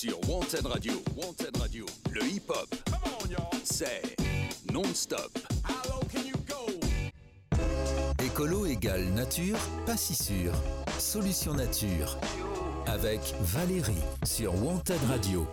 sur 0.00 0.16
Wanted 0.30 0.64
Radio. 0.64 0.92
Wanted 1.16 1.56
Radio, 1.56 1.84
le 2.12 2.22
hip-hop, 2.24 2.72
c'est 3.64 4.14
non-stop. 4.72 5.36
Écolo 8.24 8.66
égale 8.66 9.06
nature, 9.14 9.58
pas 9.86 9.96
si 9.96 10.14
sûr. 10.14 10.52
Solution 11.00 11.52
nature. 11.54 12.16
Avec 12.86 13.18
Valérie 13.40 13.92
sur 14.24 14.54
Wanted 14.64 15.00
Radio. 15.08 15.48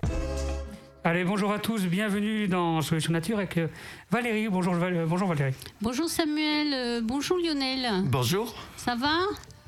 Allez, 1.04 1.23
bonjour 1.23 1.52
à 1.52 1.57
tous, 1.57 1.82
bienvenue 1.88 2.48
dans 2.48 2.84
Solution 2.84 3.14
Nature 3.14 3.38
avec 3.39 3.57
euh, 3.57 3.68
Valérie. 4.12 4.48
Bonjour, 4.50 4.75
Val- 4.75 5.05
bonjour 5.07 5.27
Valérie. 5.27 5.55
Bonjour 5.82 6.07
Samuel, 6.07 6.71
euh, 6.71 7.02
bonjour 7.04 7.39
Lionel. 7.39 8.04
Bonjour. 8.05 8.54
Ça 8.77 8.93
va? 8.96 9.18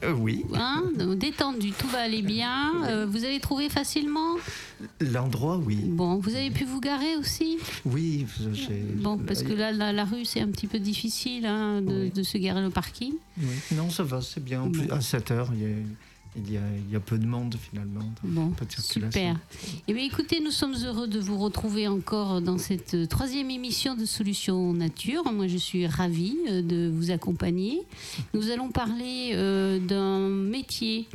Euh, 0.03 0.11
oui, 0.13 0.45
hein 0.53 0.83
Détendu, 1.15 1.71
tout 1.71 1.87
va 1.87 1.99
aller 1.99 2.21
bien. 2.21 2.83
Euh, 2.85 3.07
vous 3.09 3.23
avez 3.23 3.39
trouvé 3.39 3.67
facilement 3.67 4.35
l'endroit, 5.01 5.57
oui. 5.57 5.77
Bon, 5.87 6.17
vous 6.17 6.35
avez 6.35 6.51
pu 6.51 6.65
vous 6.65 6.79
garer 6.79 7.15
aussi 7.17 7.57
Oui. 7.83 8.27
Bon, 8.97 9.17
parce 9.17 9.41
que 9.41 9.53
là, 9.53 9.71
la, 9.71 9.91
la 9.93 10.05
rue, 10.05 10.23
c'est 10.23 10.39
un 10.41 10.49
petit 10.49 10.67
peu 10.67 10.77
difficile 10.79 11.47
hein, 11.47 11.81
de, 11.81 12.03
Oui. 12.03 12.11
de 12.11 12.21
se 12.23 12.37
garer 12.37 12.63
au 12.65 12.69
parking. 12.69 13.13
Oui. 13.39 13.45
Non, 13.75 13.89
ça 13.89 14.03
va, 14.03 14.21
c'est 14.21 14.43
bien. 14.43 14.61
En 14.61 14.69
plus, 14.71 14.89
à 14.91 15.01
7 15.01 15.31
heures, 15.31 15.49
il 15.53 15.61
y 15.61 15.65
a, 15.65 15.75
il 16.35 16.51
y 16.51 16.57
a, 16.57 16.61
il 16.87 16.91
y 16.91 16.95
a 16.95 16.99
peu 16.99 17.17
de 17.17 17.25
monde 17.25 17.55
finalement. 17.55 18.03
Bon, 18.23 18.49
pas 18.49 18.65
de 18.65 18.71
super. 18.71 19.37
Eh 19.87 19.93
bien, 19.93 20.03
écoutez, 20.03 20.39
nous 20.39 20.51
sommes 20.51 20.75
heureux 20.85 21.07
de 21.07 21.19
vous 21.19 21.37
retrouver 21.37 21.87
encore 21.87 22.41
dans 22.41 22.57
cette 22.57 23.09
troisième 23.09 23.49
émission 23.49 23.95
de 23.95 24.05
Solutions 24.05 24.73
Nature. 24.73 25.23
Moi, 25.31 25.47
je 25.47 25.57
suis 25.57 25.87
ravie 25.87 26.37
euh, 26.49 26.61
de 26.61 26.91
vous 26.93 27.11
accompagner. 27.11 27.81
Nous 28.33 28.51
allons 28.51 28.69
parler 28.69 29.31
euh, 29.33 29.79
d'un 29.79 30.29
métier 30.29 31.07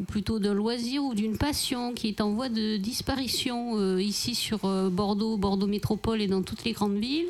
ou 0.00 0.04
plutôt 0.04 0.38
d'un 0.38 0.54
loisir 0.54 1.04
ou 1.04 1.14
d'une 1.14 1.36
passion 1.36 1.92
qui 1.92 2.08
est 2.08 2.20
en 2.20 2.32
voie 2.32 2.48
de 2.48 2.78
disparition 2.78 3.78
euh, 3.78 4.00
ici 4.00 4.34
sur 4.34 4.64
euh, 4.64 4.88
Bordeaux, 4.88 5.36
Bordeaux 5.36 5.66
Métropole 5.66 6.22
et 6.22 6.26
dans 6.26 6.42
toutes 6.42 6.64
les 6.64 6.72
grandes 6.72 6.98
villes. 6.98 7.28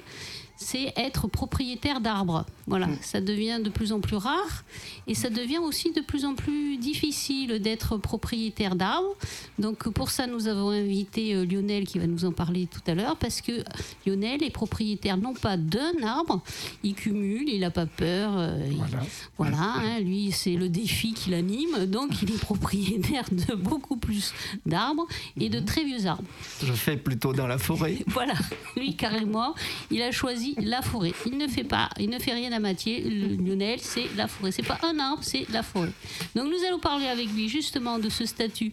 C'est 0.63 0.93
être 0.97 1.27
propriétaire 1.27 2.01
d'arbres. 2.03 2.45
Voilà, 2.67 2.87
ça 3.01 3.21
devient 3.23 3.61
de 3.65 3.71
plus 3.71 3.93
en 3.93 4.01
plus 4.01 4.17
rare 4.17 4.63
et 5.07 5.15
ça 5.15 5.31
devient 5.31 5.57
aussi 5.59 5.91
de 5.91 6.03
plus 6.03 6.25
en 6.27 6.35
plus 6.35 6.77
difficile 6.77 7.59
d'être 7.61 7.97
propriétaire 7.97 8.77
d'arbres. 8.77 9.17
Donc 9.59 9.89
pour 9.89 10.11
ça, 10.11 10.27
nous 10.27 10.47
avons 10.49 10.69
invité 10.69 11.35
euh, 11.35 11.45
Lionel 11.47 11.85
qui 11.87 11.99
va 11.99 12.07
nous 12.07 12.27
en 12.27 12.33
parler 12.33 12.69
tout 12.71 12.83
à 12.87 12.95
l'heure 12.95 13.17
parce 13.17 13.41
que 13.41 13.65
Lionel 14.07 14.43
est 14.45 14.51
propriétaire 14.51 15.17
non 15.17 15.33
pas 15.33 15.57
d'un 15.57 15.95
arbre, 16.05 16.43
il 16.85 16.95
cumule, 16.95 17.49
il 17.49 17.61
n'a 17.61 17.71
pas 17.71 17.87
peur. 17.87 18.33
euh, 18.37 18.63
il- 18.71 18.77
Voilà. 18.77 19.01
voilà, 19.39 19.75
hein, 19.79 20.01
lui, 20.01 20.31
c'est 20.31 20.55
le 20.57 20.69
défi 20.69 21.15
qui 21.15 21.31
l'anime. 21.31 21.87
Donc, 21.87 22.21
il 22.23 22.31
est 22.33 22.39
propriétaire 22.41 23.25
de 23.33 23.55
beaucoup 23.55 23.97
plus 23.97 24.33
d'arbres 24.67 25.07
et 25.41 25.49
de 25.49 25.59
très 25.59 25.85
vieux 25.85 26.07
arbres. 26.07 26.23
Je 26.63 26.73
fais 26.75 26.99
plutôt 26.99 27.33
dans 27.33 27.47
la 27.47 27.57
forêt. 27.59 27.97
Voilà, 28.09 28.35
lui, 28.77 28.95
carrément, 28.95 29.55
il 29.91 30.03
a 30.03 30.13
choisi 30.13 30.50
la 30.61 30.83
forêt. 30.83 31.13
Il 31.27 31.39
ne 31.39 31.49
fait 31.49 31.65
pas, 31.65 31.91
il 31.99 32.11
ne 32.11 32.19
fait 32.19 32.33
rien 32.33 32.53
à 32.53 32.61
moitié. 32.61 33.03
Le 33.03 33.37
Lionel, 33.37 33.81
c'est 33.81 34.07
la 34.17 34.29
forêt. 34.29 34.53
C'est 34.53 34.67
pas 34.67 34.79
un 34.83 34.99
arbre, 34.99 35.23
c'est 35.23 35.49
la 35.51 35.63
forêt. 35.63 35.93
Donc, 36.35 36.47
nous 36.47 36.65
allons 36.67 36.79
parler 36.79 37.07
avec 37.07 37.29
lui 37.33 37.49
justement 37.49 37.99
de 37.99 38.09
ce 38.09 38.27
statut 38.27 38.73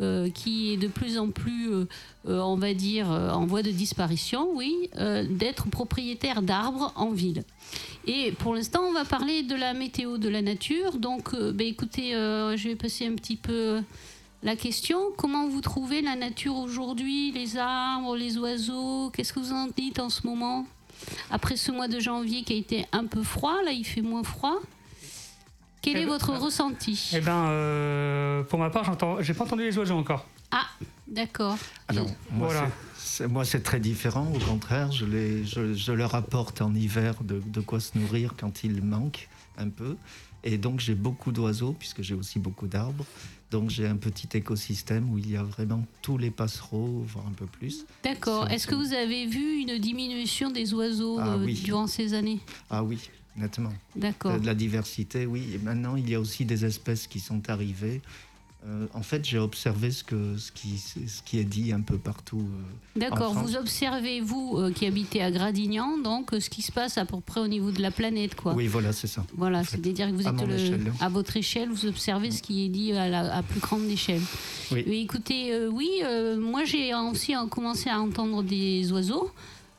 euh, 0.00 0.30
qui 0.30 0.72
est 0.72 0.76
de 0.76 0.88
plus 0.88 1.18
en 1.18 1.30
plus, 1.30 1.72
euh, 1.72 1.84
euh, 2.28 2.40
on 2.40 2.56
va 2.56 2.74
dire, 2.74 3.08
en 3.08 3.46
voie 3.46 3.62
de 3.62 3.70
disparition, 3.70 4.50
oui, 4.54 4.90
d'être 5.30 5.68
propriétaire 5.68 6.42
d'arbres 6.42 6.92
en 6.96 7.10
ville. 7.10 7.42
Et 8.06 8.32
pour 8.32 8.54
l'instant, 8.54 8.80
on 8.88 8.92
va 8.92 9.04
parler 9.04 9.42
de 9.42 9.54
la 9.54 9.74
météo 9.74 10.18
de 10.18 10.28
la 10.28 10.42
nature. 10.42 10.96
Donc, 10.96 11.34
ben, 11.34 11.66
écoutez, 11.66 12.12
je 12.12 12.68
vais 12.68 12.76
passer 12.76 13.06
un 13.06 13.14
petit 13.14 13.36
peu 13.36 13.80
la 14.42 14.56
question. 14.56 14.98
Comment 15.16 15.48
vous 15.48 15.60
trouvez 15.60 16.00
la 16.00 16.16
nature 16.16 16.56
aujourd'hui 16.56 17.32
Les 17.32 17.56
arbres, 17.56 18.16
les 18.16 18.38
oiseaux? 18.38 19.10
Qu'est-ce 19.10 19.32
que 19.32 19.40
vous 19.40 19.52
en 19.52 19.68
dites 19.76 19.98
en 19.98 20.10
ce 20.10 20.26
moment? 20.26 20.66
Après 21.30 21.56
ce 21.56 21.70
mois 21.72 21.88
de 21.88 22.00
janvier 22.00 22.42
qui 22.42 22.52
a 22.52 22.56
été 22.56 22.86
un 22.92 23.06
peu 23.06 23.22
froid, 23.22 23.56
là, 23.64 23.72
il 23.72 23.84
fait 23.84 24.02
moins 24.02 24.22
froid. 24.22 24.58
Quel 25.80 25.96
Eh 25.96 26.00
est 26.00 26.04
ben, 26.04 26.10
votre 26.12 26.30
euh, 26.30 26.38
ressenti? 26.38 27.10
Eh 27.14 27.20
ben, 27.20 27.46
euh, 27.48 28.42
pour 28.42 28.58
ma 28.58 28.70
part, 28.70 28.84
j'entends, 28.84 29.22
j'ai 29.22 29.34
pas 29.34 29.44
entendu 29.44 29.62
les 29.64 29.78
oiseaux 29.78 29.96
encore. 29.96 30.26
Ah, 30.50 30.66
d'accord. 31.06 31.56
Alors, 31.88 32.06
moi, 32.30 32.48
Voilà. 32.48 32.68
c'est- 32.96 33.24
c'est- 33.24 33.26
moi, 33.28 33.44
c'est 33.44 33.60
très 33.62 33.78
différent. 33.80 34.32
Au 34.34 34.38
contraire, 34.38 34.90
je, 34.92 35.04
les, 35.04 35.44
je, 35.44 35.74
je 35.74 35.92
leur 35.92 36.14
apporte 36.14 36.62
en 36.62 36.74
hiver 36.74 37.14
de, 37.22 37.40
de 37.44 37.60
quoi 37.60 37.80
se 37.80 37.96
nourrir 37.98 38.34
quand 38.38 38.64
il 38.64 38.82
manque 38.82 39.28
un 39.56 39.68
peu. 39.68 39.96
Et 40.44 40.58
donc, 40.58 40.80
j'ai 40.80 40.94
beaucoup 40.94 41.32
d'oiseaux, 41.32 41.74
puisque 41.78 42.02
j'ai 42.02 42.14
aussi 42.14 42.38
beaucoup 42.38 42.66
d'arbres. 42.66 43.04
Donc, 43.50 43.70
j'ai 43.70 43.86
un 43.86 43.96
petit 43.96 44.28
écosystème 44.36 45.10
où 45.10 45.18
il 45.18 45.30
y 45.30 45.36
a 45.36 45.42
vraiment 45.42 45.84
tous 46.02 46.18
les 46.18 46.30
passereaux, 46.30 47.04
voire 47.06 47.26
un 47.26 47.32
peu 47.32 47.46
plus. 47.46 47.86
D'accord. 48.04 48.50
Est-ce 48.50 48.66
que 48.66 48.74
vous 48.74 48.92
avez 48.92 49.26
vu 49.26 49.60
une 49.60 49.78
diminution 49.78 50.50
des 50.50 50.74
oiseaux 50.74 51.18
Ah 51.18 51.34
euh, 51.34 51.44
oui. 51.44 51.54
durant 51.64 51.86
ces 51.86 52.14
années? 52.14 52.40
Ah 52.70 52.84
oui, 52.84 52.98
nettement. 53.36 53.72
D'accord. 53.96 54.38
de 54.38 54.46
la 54.46 54.54
diversité, 54.54 55.26
oui. 55.26 55.44
Et 55.54 55.58
maintenant, 55.58 55.96
il 55.96 56.08
y 56.08 56.14
a 56.14 56.20
aussi 56.20 56.44
des 56.44 56.64
espèces 56.64 57.06
qui 57.06 57.20
sont 57.20 57.48
arrivées. 57.48 58.02
Euh, 58.66 58.86
en 58.92 59.02
fait, 59.02 59.24
j'ai 59.24 59.38
observé 59.38 59.92
ce, 59.92 60.02
que, 60.02 60.36
ce, 60.36 60.50
qui, 60.50 60.78
ce 60.78 61.22
qui 61.24 61.38
est 61.38 61.44
dit 61.44 61.72
un 61.72 61.80
peu 61.80 61.96
partout. 61.96 62.40
euh. 62.96 62.98
D'accord, 63.00 63.32
vous 63.34 63.54
observez, 63.54 64.20
vous 64.20 64.56
euh, 64.58 64.72
qui 64.72 64.84
habitez 64.84 65.22
à 65.22 65.30
Gradignan, 65.30 65.96
donc 65.98 66.30
ce 66.40 66.50
qui 66.50 66.62
se 66.62 66.72
passe 66.72 66.98
à 66.98 67.04
peu 67.04 67.20
près 67.20 67.38
au 67.40 67.46
niveau 67.46 67.70
de 67.70 67.80
la 67.80 67.92
planète, 67.92 68.34
quoi. 68.34 68.54
Oui, 68.54 68.66
voilà, 68.66 68.92
c'est 68.92 69.06
ça. 69.06 69.24
Voilà, 69.36 69.62
c'est-à-dire 69.62 70.08
que 70.08 70.14
vous 70.14 70.26
À 70.26 70.30
êtes 70.30 70.36
mon 70.36 70.46
le- 70.46 70.54
échelle. 70.54 70.92
à 71.00 71.08
votre 71.08 71.36
échelle, 71.36 71.68
vous 71.68 71.86
observez 71.86 72.32
ce 72.32 72.42
qui 72.42 72.64
est 72.64 72.68
dit 72.68 72.92
à, 72.94 73.08
la, 73.08 73.32
à 73.36 73.42
plus 73.44 73.60
grande 73.60 73.84
échelle. 73.84 74.22
Oui. 74.72 74.82
Mais 74.88 75.02
écoutez, 75.02 75.68
oui, 75.68 75.88
moi 76.40 76.64
j'ai 76.64 76.92
aussi 76.96 77.34
commencé 77.50 77.88
à 77.88 78.00
entendre 78.00 78.42
des 78.42 78.90
oiseaux. 78.92 79.30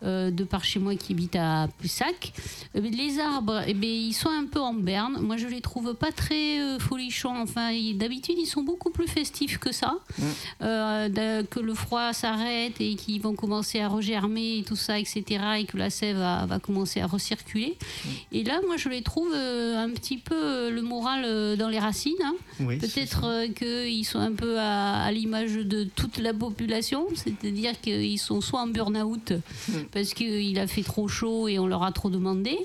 Euh, 0.03 0.31
de 0.31 0.43
par 0.43 0.63
chez 0.63 0.79
moi 0.79 0.95
qui 0.95 1.13
habite 1.13 1.35
à 1.35 1.67
Pussac. 1.79 2.33
Euh, 2.75 2.81
les 2.81 3.19
arbres, 3.19 3.61
eh 3.67 3.73
ben, 3.73 3.89
ils 3.89 4.13
sont 4.13 4.29
un 4.29 4.45
peu 4.45 4.59
en 4.59 4.73
berne. 4.73 5.17
Moi, 5.21 5.37
je 5.37 5.47
les 5.47 5.61
trouve 5.61 5.93
pas 5.93 6.11
très 6.11 6.59
euh, 6.59 6.79
folichons. 6.79 7.35
Enfin, 7.41 7.71
d'habitude, 7.95 8.35
ils 8.37 8.45
sont 8.45 8.63
beaucoup 8.63 8.89
plus 8.91 9.07
festifs 9.07 9.57
que 9.57 9.71
ça. 9.71 9.95
Mm. 10.17 10.23
Euh, 10.61 11.09
de- 11.09 11.45
que 11.47 11.59
le 11.59 11.73
froid 11.73 12.13
s'arrête 12.13 12.79
et 12.79 12.95
qu'ils 12.95 13.21
vont 13.21 13.35
commencer 13.35 13.79
à 13.79 13.87
regermer 13.87 14.59
et 14.59 14.63
tout 14.63 14.75
ça, 14.75 14.99
etc. 14.99 15.23
Et 15.59 15.65
que 15.65 15.77
la 15.77 15.89
sève 15.89 16.17
va, 16.17 16.45
va 16.45 16.59
commencer 16.59 17.01
à 17.01 17.07
recirculer. 17.07 17.77
Mm. 18.05 18.09
Et 18.31 18.43
là, 18.43 18.59
moi, 18.65 18.77
je 18.77 18.89
les 18.89 19.01
trouve 19.01 19.33
un 19.33 19.89
petit 19.89 20.17
peu 20.17 20.69
le 20.69 20.81
moral 20.81 21.57
dans 21.57 21.67
les 21.69 21.79
racines. 21.79 22.13
hein. 22.23 22.35
Oui, 22.61 22.77
Peut-être 22.77 23.45
qu'ils 23.53 24.05
sont 24.05 24.19
un 24.19 24.33
peu 24.33 24.59
à, 24.59 25.03
à 25.03 25.11
l'image 25.11 25.53
de 25.53 25.83
toute 25.83 26.17
la 26.17 26.33
population, 26.33 27.07
c'est-à-dire 27.15 27.79
qu'ils 27.81 28.19
sont 28.19 28.41
soit 28.41 28.61
en 28.61 28.67
burn-out 28.67 29.33
Mm. 29.69 29.73
Parce 29.91 30.13
qu'il 30.13 30.57
a 30.59 30.67
fait 30.67 30.83
trop 30.83 31.07
chaud 31.07 31.47
et 31.47 31.59
on 31.59 31.67
leur 31.67 31.83
a 31.83 31.91
trop 31.91 32.09
demandé, 32.09 32.57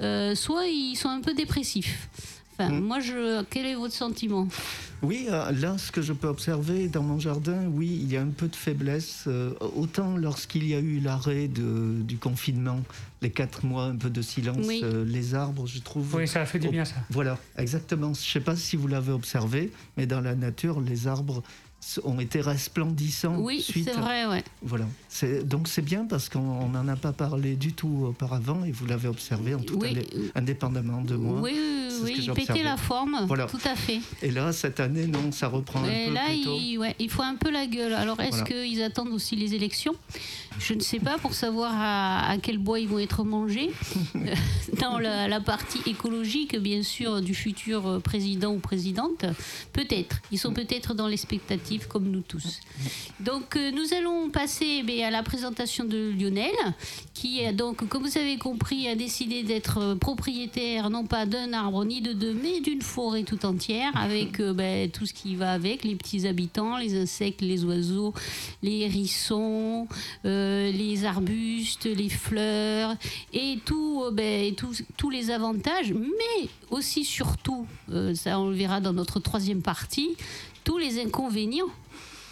euh, 0.00 0.34
soit 0.34 0.66
ils 0.66 0.96
sont 0.96 1.08
un 1.08 1.20
peu 1.20 1.34
dépressifs. 1.34 2.08
Enfin, 2.58 2.70
Mm. 2.70 2.80
moi, 2.80 3.00
je, 3.00 3.44
quel 3.50 3.66
est 3.66 3.74
votre 3.74 3.92
sentiment? 3.92 4.48
Oui, 5.02 5.26
euh, 5.28 5.52
là, 5.52 5.76
ce 5.76 5.92
que 5.92 6.00
je 6.00 6.14
peux 6.14 6.26
observer 6.26 6.88
dans 6.88 7.02
mon 7.02 7.18
jardin, 7.18 7.66
oui, 7.70 7.98
il 8.02 8.10
y 8.10 8.16
a 8.16 8.22
un 8.22 8.30
peu 8.30 8.48
de 8.48 8.56
faiblesse. 8.56 9.24
euh, 9.26 9.52
autant 9.76 10.16
lorsqu'il 10.16 10.66
y 10.66 10.74
a 10.74 10.78
eu 10.78 11.00
l'arrêt 11.00 11.48
du 11.48 12.16
confinement, 12.16 12.80
les 13.20 13.28
quatre 13.30 13.66
mois, 13.66 13.84
un 13.84 13.96
peu 13.96 14.08
de 14.08 14.22
silence, 14.22 14.64
Oui. 14.66 14.80
euh, 14.84 15.04
les 15.04 15.34
arbres, 15.34 15.66
je 15.66 15.80
trouve. 15.80 16.14
Oui, 16.14 16.26
ça 16.26 16.40
a 16.40 16.46
fait 16.46 16.58
du 16.58 16.68
bien, 16.70 16.86
ça. 16.86 16.94
Voilà, 17.10 17.38
exactement. 17.58 18.14
Je 18.14 18.20
ne 18.20 18.24
sais 18.32 18.40
pas 18.40 18.56
si 18.56 18.76
vous 18.76 18.88
l'avez 18.88 19.12
observé, 19.12 19.70
mais 19.98 20.06
dans 20.06 20.22
la 20.22 20.34
nature, 20.34 20.80
les 20.80 21.06
arbres 21.08 21.42
ont 22.04 22.18
été 22.20 22.40
resplendissants. 22.40 23.36
Oui, 23.38 23.60
suite 23.62 23.88
c'est 23.92 23.98
vrai, 23.98 24.26
ouais. 24.26 24.42
Voilà. 24.62 24.86
Donc 25.44 25.68
c'est 25.68 25.82
bien 25.82 26.04
parce 26.04 26.28
qu'on 26.28 26.68
n'en 26.68 26.88
a 26.88 26.96
pas 26.96 27.12
parlé 27.12 27.56
du 27.56 27.72
tout 27.72 28.06
auparavant 28.08 28.64
et 28.64 28.72
vous 28.72 28.86
l'avez 28.86 29.08
observé 29.08 29.54
en 29.54 29.60
tout 29.60 29.78
Oui, 29.80 29.96
indépendamment 30.34 31.00
de 31.02 31.14
moi. 31.16 31.40
Oui, 31.40 31.52
oui, 31.54 31.98
oui, 32.02 32.14
il 32.26 32.32
pétait 32.32 32.62
la 32.62 32.76
forme, 32.76 33.24
Voilà. 33.26 33.46
tout 33.46 33.58
à 33.64 33.74
fait. 33.74 34.00
Et 34.22 34.30
là, 34.30 34.52
cette 34.52 34.80
année, 34.80 35.06
non, 35.06 35.32
ça 35.32 35.48
reprend 35.48 35.80
un 35.80 35.84
peu 36.06 36.12
là, 36.12 36.26
plus 36.28 36.42
tôt. 36.44 36.56
il, 36.58 36.78
ouais, 36.78 36.94
il 36.98 37.08
faut 37.10 37.22
un 37.22 37.36
peu 37.36 37.50
la 37.50 37.66
gueule. 37.66 37.94
Alors, 37.94 38.20
est-ce 38.20 38.38
Voilà. 38.40 38.44
qu'ils 38.66 38.82
attendent 38.82 39.12
aussi 39.12 39.36
les 39.36 39.54
élections? 39.54 39.94
Je 40.58 40.74
ne 40.74 40.80
sais 40.80 40.98
pas 40.98 41.18
pour 41.18 41.34
savoir 41.34 41.72
à, 41.74 42.30
à 42.30 42.38
quel 42.38 42.58
bois 42.58 42.80
ils 42.80 42.88
vont 42.88 42.98
être 42.98 43.24
mangés. 43.24 43.70
Euh, 44.16 44.34
Dans 44.80 44.98
la, 44.98 45.28
la 45.28 45.40
partie 45.40 45.80
écologique, 45.86 46.56
bien 46.58 46.82
sûr, 46.82 47.20
du 47.22 47.34
futur 47.34 48.00
président 48.02 48.52
ou 48.52 48.58
présidente. 48.58 49.24
Peut-être. 49.72 50.16
Ils 50.32 50.38
sont 50.38 50.52
peut-être 50.52 50.94
dans 50.94 51.06
comme 51.84 52.10
nous 52.10 52.22
tous. 52.22 52.60
Donc, 53.20 53.56
euh, 53.56 53.70
nous 53.70 53.92
allons 53.94 54.30
passer 54.30 54.84
eh 54.86 55.04
à 55.04 55.10
la 55.10 55.22
présentation 55.22 55.84
de 55.84 56.10
Lionel, 56.18 56.54
qui, 57.14 57.40
donc, 57.52 57.86
comme 57.88 58.02
vous 58.02 58.18
avez 58.18 58.36
compris, 58.38 58.88
a 58.88 58.94
décidé 58.94 59.42
d'être 59.42 59.78
euh, 59.78 59.94
propriétaire, 59.94 60.90
non 60.90 61.04
pas 61.06 61.26
d'un 61.26 61.52
arbre 61.52 61.84
ni 61.84 62.00
de 62.00 62.12
deux, 62.12 62.34
mais 62.34 62.60
d'une 62.60 62.82
forêt 62.82 63.22
tout 63.22 63.44
entière, 63.46 63.92
avec 63.96 64.40
euh, 64.40 64.52
ben, 64.52 64.90
tout 64.90 65.06
ce 65.06 65.12
qui 65.12 65.36
va 65.36 65.52
avec, 65.52 65.84
les 65.84 65.94
petits 65.96 66.26
habitants, 66.26 66.76
les 66.78 66.96
insectes, 66.96 67.40
les 67.42 67.64
oiseaux, 67.64 68.14
les 68.62 68.80
hérissons, 68.80 69.86
les 70.24 71.04
arbustes, 71.04 71.86
les 71.86 72.08
fleurs, 72.08 72.94
et 73.32 73.58
tout, 73.64 74.04
ben, 74.12 74.54
tous- 74.54 74.82
tous 74.96 75.10
les 75.10 75.30
avantages, 75.30 75.92
mais 75.92 76.48
aussi, 76.70 77.04
surtout, 77.04 77.66
ça 78.14 78.38
on 78.40 78.48
le 78.50 78.56
verra 78.56 78.80
dans 78.80 78.92
notre 78.92 79.20
troisième 79.20 79.62
partie, 79.62 80.10
tous 80.66 80.76
les 80.78 81.00
inconvénients 81.00 81.70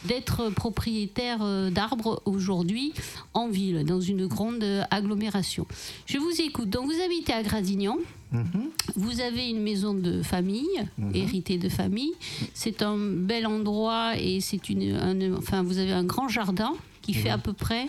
d'être 0.05 0.51
propriétaire 0.51 1.39
euh, 1.43 1.71
d'arbres 1.71 2.21
aujourd'hui 2.27 2.93
en 3.33 3.49
ville, 3.49 3.85
dans 3.87 4.01
une 4.03 4.27
grande 4.27 4.63
euh, 4.63 4.83
agglomération. 4.91 5.67
Je 6.05 6.19
vous 6.19 6.43
écoute. 6.43 6.69
Donc 6.69 6.85
vous 6.93 7.01
habitez 7.03 7.33
à 7.33 7.43
Gradignan. 7.43 7.97
Mhm. 8.33 8.69
Vous 8.97 9.21
avez 9.21 9.49
une 9.49 9.63
maison 9.63 9.95
de 9.95 10.21
famille, 10.23 10.67
héritée 11.15 11.57
de 11.57 11.69
famille. 11.71 12.13
C'est 12.53 12.83
un 12.83 12.99
bel 12.99 13.47
endroit 13.47 14.19
et 14.19 14.41
c'est 14.41 14.69
une, 14.69 14.95
un- 14.97 15.35
enfin, 15.39 15.63
vous 15.63 15.79
avez 15.79 15.93
un 15.93 16.05
grand 16.05 16.29
jardin 16.29 16.73
qui 17.01 17.15
fait 17.15 17.31
à 17.31 17.39
peu 17.39 17.53
près 17.53 17.87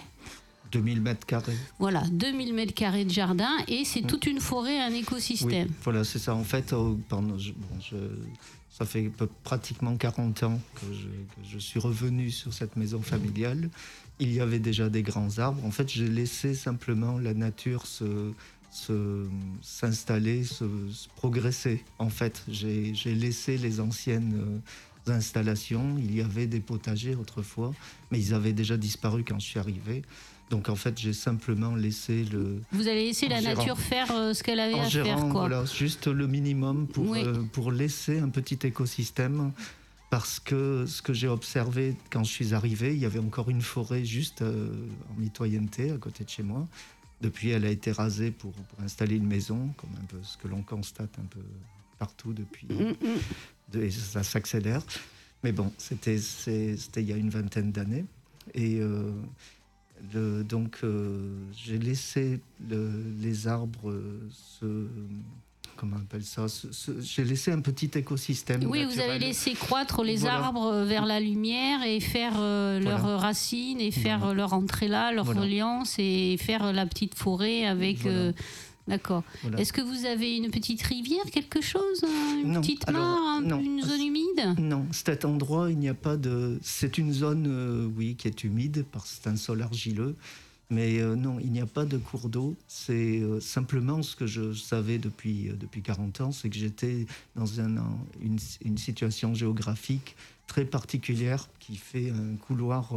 2000 0.72 1.02
mètres 1.02 1.26
carrés. 1.26 1.56
voilà, 1.80 2.04
2000 2.12 2.54
mètres 2.54 2.74
carrés 2.74 3.06
de 3.06 3.10
jardin 3.10 3.50
et 3.68 3.84
c'est 3.86 4.02
toute 4.04 4.26
une 4.28 4.40
forêt, 4.40 4.80
un 4.80 4.94
écosystème. 4.94 5.68
Oui, 5.70 5.76
voilà, 5.84 6.04
c'est 6.04 6.20
ça. 6.20 6.36
En 6.36 6.44
fait, 6.44 6.72
euh, 6.74 6.94
je- 7.38 7.52
bon, 7.54 7.80
je- 7.82 7.96
ça 8.78 8.86
fait 8.86 9.10
pratiquement 9.44 9.96
40 9.96 10.44
ans 10.44 10.60
que 10.76 10.86
je, 11.50 11.58
suis 11.60 11.80
revenu 11.80 12.30
sur 12.30 12.54
cette 12.54 12.76
maison 12.76 13.02
familiale. 13.02 13.70
Il 14.20 14.34
y 14.34 14.42
avait 14.42 14.60
déjà 14.60 14.90
des 14.90 15.02
grands 15.02 15.40
arbres. 15.40 15.64
En 15.64 15.72
fait, 15.72 15.90
j'ai 15.90 16.10
laissé 16.10 16.54
simplement 16.54 17.18
la 17.18 17.34
nature 17.34 17.88
se 17.88 18.34
s'installer, 19.62 20.44
se, 20.44 20.66
se 20.92 21.08
progresser. 21.16 21.86
En 22.00 22.10
fait, 22.10 22.44
j'ai 22.50 22.94
j'ai 22.94 23.16
laissé 23.16 23.58
les 23.58 23.80
anciennes 23.80 24.62
euh, 25.08 25.14
installations. 25.14 25.96
Il 25.98 26.14
y 26.14 26.20
avait 26.20 26.48
des 26.48 26.60
potagers 26.60 27.16
autrefois, 27.16 27.74
mais 28.12 28.20
ils 28.20 28.34
avaient 28.34 28.52
déjà 28.52 28.76
disparu 28.76 29.24
quand 29.24 29.40
je 29.40 29.46
suis 29.46 29.60
arrivé. 29.60 30.04
Donc 30.52 30.70
en 30.70 30.76
fait, 30.76 30.98
j'ai 31.00 31.14
simplement 31.14 31.76
laissé 31.76 32.24
le, 32.26 32.62
Vous 32.72 32.88
allez 32.88 33.06
laisser 33.06 33.26
En 33.26 33.30
la 33.30 33.42
gérant. 33.42 33.56
nature 33.58 33.80
faire 33.80 34.12
euh, 34.12 34.34
ce 34.34 34.44
qu'elle 34.44 34.60
avait 34.60 34.80
à 34.80 34.88
gérant, 34.88 35.06
faire, 35.08 35.30
quoi. 35.30 35.48
voilà, 35.48 35.66
juste 35.66 36.08
le 36.08 36.28
minimum 36.28 36.88
pour, 36.88 37.10
Oui. 37.10 37.24
euh, 37.26 37.42
pour 37.52 37.72
laisser 37.72 38.20
un 38.20 38.30
petit 38.30 38.60
écosystème. 38.64 39.52
Parce 40.12 40.40
que 40.40 40.86
ce 40.86 41.02
que 41.02 41.14
j'ai 41.14 41.28
observé 41.28 41.98
quand 42.12 42.24
je 42.24 42.32
suis 42.32 42.54
arrivé, 42.54 42.94
il 42.94 43.00
y 43.00 43.06
avait 43.06 43.20
encore 43.20 43.50
une 43.50 43.62
forêt 43.64 44.06
juste 44.06 44.44
euh, 44.44 44.70
en 45.12 45.20
mitoyenneté 45.20 45.92
à 45.92 45.98
côté 45.98 46.24
de 46.24 46.30
chez 46.30 46.44
moi. 46.44 46.68
Depuis, 47.22 47.50
elle 47.50 47.66
a 47.66 47.70
été 47.72 47.92
rasée 47.92 48.30
pour, 48.30 48.52
pour 48.52 48.80
installer 48.84 49.16
une 49.16 49.26
maison, 49.26 49.74
comme 49.78 49.90
un 50.02 50.06
peu 50.06 50.18
ce 50.24 50.38
que 50.38 50.48
l'on 50.48 50.62
constate 50.62 51.10
un 51.20 51.26
peu 51.26 51.40
partout 51.98 52.34
depuis. 52.34 52.68
Mm, 52.70 52.90
mm. 52.92 52.96
de- 53.74 53.84
et 53.84 53.90
ça 53.92 54.22
s'accélère. 54.22 54.84
Mais 55.44 55.52
bon, 55.52 55.72
c'était 55.80 56.18
il 56.18 57.02
y 57.02 57.12
a 57.12 57.18
une 57.18 57.30
vingtaine 57.32 57.72
d'années. 57.72 58.06
Et 58.54 58.80
euh, 58.80 59.12
le- 60.14 60.44
donc, 60.44 60.78
euh, 60.84 61.20
j'ai 61.56 61.78
laissé 61.78 62.40
le- 62.70 62.92
les 63.22 63.48
arbres 63.48 63.94
se. 64.60 64.88
Comment 65.78 65.98
on 65.98 66.04
appelle 66.04 66.24
ça 66.24 66.46
J'ai 67.02 67.26
laissé 67.26 67.52
un 67.52 67.60
petit 67.60 67.92
écosystème. 67.96 68.64
Oui, 68.66 68.86
vous 68.86 68.98
avez 69.02 69.20
laissé 69.20 69.54
croître 69.56 70.04
les 70.04 70.16
Voilà. 70.18 70.38
arbres 70.46 70.84
vers 70.86 71.06
la 71.06 71.20
lumière 71.20 71.84
et 71.84 72.00
faire 72.00 72.32
euh, 72.38 72.80
Voilà. 72.82 72.98
leurs 72.98 73.20
racines 73.20 73.82
et 73.82 73.92
faire 73.92 74.20
Voilà. 74.20 74.34
leur 74.36 74.54
entrée 74.54 74.88
là, 74.88 75.12
leur 75.12 75.26
reliance 75.26 75.96
et 76.00 76.38
faire 76.40 76.72
la 76.72 76.86
petite 76.86 77.16
forêt 77.16 77.66
avec. 77.66 78.06
Euh, 78.06 78.32
D'accord. 78.88 79.24
Voilà. 79.42 79.60
Est-ce 79.60 79.74
que 79.74 79.82
vous 79.82 80.06
avez 80.06 80.38
une 80.38 80.52
petite 80.52 80.82
rivière, 80.84 81.24
quelque 81.32 81.60
chose 81.62 82.04
hein, 82.04 82.42
Une 82.44 82.52
Non, 82.54 82.62
petite 82.62 82.90
mare, 82.92 83.20
un- 83.44 83.60
une 83.60 83.82
zone 83.82 84.02
humide? 84.02 84.56
Non, 84.60 84.86
cet 84.92 85.26
endroit, 85.26 85.72
il 85.72 85.80
n'y 85.80 85.90
a 85.90 85.96
pas 85.96 86.18
de. 86.18 86.60
C'est 86.62 86.98
une 87.00 87.12
zone, 87.12 87.46
euh, 87.48 87.90
oui, 87.98 88.16
qui 88.16 88.28
est 88.28 88.44
humide 88.44 88.86
parce 88.92 89.10
que 89.12 89.24
c'est 89.24 89.30
un 89.30 89.38
sol 89.38 89.62
argileux. 89.64 90.16
Mais 90.72 91.00
euh, 91.00 91.16
non, 91.16 91.40
il 91.40 91.52
n'y 91.52 91.62
a 91.62 91.66
pas 91.68 91.86
de 91.86 91.98
cours 91.98 92.28
d'eau. 92.30 92.56
C'est 92.68 93.20
euh, 93.22 93.40
simplement 93.40 94.02
ce 94.04 94.16
que 94.16 94.26
je 94.28 94.54
savais 94.54 94.98
depuis, 94.98 95.50
depuis 95.60 95.82
40 95.84 96.22
ans, 96.22 96.32
c'est 96.32 96.50
que 96.50 96.56
j'étais 96.58 97.06
dans 97.36 97.60
un, 97.62 97.76
une, 98.22 98.38
une 98.64 98.78
situation 98.78 99.34
géographique 99.36 100.16
très 100.48 100.66
particulière 100.66 101.48
qui 101.60 101.76
fait 101.76 102.12
un 102.12 102.36
couloir, 102.36 102.94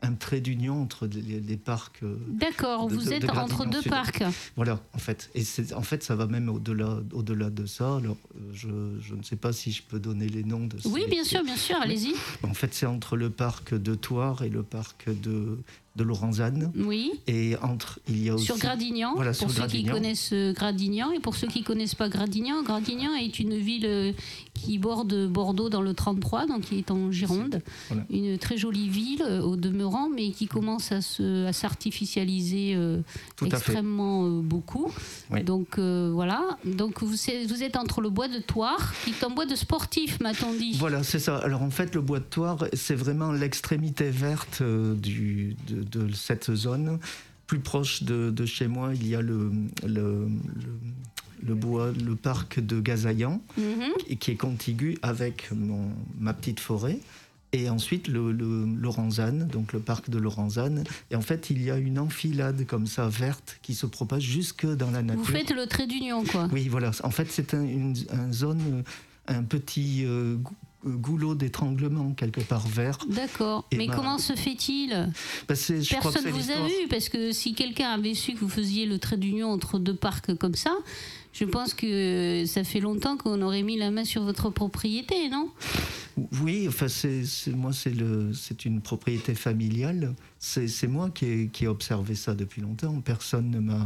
un 0.00 0.14
trait 0.14 0.40
d'union 0.40 0.80
entre 0.82 1.06
les, 1.06 1.40
les 1.40 1.56
parcs. 1.56 2.02
euh, 2.04 2.16
D'accord, 2.28 2.86
de- 2.88 2.94
vous 2.94 3.04
de- 3.06 3.12
êtes 3.12 3.22
de 3.22 3.28
entre 3.30 3.66
deux 3.66 3.82
Sud. 3.82 3.90
parcs. 3.90 4.22
Voilà, 4.56 4.80
en 4.94 4.98
fait. 4.98 5.28
Et 5.34 5.42
en 5.74 5.82
fait, 5.82 6.02
ça 6.04 6.14
va 6.14 6.26
même 6.26 6.48
au-delà 6.48 6.98
au 7.12 7.22
-delà 7.22 7.50
de 7.52 7.66
ça. 7.66 7.96
Alors, 7.96 8.16
euh, 8.36 8.50
je, 8.52 8.68
je 9.00 9.14
ne 9.14 9.22
sais 9.22 9.36
pas 9.36 9.52
si 9.52 9.72
je 9.72 9.82
peux 9.82 9.98
donner 9.98 10.28
les 10.28 10.44
noms 10.44 10.66
de 10.66 10.76
Oui, 10.84 11.02
ces- 11.04 11.10
bien 11.10 11.24
sûr, 11.24 11.42
bien 11.44 11.56
sûr, 11.56 11.76
allez-y. 11.80 12.14
en 12.44 12.54
fait, 12.54 12.74
c'est 12.74 12.86
entre 12.86 13.16
le 13.16 13.30
parc 13.30 13.74
de 13.74 13.94
Thouars 13.96 14.42
et 14.42 14.50
le 14.50 14.62
parc 14.62 15.08
de, 15.10 15.58
de 15.96 16.04
Lorenzane. 16.04 16.70
Oui. 16.76 17.10
Et 17.26 17.56
entre, 17.60 17.98
il 18.08 18.22
y 18.22 18.28
a 18.28 18.34
aussi. 18.34 18.44
Sur 18.46 18.58
Gradignan, 18.58 19.14
Voilà, 19.16 19.32
pour 19.32 19.50
sur 19.50 19.50
ceux 19.50 19.66
qui 19.66 19.84
connaissent 19.84 20.32
euh, 20.32 20.52
Gradignan 20.52 21.10
et 21.10 21.18
pour 21.18 21.34
ceux 21.34 21.48
qui 21.48 21.64
connaissent 21.64 21.96
pas 21.96 22.08
Gradignan, 22.08 22.62
Gradignan 22.62 23.14
est 23.16 23.40
une 23.40 23.56
ville 23.56 24.14
qui 24.64 24.78
borde 24.78 25.28
Bordeaux 25.28 25.68
dans 25.68 25.82
le 25.82 25.94
33, 25.94 26.46
donc 26.46 26.62
qui 26.62 26.78
est 26.78 26.90
en 26.90 27.10
Gironde, 27.12 27.60
Voilà. 27.88 28.04
une 28.10 28.38
très 28.38 28.56
jolie 28.56 28.88
ville 28.88 29.22
euh, 29.22 29.40
au 29.40 29.56
demeurant, 29.56 30.08
mais 30.08 30.30
qui 30.30 30.46
commence 30.46 30.92
à 30.92 31.00
se 31.00 31.46
à 31.46 31.52
s'artificialiser 31.52 32.74
euh, 32.74 33.00
extrêmement 33.44 34.26
euh, 34.26 34.40
beaucoup. 34.42 34.90
Oui. 35.30 35.42
Donc 35.42 35.78
euh, 35.78 36.10
voilà, 36.12 36.58
donc 36.64 37.02
vous, 37.02 37.08
vous 37.48 37.62
êtes 37.62 37.76
entre 37.76 38.00
le 38.00 38.10
bois 38.10 38.28
de 38.28 38.38
Thouars, 38.38 38.92
qui 39.04 39.10
est 39.10 39.24
un 39.24 39.30
bois 39.30 39.46
de 39.46 39.54
sportif, 39.54 40.20
m'a-t-on 40.20 40.52
dit. 40.54 40.76
Voilà, 40.78 41.02
c'est 41.02 41.18
ça. 41.18 41.36
Alors 41.38 41.62
en 41.62 41.70
fait, 41.70 41.94
le 41.94 42.00
bois 42.00 42.18
de 42.18 42.24
Thouars, 42.24 42.64
c'est 42.72 42.94
vraiment 42.94 43.32
l'extrémité 43.32 44.10
verte 44.10 44.62
du, 44.62 45.56
de, 45.68 45.82
de 45.82 46.12
cette 46.14 46.54
zone. 46.54 46.98
Plus 47.46 47.60
proche 47.60 48.02
de, 48.02 48.30
de 48.30 48.44
chez 48.44 48.66
moi, 48.68 48.90
il 48.94 49.08
y 49.08 49.14
a 49.14 49.22
le, 49.22 49.50
le, 49.86 50.28
le, 50.28 50.28
le 51.48 51.54
bois, 51.54 51.90
le 51.92 52.14
parc 52.14 52.60
de 52.60 52.80
Gazaillan, 52.80 53.40
et 54.08 54.16
qui 54.16 54.30
est 54.30 54.36
contigu 54.36 54.98
avec 55.02 55.50
mon, 55.50 55.88
ma 56.18 56.34
petite 56.34 56.60
forêt. 56.60 57.00
Et 57.54 57.70
ensuite, 57.70 58.08
le, 58.08 58.30
le 58.30 58.66
Lorenzane, 58.76 59.48
donc 59.48 59.72
le 59.72 59.80
parc 59.80 60.10
de 60.10 60.18
Lorenzane. 60.18 60.84
Et 61.10 61.16
en 61.16 61.22
fait, 61.22 61.48
il 61.48 61.62
y 61.62 61.70
a 61.70 61.78
une 61.78 61.98
enfilade 61.98 62.66
comme 62.66 62.86
ça, 62.86 63.08
verte, 63.08 63.58
qui 63.62 63.74
se 63.74 63.86
propage 63.86 64.22
jusque 64.22 64.66
dans 64.66 64.90
la 64.90 65.02
nature. 65.02 65.24
Vous 65.24 65.32
faites 65.32 65.54
le 65.54 65.66
trait 65.66 65.86
d'union, 65.86 66.24
quoi. 66.24 66.46
Oui, 66.52 66.68
voilà. 66.68 66.90
En 67.04 67.10
fait, 67.10 67.28
c'est 67.30 67.54
un, 67.54 67.62
une 67.62 67.94
un 68.10 68.30
zone, 68.34 68.84
un 69.28 69.44
petit 69.44 70.04
euh, 70.04 70.36
euh, 70.86 70.90
goulot 70.90 71.34
d'étranglement, 71.34 72.12
quelque 72.12 72.42
part 72.42 72.68
vert. 72.68 72.98
D'accord. 73.08 73.66
Mais 73.72 73.86
ben, 73.86 73.96
comment 73.96 74.18
se 74.18 74.34
fait-il? 74.34 74.90
Ben, 74.90 75.14
Personne 75.46 75.82
c'est 75.82 76.30
vous 76.30 76.50
a 76.50 76.66
vu, 76.66 76.88
parce 76.90 77.08
que 77.08 77.32
si 77.32 77.54
quelqu'un 77.54 77.88
avait 77.88 78.12
su 78.12 78.34
que 78.34 78.40
vous 78.40 78.50
faisiez 78.50 78.84
le 78.84 78.98
trait 78.98 79.16
d'union 79.16 79.50
entre 79.50 79.78
deux 79.78 79.96
parcs 79.96 80.34
comme 80.34 80.54
ça, 80.54 80.76
je 81.32 81.44
pense 81.44 81.74
que 81.74 82.44
ça 82.46 82.64
fait 82.64 82.80
longtemps 82.80 83.16
qu'on 83.16 83.40
aurait 83.42 83.62
mis 83.62 83.76
la 83.76 83.90
main 83.90 84.04
sur 84.04 84.22
votre 84.22 84.50
propriété, 84.50 85.28
non? 85.28 85.50
Oui, 86.42 86.66
enfin, 86.68 86.88
c'est, 86.88 88.64
une 88.64 88.80
propriété 88.80 89.34
familiale. 89.34 90.14
C'est, 90.38 90.86
moi 90.88 91.10
qui 91.10 91.26
ai, 91.26 91.48
qui 91.48 91.64
ai 91.64 91.68
observé 91.68 92.14
ça 92.14 92.34
depuis 92.34 92.60
longtemps. 92.60 93.00
Personne 93.00 93.50
ne 93.50 93.60
m'a, 93.60 93.84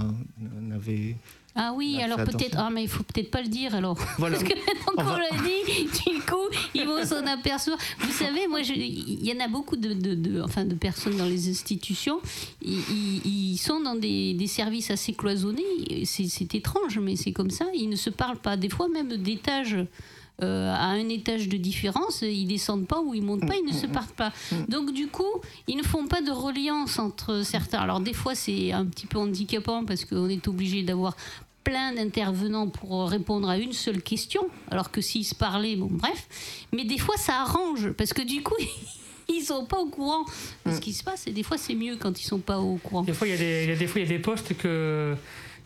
n'avait. 0.60 1.16
Ah 1.54 1.72
oui, 1.76 2.00
alors 2.02 2.18
peut-être. 2.24 2.56
Ah, 2.58 2.70
mais 2.72 2.82
il 2.84 2.88
faut 2.88 3.02
peut-être 3.02 3.30
pas 3.30 3.42
le 3.42 3.48
dire 3.48 3.74
alors. 3.74 3.98
Voilà. 4.18 4.38
Parce 4.38 4.48
que 4.48 4.54
maintenant 4.58 4.92
On 4.96 5.04
qu'on 5.04 5.16
l'a 5.16 5.30
dit, 5.42 5.84
du 5.84 6.20
coup, 6.22 6.48
ils 6.74 6.86
vont 6.86 7.04
s'en 7.04 7.26
apercevoir. 7.26 7.78
Vous 8.00 8.10
savez, 8.12 8.46
moi, 8.48 8.60
il 8.60 9.22
y 9.26 9.32
en 9.36 9.44
a 9.44 9.48
beaucoup 9.48 9.76
de, 9.76 9.92
de- 9.92 10.14
de- 10.14 10.40
enfin, 10.40 10.64
de 10.64 10.74
personnes 10.74 11.16
dans 11.18 11.26
les 11.26 11.50
institutions. 11.50 12.20
Ils, 12.62 13.58
sont 13.58 13.80
dans 13.80 13.94
des, 13.96 14.32
des 14.34 14.46
services 14.46 14.90
assez 14.90 15.12
cloisonnés. 15.12 16.04
C'est 16.04 16.54
étrange, 16.54 16.98
mais 16.98 17.16
c'est 17.16 17.32
comme 17.32 17.50
ça. 17.50 17.66
Ils 17.74 17.88
ne 17.90 17.96
se 17.96 18.08
parlent 18.10 18.38
pas. 18.40 18.56
Des 18.56 18.70
fois, 18.70 18.88
même 18.88 19.08
d'étage. 19.16 19.76
Euh, 20.42 20.72
à 20.72 20.86
un 20.86 21.08
étage 21.08 21.48
de 21.48 21.56
différence, 21.56 22.22
ils 22.22 22.46
descendent 22.46 22.86
pas 22.86 23.00
ou 23.00 23.14
ils 23.14 23.22
montent 23.22 23.46
pas, 23.46 23.54
ils 23.54 23.66
ne 23.66 23.72
se 23.72 23.86
parlent 23.86 24.06
pas. 24.16 24.32
Donc 24.68 24.92
du 24.92 25.06
coup, 25.08 25.40
ils 25.68 25.76
ne 25.76 25.82
font 25.82 26.06
pas 26.06 26.20
de 26.20 26.30
reliance 26.30 26.98
entre 26.98 27.42
certains. 27.44 27.78
Alors 27.78 28.00
des 28.00 28.14
fois, 28.14 28.34
c'est 28.34 28.72
un 28.72 28.86
petit 28.86 29.06
peu 29.06 29.18
handicapant 29.18 29.84
parce 29.84 30.04
qu'on 30.04 30.28
est 30.28 30.48
obligé 30.48 30.82
d'avoir 30.82 31.16
plein 31.62 31.92
d'intervenants 31.94 32.68
pour 32.68 33.08
répondre 33.08 33.48
à 33.48 33.56
une 33.56 33.72
seule 33.72 34.02
question, 34.02 34.48
alors 34.70 34.90
que 34.90 35.00
s'ils 35.00 35.24
se 35.24 35.34
parlaient, 35.34 35.76
bon 35.76 35.88
bref. 35.90 36.66
Mais 36.72 36.84
des 36.84 36.98
fois, 36.98 37.16
ça 37.16 37.42
arrange 37.42 37.92
parce 37.92 38.12
que 38.12 38.22
du 38.22 38.42
coup, 38.42 38.56
ils 39.28 39.42
sont 39.42 39.64
pas 39.64 39.78
au 39.78 39.86
courant 39.86 40.24
de 40.66 40.72
ce 40.72 40.80
qui 40.80 40.92
se 40.92 41.04
passe. 41.04 41.26
Et 41.26 41.30
des 41.32 41.42
fois, 41.42 41.58
c'est 41.58 41.74
mieux 41.74 41.96
quand 41.96 42.20
ils 42.20 42.24
sont 42.24 42.40
pas 42.40 42.58
au 42.58 42.76
courant. 42.76 43.02
Des 43.02 43.12
fois, 43.12 43.28
il 43.28 43.34
y 43.34 44.02
a 44.02 44.06
des 44.06 44.18
postes 44.18 44.56
que, 44.56 45.14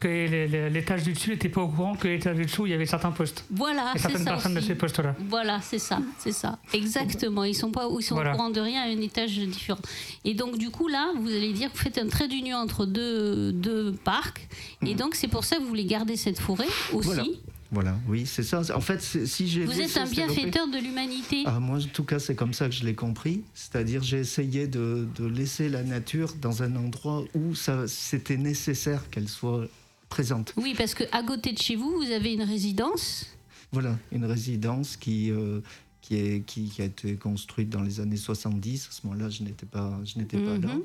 que 0.00 0.68
l'étage 0.72 1.02
du 1.04 1.12
dessus 1.12 1.30
n'était 1.30 1.48
pas 1.48 1.62
au 1.62 1.68
courant 1.68 1.94
que 1.94 2.08
l'étage 2.08 2.36
du 2.36 2.44
dessous, 2.44 2.66
il 2.66 2.70
y 2.70 2.74
avait 2.74 2.86
certains 2.86 3.12
postes. 3.12 3.44
Voilà, 3.50 3.92
c'est 3.94 4.00
certaines 4.02 4.24
ça 4.24 4.30
personnes 4.32 4.54
de 4.54 4.60
ces 4.60 4.74
postes-là. 4.74 5.14
Voilà, 5.28 5.60
c'est 5.62 5.78
ça, 5.78 6.00
c'est 6.18 6.32
ça. 6.32 6.58
Exactement. 6.74 7.44
Ils 7.44 7.54
sont 7.54 7.70
pas, 7.70 7.88
ils 7.98 8.02
sont 8.02 8.14
Voilà. 8.14 8.32
au 8.32 8.36
courant 8.36 8.50
de 8.50 8.60
rien 8.60 8.82
à 8.82 8.86
un 8.86 9.00
étage 9.00 9.38
différent. 9.38 9.80
Et 10.24 10.34
donc 10.34 10.58
du 10.58 10.70
coup 10.70 10.88
là, 10.88 11.12
vous 11.18 11.28
allez 11.28 11.52
dire 11.52 11.70
que 11.72 11.76
vous 11.78 11.82
faites 11.84 11.98
un 11.98 12.08
trait 12.08 12.28
d'union 12.28 12.58
entre 12.58 12.86
deux, 12.86 13.52
deux 13.52 13.92
parcs. 13.92 14.48
Et 14.86 14.94
donc 14.94 15.14
c'est 15.14 15.28
pour 15.28 15.44
ça 15.44 15.56
que 15.56 15.62
vous 15.62 15.68
voulez 15.68 15.84
garder 15.86 16.16
cette 16.16 16.38
forêt 16.40 16.66
aussi. 16.92 17.06
Voilà. 17.08 17.24
Voilà, 17.72 17.96
oui, 18.08 18.26
c'est 18.26 18.44
ça. 18.44 18.62
En 18.76 18.80
fait, 18.80 19.02
si 19.02 19.48
j'ai. 19.48 19.64
Vous 19.64 19.80
êtes 19.80 19.96
un 19.96 20.06
bienfaiteur 20.06 20.68
de 20.68 20.78
l'humanité. 20.78 21.42
Ah, 21.46 21.58
moi, 21.58 21.78
en 21.78 21.82
tout 21.92 22.04
cas, 22.04 22.20
c'est 22.20 22.36
comme 22.36 22.54
ça 22.54 22.66
que 22.68 22.74
je 22.74 22.84
l'ai 22.84 22.94
compris. 22.94 23.42
C'est-à-dire, 23.54 24.04
j'ai 24.04 24.18
essayé 24.20 24.68
de, 24.68 25.08
de 25.16 25.26
laisser 25.26 25.68
la 25.68 25.82
nature 25.82 26.34
dans 26.40 26.62
un 26.62 26.76
endroit 26.76 27.24
où 27.34 27.54
c'était 27.88 28.36
nécessaire 28.36 29.10
qu'elle 29.10 29.28
soit 29.28 29.66
présente. 30.08 30.52
Oui, 30.56 30.74
parce 30.76 30.94
que 30.94 31.04
à 31.12 31.22
côté 31.22 31.52
de 31.52 31.58
chez 31.58 31.76
vous, 31.76 31.90
vous 31.96 32.10
avez 32.10 32.32
une 32.34 32.42
résidence? 32.42 33.26
Voilà, 33.72 33.98
une 34.12 34.24
résidence 34.24 34.96
qui, 34.96 35.30
euh, 35.30 35.60
qui, 36.00 36.16
est, 36.16 36.42
qui, 36.46 36.68
qui 36.68 36.82
a 36.82 36.84
été 36.86 37.16
construite 37.16 37.68
dans 37.70 37.82
les 37.82 38.00
années 38.00 38.16
70. 38.16 38.88
À 38.88 38.92
ce 38.92 39.06
moment-là, 39.06 39.28
je 39.28 39.42
n'étais 39.42 39.66
pas, 39.66 39.98
je 40.04 40.18
n'étais 40.18 40.38
pas 40.38 40.56
là. 40.58 40.74
Mhm. 40.74 40.82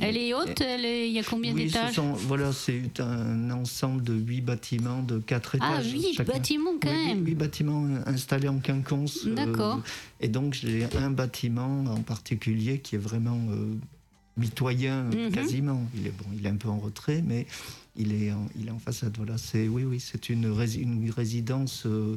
Elle 0.00 0.16
est 0.18 0.34
haute, 0.34 0.60
elle 0.60 0.84
est- 0.84 1.08
il 1.08 1.14
y 1.14 1.18
a 1.18 1.24
combien 1.24 1.54
Oui, 1.54 1.64
d'étages? 1.64 1.98
voilà, 1.98 2.52
c'est 2.52 3.00
un 3.00 3.50
ensemble 3.50 4.02
de 4.02 4.12
huit 4.14 4.42
bâtiments 4.42 5.02
de 5.02 5.18
quatre 5.18 5.56
Ah, 5.60 5.80
étages. 5.80 5.90
huit 5.92 6.14
chacun. 6.14 6.32
bâtiments 6.34 6.74
quand 6.80 6.90
Oui, 6.90 7.06
même. 7.06 7.24
Huit 7.26 7.34
bâtiments 7.34 7.88
installés 8.06 8.48
en 8.48 8.58
quinconce. 8.58 9.24
euh, 9.26 9.34
D'accord. 9.34 9.80
et 10.20 10.28
donc 10.28 10.52
j'ai 10.52 10.86
un 10.98 11.10
bâtiment 11.10 11.84
en 11.86 12.02
particulier 12.02 12.80
qui 12.80 12.94
est 12.96 12.98
vraiment 12.98 13.40
euh, 13.50 13.74
mitoyen 14.38 15.04
Mhm. 15.04 15.30
quasiment. 15.32 15.82
Il 15.94 16.06
est 16.06 16.10
bon, 16.16 16.24
il 16.36 16.46
est 16.46 16.48
un 16.48 16.56
peu 16.56 16.68
en 16.68 16.78
retrait, 16.78 17.22
mais 17.26 17.46
il 17.96 18.12
est 18.12 18.32
en, 18.32 18.46
il 18.58 18.68
est 18.68 18.70
en 18.70 18.78
façade. 18.78 19.14
Voilà, 19.16 19.36
c'est 19.38 19.68
oui, 19.68 19.84
oui, 19.84 20.00
c'est 20.00 20.28
une, 20.30 20.46
rési- 20.46 20.80
une 20.82 21.10
résidence 21.10 21.84
euh, 21.86 22.16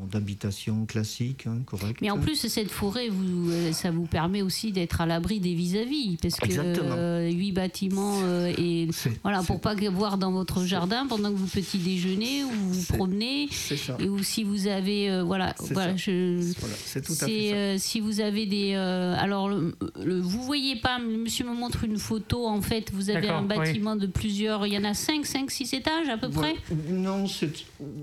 d'habitation 0.00 0.86
classique, 0.86 1.46
hein, 1.46 1.58
correcte. 1.66 2.00
Mais 2.00 2.10
en 2.10 2.18
plus, 2.18 2.34
cette 2.48 2.70
forêt, 2.70 3.08
vous, 3.08 3.50
euh, 3.50 3.72
ça 3.72 3.90
vous 3.90 4.06
permet 4.06 4.42
aussi 4.42 4.72
d'être 4.72 5.00
à 5.00 5.06
l'abri 5.06 5.40
des 5.40 5.54
vis-à-vis, 5.54 6.16
parce 6.20 6.34
que 6.36 6.48
euh, 6.58 7.30
huit 7.30 7.52
bâtiments 7.52 8.20
euh, 8.24 8.52
et 8.58 8.88
voilà 9.22 9.42
pour 9.42 9.60
pas 9.60 9.74
voir 9.90 10.18
dans 10.18 10.32
votre 10.32 10.64
jardin 10.64 11.06
pendant 11.06 11.30
que 11.30 11.36
vous 11.36 11.46
petit 11.46 11.78
déjeunez 11.78 12.42
ou 12.44 12.50
vous 12.50 12.92
promenez 12.94 13.48
c'est 13.50 13.76
ça. 13.76 13.96
et 14.00 14.08
ou 14.08 14.22
si 14.22 14.44
vous 14.44 14.66
avez 14.66 15.10
euh, 15.10 15.22
voilà 15.22 15.54
C'est 15.60 15.74
voilà 15.74 15.90
ça. 15.90 15.96
je 15.96 16.52
Voilà, 16.58 16.74
c'est 16.84 17.02
tout 17.04 17.12
à 17.12 17.26
fait 17.26 17.26
c'est 17.26 17.48
ça. 17.50 17.54
euh, 17.56 17.76
si 17.78 18.00
vous 18.00 18.20
avez 18.20 18.46
des 18.46 18.72
euh, 18.74 19.14
alors 19.18 19.48
le, 19.48 19.74
le- 20.02 20.20
vous 20.20 20.42
voyez 20.42 20.76
pas 20.76 20.98
monsieur 20.98 21.44
me 21.44 21.54
montre 21.54 21.84
une 21.84 21.98
photo 21.98 22.46
en 22.46 22.60
fait 22.62 22.90
vous 22.92 23.10
avez 23.10 23.28
un 23.28 23.42
oui. 23.42 23.48
bâtiment 23.48 23.94
de 23.96 24.06
plusieurs 24.06 24.66
il 24.66 24.72
y 24.72 24.78
en 24.78 24.84
a 24.84 24.94
5 24.94 25.24
5 25.26 25.50
6 25.50 25.74
étages 25.74 26.08
à 26.08 26.16
peu 26.16 26.30
près? 26.30 26.54
Non, 26.90 27.24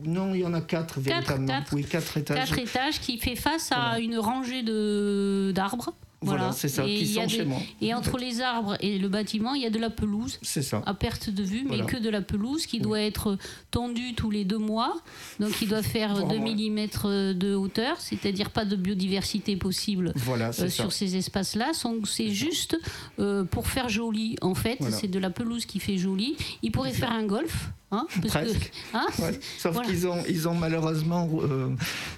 non, 0.06 0.34
il 0.34 0.42
y 0.42 0.46
en 0.46 0.54
a 0.54 0.62
quatre 0.62 1.00
véritablement. 1.00 1.48
quatre. 1.48 1.74
Oui, 1.74 1.81
quatre 1.84 2.18
étages. 2.18 2.50
quatre 2.50 2.60
étages 2.60 3.00
qui 3.00 3.18
fait 3.18 3.36
face 3.36 3.70
à 3.72 4.00
une 4.00 4.18
rangée 4.18 4.64
de 4.64 5.52
d'arbres 5.56 5.94
Voilà, 6.24 6.52
c'est 6.52 6.68
ça, 6.68 6.86
Et 6.86 6.94
qui 6.98 7.02
il 7.02 7.12
y 7.14 7.20
a 7.20 7.24
sont 7.24 7.28
des- 7.30 7.36
chez 7.38 7.46
moi. 7.46 7.58
Et 7.82 7.94
entre 7.96 8.20
les 8.20 8.42
arbres 8.42 8.78
et 8.80 9.00
le 9.00 9.08
bâtiment, 9.10 9.56
il 9.56 9.64
y 9.64 9.66
a 9.66 9.72
de 9.72 9.80
la 9.80 9.90
pelouse 9.90 10.38
C'est 10.44 10.62
ça. 10.62 10.84
à 10.86 10.94
perte 10.94 11.32
de 11.32 11.42
vue, 11.42 11.66
mais 11.68 11.82
que 11.84 11.98
de 11.98 12.10
la 12.12 12.22
pelouse 12.22 12.68
qui 12.68 12.80
doit 12.80 13.02
être 13.02 13.40
tondue 13.72 14.14
tous 14.14 14.30
les 14.30 14.46
deux 14.46 14.60
mois. 14.60 14.94
Donc 15.40 15.50
il 15.64 15.68
doit 15.68 15.82
faire 15.82 16.14
Pour 16.14 16.28
2 16.28 16.38
moi. 16.38 16.52
mm 16.54 17.34
de 17.34 17.56
hauteur, 17.56 18.00
c'est-à-dire 18.00 18.52
pas 18.52 18.66
de 18.66 18.76
biodiversité 18.76 19.56
possible. 19.56 20.14
Voilà, 20.16 20.52
euh, 20.60 20.70
sur 20.70 20.92
ces 20.92 21.16
espaces-là, 21.16 21.72
Donc, 21.84 22.08
c'est 22.08 22.30
juste 22.30 22.78
euh, 23.18 23.44
pour 23.44 23.66
faire 23.68 23.90
joli. 23.90 24.36
En 24.44 24.54
fait, 24.54 24.78
c'est 24.92 25.08
de 25.10 25.18
la 25.18 25.32
pelouse 25.32 25.66
qui 25.66 25.80
fait 25.80 25.98
joli. 25.98 26.36
Il 26.62 26.72
pourrait 26.72 26.94
faire 26.94 27.12
un 27.12 27.26
golf, 27.26 27.70
hein, 27.92 28.08
parce 28.22 28.22
que- 28.22 28.28
Presque. 28.30 28.72
hein 28.94 29.06
Ouais, 29.20 29.40
Sauf 29.58 29.74
Voilà. 29.74 29.90
qu'ils 29.90 30.08
ont, 30.08 30.24
ils 30.28 30.48
ont 30.48 30.56
malheureusement 30.56 31.30
euh, 31.42 31.70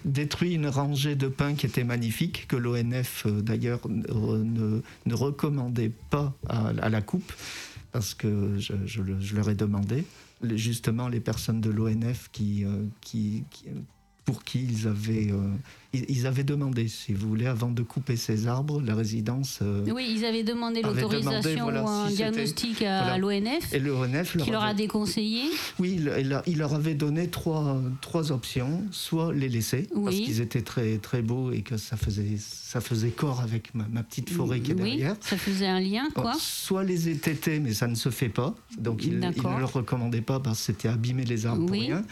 détruit 0.06 0.54
une 0.54 0.68
rangée 0.68 1.16
de 1.16 1.28
pins 1.28 1.54
qui 1.56 1.66
était 1.66 1.84
magnifique, 1.84 2.46
que 2.48 2.56
l'ONF 2.56 3.26
euh, 3.26 3.42
d'ailleurs 3.42 3.82
euh, 3.88 4.44
ne, 4.44 4.82
ne 5.06 5.14
recommandait 5.14 5.92
pas 6.10 6.34
à, 6.48 6.68
à 6.70 6.90
la 6.90 7.02
coupe, 7.02 7.32
parce 7.92 8.14
que 8.14 8.58
je, 8.60 8.74
je 8.86 9.02
le- 9.02 9.20
je 9.20 9.36
leur 9.36 9.50
ai 9.50 9.56
demandé. 9.56 10.06
Justement, 10.44 11.08
les 11.08 11.20
personnes 11.22 11.62
de 11.62 11.70
l'ONF 11.70 12.30
qui, 12.32 12.66
euh, 12.66 12.84
qui, 13.02 13.46
qui- 13.50 13.66
pour 14.26 14.44
qui 14.44 14.64
ils 14.64 14.88
avaient, 14.88 15.32
euh, 15.32 15.50
ils, 15.94 16.06
ils 16.10 16.28
avaient 16.28 16.44
demandé, 16.44 16.88
si 16.88 17.14
vous 17.14 17.28
voulez, 17.30 17.46
avant 17.46 17.70
de 17.70 17.82
couper 17.84 18.16
ces 18.16 18.48
arbres, 18.48 18.82
la 18.82 18.96
résidence. 18.96 19.60
euh, 19.62 19.86
Oui, 19.94 20.14
ils 20.18 20.26
avaient 20.26 20.44
demandé 20.44 20.82
l'autorisation 20.82 21.64
voilà, 21.64 21.84
ou 21.84 21.88
un 21.88 22.10
si 22.10 22.16
diagnostic 22.16 22.82
à 22.82 23.04
voilà. 23.04 23.18
l'ONF, 23.18 23.74
et 23.74 23.80
l'ONF 23.80 24.36
leur 24.36 24.46
qui 24.46 24.52
leur 24.52 24.64
a 24.64 24.68
avait- 24.68 24.76
déconseillé. 24.84 25.44
Oui, 25.80 25.96
il, 26.00 26.12
il 26.20 26.34
a- 26.34 26.44
il 26.48 26.58
leur 26.58 26.74
avait 26.74 26.96
donné 26.96 27.28
trois, 27.28 27.80
trois 28.02 28.32
options. 28.32 28.84
Soit 28.92 29.34
les 29.34 29.50
laisser, 29.50 29.88
parce 30.04 30.16
qu'ils 30.16 30.42
étaient 30.42 30.62
très, 30.64 30.98
très 30.98 31.22
beaux 31.22 31.52
et 31.52 31.62
que 31.62 31.78
ça 31.78 31.96
faisait, 31.98 32.38
ça 32.40 32.82
faisait 32.82 33.10
corps 33.10 33.42
avec 33.42 33.74
ma, 33.76 33.86
ma 33.92 34.04
petite 34.04 34.30
forêt 34.30 34.60
qui 34.62 34.72
est 34.72 34.76
oui, 34.76 34.82
derrière. 34.98 35.16
ça 35.22 35.38
faisait 35.38 35.68
un 35.68 35.80
lien, 35.80 36.08
quoi. 36.16 36.34
Soit 36.40 36.84
les 36.84 37.10
étêter, 37.10 37.60
mais 37.60 37.74
ça 37.74 37.88
ne 37.88 37.96
se 37.96 38.10
fait 38.10 38.30
pas. 38.30 38.56
Donc 38.78 39.04
il, 39.06 39.14
il 39.14 39.20
ne 39.20 39.60
leur 39.60 39.74
recommandait 39.74 40.22
pas 40.22 40.40
parce 40.40 40.60
que 40.60 40.66
c'était 40.66 40.88
abîmer 40.88 41.24
les 41.26 41.46
arbres 41.46 41.62
Oui. 41.64 41.68
pour 41.68 41.88
rien. 41.88 42.04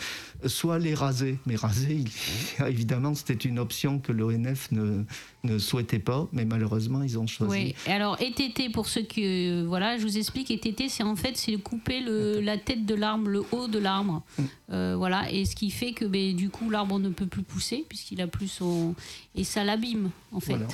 Soit 0.45 0.77
les 0.79 0.93
raser. 0.93 1.37
Mais 1.45 1.55
raser, 1.55 2.03
évidemment, 2.67 3.13
c'était 3.15 3.33
une 3.33 3.57
option 3.59 3.70
que 3.99 4.11
l'ONF 4.11 4.71
ne, 4.71 5.03
ne 5.43 5.57
souhaitait 5.57 5.99
pas. 5.99 6.27
Mais 6.31 6.45
malheureusement, 6.45 7.01
ils 7.03 7.17
ont 7.17 7.27
choisi. 7.27 7.51
Oui. 7.51 7.75
Et 7.87 7.91
alors 7.91 8.17
ETT 8.21 8.71
pour 8.71 8.87
ceux 8.87 9.01
qui 9.01 9.23
euh, 9.25 9.63
voilà, 9.67 9.97
je 9.97 10.03
vous 10.03 10.17
explique 10.17 10.51
ETT 10.51 10.89
c'est 10.89 11.03
en 11.03 11.15
fait 11.15 11.37
c'est 11.37 11.55
couper 11.57 12.01
le, 12.01 12.39
la 12.41 12.57
tête 12.57 12.85
de 12.85 12.95
l'arbre, 12.95 13.27
le 13.27 13.43
haut 13.51 13.67
de 13.67 13.79
l'arbre. 13.79 14.23
Mm. 14.37 14.43
Euh, 14.71 14.95
voilà 14.97 15.31
et 15.31 15.45
ce 15.45 15.55
qui 15.55 15.69
fait 15.71 15.93
que 15.93 16.05
ben, 16.05 16.35
du 16.35 16.49
coup 16.49 16.69
l'arbre 16.69 16.99
ne 16.99 17.09
peut 17.09 17.25
plus 17.25 17.43
pousser 17.43 17.85
puisqu'il 17.87 18.21
a 18.21 18.27
plus 18.27 18.47
son 18.47 18.95
et 19.35 19.43
ça 19.43 19.63
l'abîme 19.63 20.11
en 20.31 20.39
fait. 20.39 20.53
Voilà. 20.53 20.67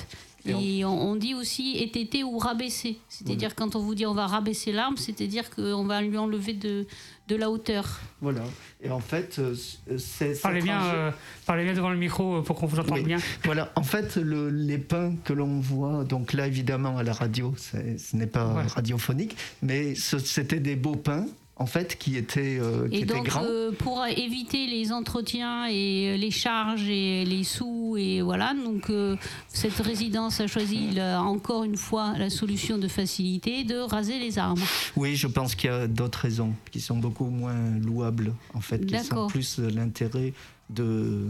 Et, 0.46 0.84
on... 0.84 1.10
on 1.10 1.16
dit 1.16 1.34
aussi 1.34 1.76
ETT 1.78 2.22
ou 2.24 2.38
rabaisser. 2.38 2.98
C'est-à-dire 3.08 3.54
quand 3.54 3.76
on 3.76 3.80
vous 3.80 3.94
dit 3.94 4.06
on 4.06 4.14
va 4.14 4.26
rabaisser 4.26 4.72
l'arbre, 4.72 4.98
c'est-à-dire 4.98 5.50
qu'on 5.50 5.84
va 5.84 6.00
lui 6.00 6.16
enlever 6.16 6.52
de, 6.54 6.86
de 7.28 7.36
la 7.36 7.50
hauteur. 7.50 8.00
Voilà. 8.20 8.42
Et 8.82 8.90
en 8.90 9.00
fait, 9.00 9.38
euh, 9.38 9.54
c'est. 9.98 10.34
cette 10.34 10.42
Parlez 10.42 10.62
bien, 10.62 10.82
euh, 10.84 11.10
parlez 11.44 11.64
bien 11.64 11.74
devant 11.74 11.90
le 11.90 11.96
micro 11.96 12.36
euh, 12.36 12.42
pour 12.42 12.56
qu'on 12.56 12.66
vous 12.66 12.78
entende 12.78 12.98
Oui. 12.98 13.04
bien. 13.04 13.18
Voilà, 13.44 13.72
en 13.76 13.82
fait, 13.82 14.16
le- 14.16 14.48
les 14.50 14.78
pins 14.78 15.14
que 15.24 15.32
l'on 15.32 15.60
voit, 15.60 16.04
donc 16.04 16.32
là 16.32 16.46
évidemment 16.46 16.96
à 16.96 17.02
la 17.02 17.12
radio, 17.12 17.52
c'est- 17.56 17.98
ce 17.98 18.16
n'est 18.16 18.26
pas 18.26 18.46
Ouais. 18.54 18.62
radiophonique, 18.66 19.36
mais 19.62 19.94
c'était 19.96 20.60
des 20.60 20.76
beaux 20.76 20.96
pins, 20.96 21.26
en 21.60 21.66
fait, 21.66 21.98
qui 21.98 22.16
étaient, 22.16 22.58
euh, 22.60 22.88
qui 22.88 22.98
Et 22.98 23.04
donc, 23.04 23.26
grands. 23.26 23.42
euh, 23.44 23.72
pour 23.72 24.04
éviter 24.06 24.66
les 24.66 24.92
entretiens 24.92 25.66
et 25.66 26.16
les 26.16 26.30
charges 26.30 26.88
et 26.88 27.24
les 27.24 27.42
sous, 27.44 27.96
et 27.98 28.22
voilà, 28.22 28.54
donc 28.54 28.90
euh, 28.90 29.16
cette 29.48 29.74
résidence 29.78 30.40
a 30.40 30.46
choisi 30.46 30.92
là, 30.92 31.20
encore 31.20 31.64
une 31.64 31.76
fois 31.76 32.14
la 32.16 32.30
solution 32.30 32.78
de 32.78 32.86
facilité 32.86 33.64
de 33.64 33.78
raser 33.78 34.18
les 34.18 34.38
arbres. 34.38 34.62
Oui, 34.96 35.16
je 35.16 35.26
pense 35.26 35.54
qu'il 35.56 35.68
y 35.70 35.72
a 35.72 35.88
d'autres 35.88 36.20
raisons 36.20 36.54
qui 36.70 36.80
sont 36.80 36.96
beaucoup 36.96 37.26
moins 37.26 37.70
louables, 37.84 38.32
en 38.54 38.60
fait, 38.60 38.86
qui 38.86 38.98
sont 39.00 39.26
plus 39.26 39.58
euh, 39.58 39.68
l'intérêt 39.70 40.32
de 40.70 41.26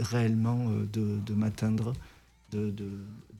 réellement 0.00 0.66
euh, 0.68 0.86
de, 0.92 1.18
de 1.24 1.34
m'atteindre. 1.34 1.92
De, 2.52 2.70
de, 2.70 2.88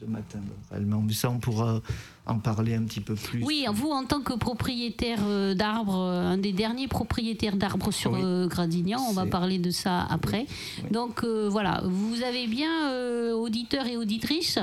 de 0.01 0.07
m'atteindre 0.07 0.53
réellement. 0.71 1.01
Mais 1.01 1.13
ça, 1.13 1.31
on 1.31 1.39
pourra 1.39 1.81
en 2.27 2.39
parler 2.39 2.75
un 2.75 2.83
petit 2.85 3.01
peu 3.01 3.15
plus. 3.15 3.43
Oui, 3.45 3.65
vous, 3.73 3.91
en 3.91 4.05
tant 4.05 4.21
que 4.21 4.33
propriétaire 4.33 5.21
euh, 5.27 5.55
d'arbres, 5.55 5.97
euh, 5.99 6.33
un 6.33 6.39
des 6.39 6.53
derniers 6.53 6.89
propriétaires 6.89 7.57
d'arbres 7.57 7.93
sur 7.93 8.13
Oui. 8.13 8.21
euh, 8.23 8.47
Gradignan, 8.49 8.99
on 9.09 9.13
va 9.13 9.27
parler 9.27 9.59
de 9.59 9.71
ça 9.71 10.05
après. 10.11 10.47
Oui. 10.83 10.91
Donc 10.91 11.23
euh, 11.23 11.49
voilà, 11.49 11.83
vous 11.85 12.23
avez 12.23 12.47
bien, 12.49 12.91
euh, 12.91 13.33
auditeurs 13.33 13.87
et 13.87 13.97
auditrices, 13.97 14.59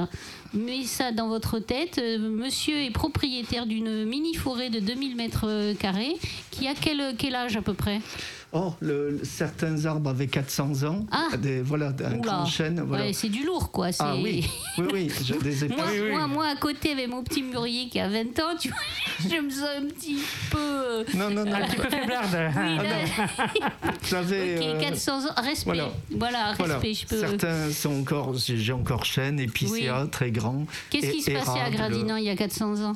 mis 0.54 0.86
ça 0.86 1.12
dans 1.14 1.30
votre 1.30 1.60
tête. 1.60 2.02
Monsieur 2.20 2.76
est 2.78 2.92
propriétaire 2.92 3.66
d'une 3.66 4.04
mini-forêt 4.06 4.70
de 4.70 4.80
2000 4.80 5.16
mètres 5.16 5.74
carrés 5.80 6.16
qui 6.52 6.68
a 6.68 6.74
quel, 6.76 7.16
quel 7.18 7.34
âge 7.36 7.56
à 7.56 7.62
peu 7.62 7.74
près? 7.74 8.02
Le- 8.82 9.20
certains 9.24 9.86
arbres 9.86 10.12
avaient 10.12 10.28
400 10.28 10.84
ans, 10.84 11.08
Ah. 11.12 11.36
des, 11.38 11.64
voilà, 11.64 11.92
un 12.06 12.18
grand 12.18 12.46
chêne. 12.46 12.84
Voilà. 12.86 13.06
Ouais, 13.06 13.14
C'est 13.14 13.30
du 13.30 13.44
lourd, 13.44 13.72
quoi. 13.72 13.88
ah 13.98 14.14
oui, 14.16 14.46
oui, 14.78 14.86
oui, 14.94 15.10
je 15.26 15.34
ai 15.66 15.68
Moi, 15.70 15.78
pas. 15.78 15.92
Oui, 15.92 16.00
oui. 16.04 16.12
moi, 16.12 16.28
moi, 16.28 16.46
à 16.46 16.56
côté, 16.56 16.92
avec 16.92 17.10
mon 17.10 17.24
petit 17.24 17.42
qui 17.90 18.00
a 18.00 18.08
20 18.10 18.40
ans, 18.40 18.56
tu 18.60 18.70
vois, 18.70 18.78
je 19.30 19.42
me 19.42 19.50
sens 19.50 19.70
un 19.78 19.86
petit 19.88 20.18
peu. 20.52 20.58
euh, 20.58 21.04
Non, 21.16 21.30
non, 21.30 21.46
non. 21.46 21.54
Un 21.54 21.62
petit 21.68 21.76
peu 21.76 21.90
faiblarde. 21.90 22.30
oui, 22.34 22.78
Ah 22.80 22.84
là, 22.84 23.70
J'avais. 24.10 24.58
ok, 24.58 24.64
euh, 24.64 24.80
400 24.80 25.26
ans. 25.28 25.34
Respect. 25.42 25.64
Voilà, 25.66 25.90
voilà. 26.12 26.54
Voilà. 26.58 26.80
respect. 26.80 26.94
Je 26.94 27.08
peux... 27.08 27.20
Certains 27.20 27.72
sont 27.72 28.00
encore, 28.02 28.34
j'ai 28.36 28.74
encore 28.74 29.06
chêne, 29.06 29.40
épicéa, 29.40 30.08
très 30.12 30.32
grand. 30.32 30.66
Qu'est-ce 30.90 31.12
qui 31.12 31.22
se 31.22 31.32
passait 31.32 31.60
à. 31.60 31.70
Gradinan 31.70 32.18
il 32.18 32.26
y 32.26 32.30
a 32.30 32.36
400 32.36 32.82
ans? 32.84 32.94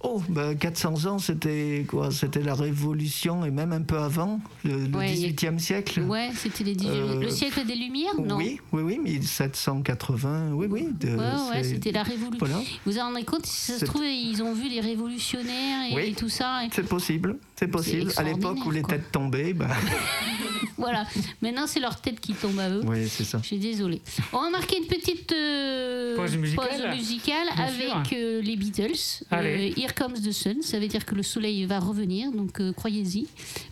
Oh, 0.00 0.22
ben 0.28 0.54
400 0.56 1.06
ans, 1.06 1.18
c'était 1.18 1.84
quoi? 1.88 2.12
C'était 2.12 2.40
la 2.42 2.54
Révolution 2.54 3.44
et 3.44 3.50
même 3.50 3.72
un 3.72 3.82
peu 3.82 3.98
avant, 3.98 4.38
le, 4.64 4.86
le 4.86 4.96
Ouais, 4.96 5.12
18e 5.12 5.58
siècle. 5.58 6.02
Ouais, 6.02 6.30
c'était 6.36 6.62
les 6.62 6.76
18 6.76 6.88
Euh, 6.90 7.20
le 7.20 7.30
siècle 7.30 7.66
des 7.66 7.74
Lumières, 7.74 8.14
non? 8.24 8.36
Oui, 8.36 8.60
oui, 8.72 8.82
oui, 8.84 8.98
1780, 9.00 10.52
oui, 10.52 10.66
oui. 10.70 10.88
de- 11.00 11.16
Ouais, 11.16 11.64
c'était 11.64 11.90
la 11.90 12.04
Révolution. 12.04 12.38
Voilà, 12.38 12.58
Vous 12.86 12.92
vous 12.92 12.98
en 13.00 13.06
rendez 13.06 13.24
compte, 13.24 13.44
si 13.44 13.72
ça 13.72 13.78
se 13.80 13.84
trouve, 13.86 14.04
ils 14.04 14.40
ont 14.40 14.52
vu 14.54 14.68
les 14.68 14.80
révolutionnaires 14.80 15.90
et, 15.90 15.94
Oui. 15.96 16.02
et 16.10 16.12
tout 16.12 16.28
ça. 16.28 16.64
et- 16.64 16.68
c'est 16.72 16.86
possible, 16.88 17.36
c'est 17.56 17.66
possible. 17.68 18.12
À 18.16 18.22
l'époque 18.22 18.58
où 18.64 18.70
les 18.70 18.82
quoi. 18.82 18.94
têtes 18.94 19.10
tombaient, 19.10 19.52
ben, 19.52 19.66
Voilà. 20.78 21.04
Maintenant, 21.42 21.66
c'est 21.66 21.80
leur 21.80 22.00
tête 22.00 22.20
qui 22.20 22.32
tombe 22.34 22.58
à 22.58 22.70
eux. 22.70 22.82
oui, 22.86 23.08
c'est 23.08 23.24
ça. 23.24 23.38
Je 23.42 23.46
suis 23.48 23.58
désolée. 23.58 24.00
On 24.32 24.40
va 24.40 24.50
marquer 24.50 24.78
une 24.78 24.86
petite 24.86 25.30
euh, 25.32 26.16
Pause 26.16 26.36
musicale. 26.36 26.68
pause 26.70 26.96
musicale 26.96 27.48
Bien 27.54 27.64
avec 27.94 28.12
euh, 28.12 28.40
les 28.40 28.56
Beatles. 28.56 29.24
Allez. 29.30 29.72
Euh, 29.76 29.80
Here 29.80 29.92
Comes 29.94 30.14
the 30.14 30.32
Sun, 30.32 30.62
ça 30.62 30.78
veut 30.78 30.88
dire 30.88 31.04
que 31.04 31.14
le 31.14 31.22
soleil 31.22 31.64
va 31.66 31.78
revenir, 31.80 32.30
donc 32.32 32.60
euh, 32.60 32.72
croyez-y, 32.72 33.26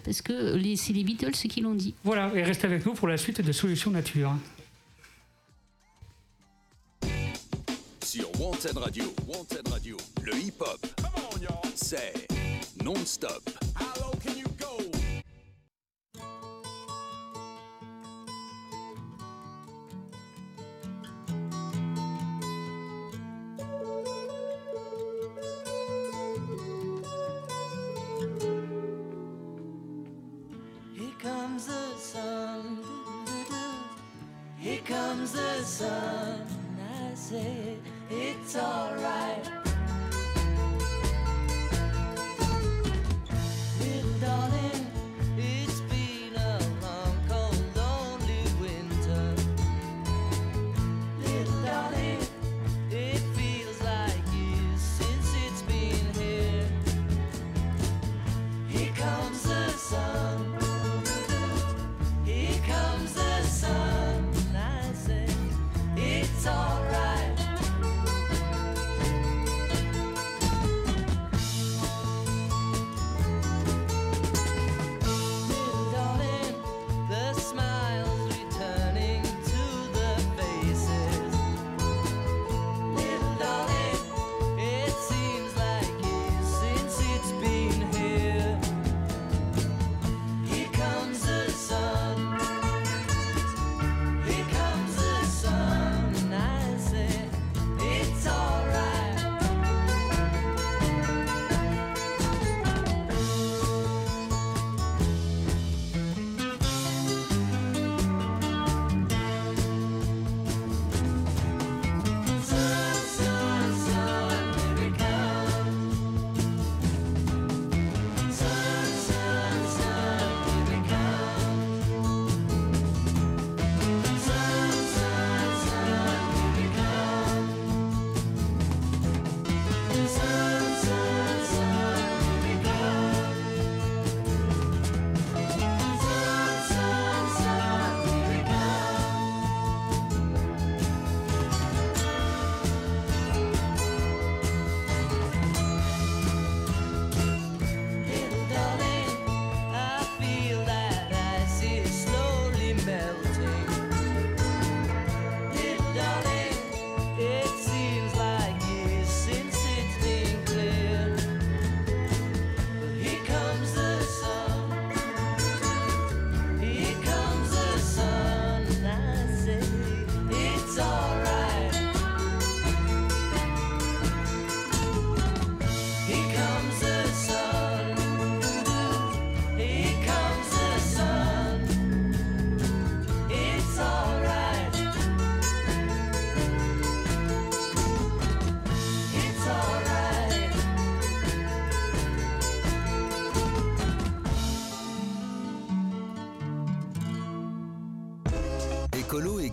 parce 0.04 0.20
que 0.20 0.54
les- 0.56 0.76
c'est 0.76 0.92
les 0.92 1.04
Beatles 1.04 1.30
qui 1.32 1.60
l'ont 1.60 1.74
dit. 1.74 1.94
Voilà, 2.04 2.30
et 2.34 2.42
restez 2.42 2.66
avec 2.66 2.84
nous 2.84 2.92
pour 2.94 3.08
la 3.08 3.16
suite 3.16 3.40
de 3.40 3.52
Solutions 3.52 3.90
Nature. 3.90 4.32
Sur 8.04 8.28
Wanted 8.40 8.76
Radio, 8.78 9.04
Wanted 9.28 9.68
Radio, 9.68 9.96
le 10.22 10.34
hip-hop, 10.36 10.86
c'est 11.74 12.26
non-stop. 12.84 13.50
comes 31.46 31.66
the 31.66 31.94
sun. 31.96 32.84
Here 34.58 34.80
comes 34.84 35.32
the 35.32 35.62
sun. 35.62 36.44
I 36.92 37.14
said, 37.14 37.78
it's 38.10 38.56
alright. 38.56 39.65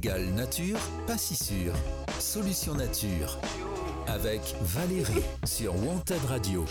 Nature, 0.07 0.77
pas 1.07 1.17
si 1.17 1.33
sûr. 1.33 1.71
Solution 2.19 2.73
nature. 2.75 3.39
Avec 4.07 4.41
Valérie 4.61 5.21
sur 5.45 5.73
Wanted 5.75 6.19
Radio. 6.27 6.65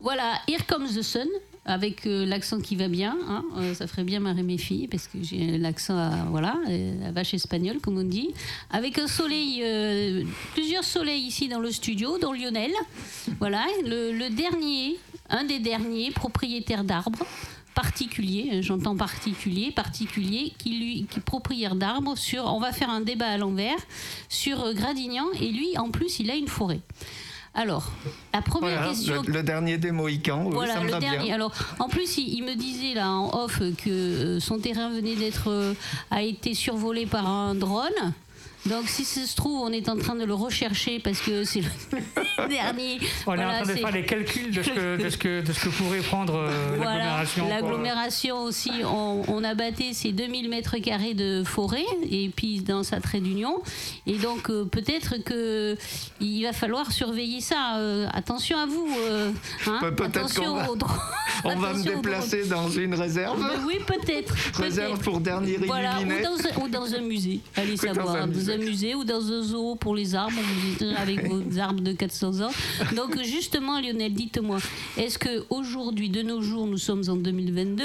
Voilà, 0.00 0.40
Here 0.48 0.64
Comes 0.66 0.88
the 0.88 1.02
Sun, 1.02 1.26
avec 1.66 2.06
euh, 2.06 2.24
l'accent 2.24 2.60
qui 2.62 2.76
va 2.76 2.88
bien. 2.88 3.14
hein, 3.28 3.44
euh, 3.58 3.74
ça 3.74 3.86
ferait 3.86 4.04
bien 4.04 4.20
marrer 4.20 4.42
mes 4.42 4.56
filles, 4.56 4.88
parce 4.88 5.06
que 5.06 5.18
j'ai 5.22 5.58
l'accent, 5.58 5.98
à- 5.98 6.24
voilà, 6.30 6.56
euh, 6.70 7.08
à 7.08 7.12
vache 7.12 7.34
espagnole, 7.34 7.78
comme 7.80 7.98
on 7.98 8.04
dit. 8.04 8.30
Avec 8.70 8.98
un 8.98 9.06
soleil, 9.06 9.62
plusieurs 10.54 10.84
soleils 10.84 11.20
ici 11.26 11.48
dans 11.48 11.60
le 11.60 11.70
studio, 11.70 12.16
dont 12.16 12.32
Lionel. 12.32 12.72
Voilà, 13.38 13.66
le, 13.84 14.12
le 14.12 14.30
dernier, 14.30 14.96
un 15.28 15.44
des 15.44 15.58
derniers 15.58 16.10
propriétaires 16.10 16.84
d'arbres 16.84 17.26
particulier, 17.74 18.50
hein, 18.52 18.60
j'entends 18.62 18.96
particulier, 18.96 19.70
particulier, 19.70 20.52
qui 20.58 20.78
lui, 20.78 21.06
qui 21.10 21.18
est 21.18 21.22
propriétaire 21.22 21.74
d'arbres 21.74 22.16
sur, 22.16 22.44
on 22.46 22.60
va 22.60 22.72
faire 22.72 22.90
un 22.90 23.00
débat 23.00 23.26
à 23.28 23.36
l'envers 23.38 23.76
sur 24.28 24.60
euh, 24.62 24.72
Gradignan, 24.74 25.26
et 25.40 25.48
lui, 25.50 25.76
en 25.78 25.90
plus, 25.90 26.20
il 26.20 26.30
a 26.30 26.34
une 26.34 26.48
forêt. 26.48 26.80
Alors, 27.52 27.90
la 28.32 28.42
première 28.42 28.76
Voilà, 28.78 28.88
question. 28.90 29.22
le, 29.26 29.32
le 29.32 29.42
dernier 29.42 29.76
des 29.76 29.90
Mohicans, 29.90 30.48
Voilà, 30.50 30.74
ça 30.74 30.80
me 30.80 30.86
le 30.86 30.92
va 30.92 31.00
dernier. 31.00 31.24
bien. 31.24 31.34
Alors, 31.34 31.52
en 31.80 31.88
plus, 31.88 32.16
il, 32.18 32.28
il 32.34 32.44
me 32.44 32.54
disait 32.54 32.94
là 32.94 33.10
en 33.10 33.42
off 33.44 33.58
que 33.58 33.90
euh, 33.90 34.40
son 34.40 34.58
terrain 34.60 34.88
venait 34.90 35.16
d'être 35.16 35.48
euh, 35.50 35.74
a 36.12 36.22
été 36.22 36.54
survolé 36.54 37.06
par 37.06 37.26
un 37.26 37.56
drone. 37.56 38.12
Donc, 38.66 38.88
si 38.88 39.04
ça 39.04 39.22
se 39.26 39.34
trouve, 39.36 39.62
on 39.62 39.72
est 39.72 39.88
en 39.88 39.96
train 39.96 40.14
de 40.14 40.24
le 40.24 40.34
rechercher 40.34 40.98
parce 40.98 41.20
que 41.20 41.44
c'est 41.44 41.60
le 41.62 42.48
dernier. 42.48 42.98
On 43.00 43.02
est 43.02 43.08
Voilà, 43.24 43.48
en 43.60 43.62
train 43.62 43.72
de 43.72 43.78
faire 43.78 43.90
les 43.92 44.04
calculs 44.04 44.50
de 44.54 44.62
ce 44.62 44.70
que, 44.70 45.02
de 45.02 45.08
ce 45.08 45.16
que, 45.16 45.40
de 45.40 45.52
ce 45.52 45.64
que 45.64 45.68
pourrait 45.70 46.00
prendre 46.00 46.34
euh, 46.36 46.70
l'agglomération. 46.76 47.48
l'agglomération 47.48 48.42
aussi, 48.44 48.70
on, 48.84 49.22
on 49.28 49.44
a 49.44 49.54
batté 49.54 49.92
ces 49.94 50.12
2000 50.12 50.50
mètres 50.50 50.76
carrés 50.78 51.14
de 51.14 51.42
forêt 51.44 51.84
et 52.10 52.28
puis 52.34 52.60
dans 52.60 52.82
sa 52.82 53.00
trait 53.00 53.20
d'union. 53.20 53.62
Et 54.06 54.18
donc 54.18 54.50
euh, 54.50 54.64
peut-être 54.64 55.16
que 55.24 55.76
il 56.20 56.42
va 56.42 56.52
falloir 56.52 56.92
surveiller 56.92 57.40
ça. 57.40 57.76
Euh, 57.78 58.06
attention 58.12 58.58
à 58.58 58.66
vous. 58.66 58.88
euh, 59.08 59.30
hein, 59.66 59.80
attention 60.04 60.56
va- 60.56 60.70
aux 60.70 60.76
drones. 60.76 60.98
On 61.44 61.56
va 61.56 61.72
me 61.72 61.82
déplacer 61.82 62.46
dans 62.46 62.68
une 62.68 62.94
réserve. 62.94 63.40
Mais 63.40 63.64
oui, 63.66 63.78
peut-être. 63.86 64.34
Réserve 64.54 64.98
pour 65.00 65.20
dernier 65.20 65.56
Voilà, 65.56 65.98
ou 66.00 66.04
dans, 66.04 66.36
un, 66.38 66.64
ou 66.64 66.68
dans 66.68 66.94
un 66.94 67.00
musée. 67.00 67.40
Allez 67.56 67.78
savoir. 67.78 68.14
un 68.16 68.26
Un 68.54 68.58
musée 68.58 68.94
ou 68.94 69.04
dans 69.04 69.30
un 69.32 69.42
zoo 69.42 69.74
pour 69.76 69.94
les 69.94 70.14
arbres, 70.14 70.36
vous 70.78 70.86
avec 70.96 71.28
vos 71.28 71.58
arbres 71.58 71.80
de 71.80 71.92
400 71.92 72.40
ans. 72.40 72.50
Donc, 72.96 73.20
justement, 73.22 73.80
Lionel, 73.80 74.14
dites-moi, 74.14 74.58
est-ce 74.96 75.18
que 75.18 75.44
aujourd'hui, 75.50 76.10
de 76.10 76.22
nos 76.22 76.42
jours, 76.42 76.66
nous 76.66 76.78
sommes 76.78 77.02
en 77.08 77.16
2022 77.16 77.84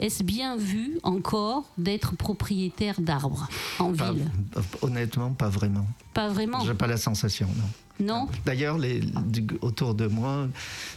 est-ce 0.00 0.24
bien 0.24 0.56
vu 0.56 0.98
encore 1.04 1.64
d'être 1.78 2.16
propriétaire 2.16 3.00
d'arbres 3.00 3.46
en 3.78 3.92
Pas- 3.92 4.10
ville? 4.12 4.26
honnêtement, 4.80 5.30
pas 5.30 5.48
vraiment. 5.48 5.86
Pas 6.12 6.28
vraiment? 6.28 6.64
J'ai 6.64 6.74
pas 6.74 6.88
la 6.88 6.96
sensation, 6.96 7.46
non. 8.00 8.04
Non? 8.04 8.28
D'ailleurs, 8.44 8.78
autour 9.60 9.94
de 9.94 10.08
moi, 10.08 10.48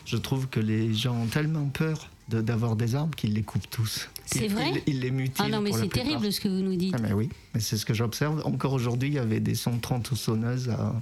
je 0.05 0.17
trouve 0.17 0.47
que 0.47 0.59
les 0.59 0.91
gens 0.95 1.15
ont 1.21 1.27
tellement 1.27 1.65
peur 1.65 2.09
de- 2.29 2.41
d'avoir 2.41 2.75
des 2.75 2.95
arbres 2.95 3.15
qu'ils 3.15 3.33
les 3.33 3.43
coupent 3.43 3.69
tous. 3.69 4.09
C'est 4.25 4.47
vrai 4.47 4.81
ils, 4.87 4.95
ils 4.95 4.99
les 5.01 5.11
mutilent. 5.11 5.45
Ah 5.45 5.49
non, 5.49 5.61
mais 5.61 5.71
c'est 5.71 5.87
terrible 5.89 6.31
ce 6.31 6.39
que 6.41 6.47
vous 6.47 6.61
nous 6.63 6.75
dites. 6.75 6.93
Ah, 6.97 7.01
mais 7.01 7.13
oui, 7.13 7.29
mais 7.53 7.59
c'est 7.59 7.77
ce 7.77 7.85
que 7.85 7.93
j'observe. 7.93 8.41
Encore 8.45 8.73
aujourd'hui, 8.73 9.09
il 9.09 9.15
y 9.15 9.19
avait 9.19 9.39
des 9.39 9.55
sons 9.55 9.75
de 9.75 9.81
tronçonneuses 9.81 10.69
à, 10.69 10.93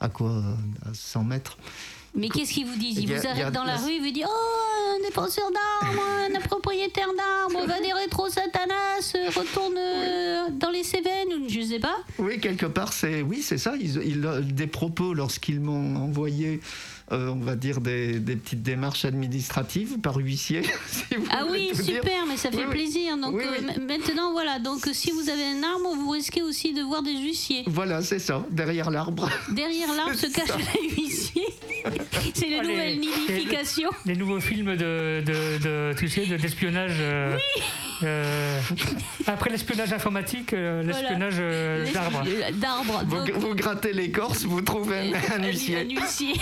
à 0.00 0.08
quoi 0.08 0.42
À 0.84 0.92
100 0.92 1.24
mètres. 1.24 1.56
Mais 2.14 2.30
qu'est-ce 2.30 2.52
qu'ils 2.52 2.66
vous 2.66 2.78
disent? 2.78 2.96
Ils 2.98 3.06
vous 3.14 3.26
arrêtent 3.26 3.52
dans 3.52 3.64
la 3.64 3.74
la- 3.74 3.80
rue, 3.82 3.92
ils 3.92 4.02
vous 4.02 4.10
disent 4.10 4.24
Oh, 4.26 4.96
un 4.98 5.06
défenseur 5.06 5.44
d'armes, 5.52 5.98
un 6.34 6.40
propriétaire 6.48 7.08
d'armes, 7.16 7.66
va 7.66 7.78
des 7.80 7.92
rétro 7.92 8.28
Satanas, 8.30 9.12
retourne 9.36 10.58
dans 10.58 10.70
les 10.70 10.82
Cévennes, 10.82 11.28
ou 11.42 11.48
je 11.48 11.60
sais 11.60 11.78
pas. 11.78 11.96
Oui, 12.18 12.40
quelque 12.40 12.64
part, 12.66 12.92
c'est 12.94 13.20
oui, 13.22 13.42
c'est 13.42 13.58
ça. 13.58 13.74
Ils, 13.78 13.96
ils- 14.02 14.54
des 14.54 14.66
propos 14.66 15.12
lorsqu'ils 15.12 15.60
m'ont 15.60 15.96
envoyé, 15.96 16.60
euh, 17.12 17.28
on 17.28 17.36
va 17.36 17.54
dire 17.56 17.80
des, 17.80 18.18
des 18.18 18.34
petites 18.36 18.62
démarches 18.62 19.04
administratives 19.04 19.98
par 20.00 20.16
huissier. 20.16 20.62
si 20.88 21.14
vous 21.16 21.26
Ah 21.30 21.44
oui, 21.50 21.70
dire. 21.72 21.84
super, 22.00 22.26
mais 22.28 22.36
ça 22.36 22.50
fait 22.50 22.64
Oui, 22.64 22.70
plaisir. 22.70 23.16
Donc 23.16 23.34
Oui, 23.36 23.44
euh, 23.44 23.60
oui. 23.76 23.82
maintenant, 23.86 24.32
voilà. 24.32 24.58
Donc 24.58 24.86
euh, 24.86 24.90
si 24.92 25.10
vous 25.12 25.28
avez 25.28 25.44
un 25.44 25.62
arbre, 25.62 25.94
vous 25.94 26.10
risquez 26.10 26.42
aussi 26.42 26.72
de 26.72 26.82
voir 26.82 27.02
des 27.02 27.16
huissiers. 27.16 27.62
Voilà, 27.66 28.02
c'est 28.02 28.18
ça, 28.18 28.44
derrière 28.50 28.90
l'arbre. 28.90 29.28
Derrière 29.52 29.92
l'arbre 29.94 30.14
se 30.16 30.26
cachent 30.26 30.48
ça. 30.48 30.56
les 30.82 30.88
huissiers. 30.94 31.46
C'est 32.34 32.48
la 32.48 32.62
les- 32.62 32.68
nouvelle 32.68 32.98
nidification. 32.98 33.88
Les 34.06 34.16
nouveaux 34.16 34.40
films 34.40 34.74
de, 34.76 35.22
de, 35.24 35.58
de- 35.62 35.94
tu 35.96 36.08
sais, 36.08 36.26
de- 36.26 36.36
d'espionnage. 36.36 36.96
euh, 37.00 38.60
après 39.26 39.50
l'espionnage 39.50 39.92
informatique, 39.92 40.52
euh, 40.52 40.82
l'espionnage 40.82 41.38
Les- 41.40 41.92
d'arbres. 41.92 42.24
D'arbres. 42.54 43.04
Vous, 43.38 43.54
grattez 43.54 43.92
l'écorce, 43.92 44.44
vous 44.44 44.60
trouvez 44.62 45.14
un, 45.14 45.40
un 45.42 45.46
huissier. 45.46 45.82
Un 45.82 45.88
huissier. 46.00 46.34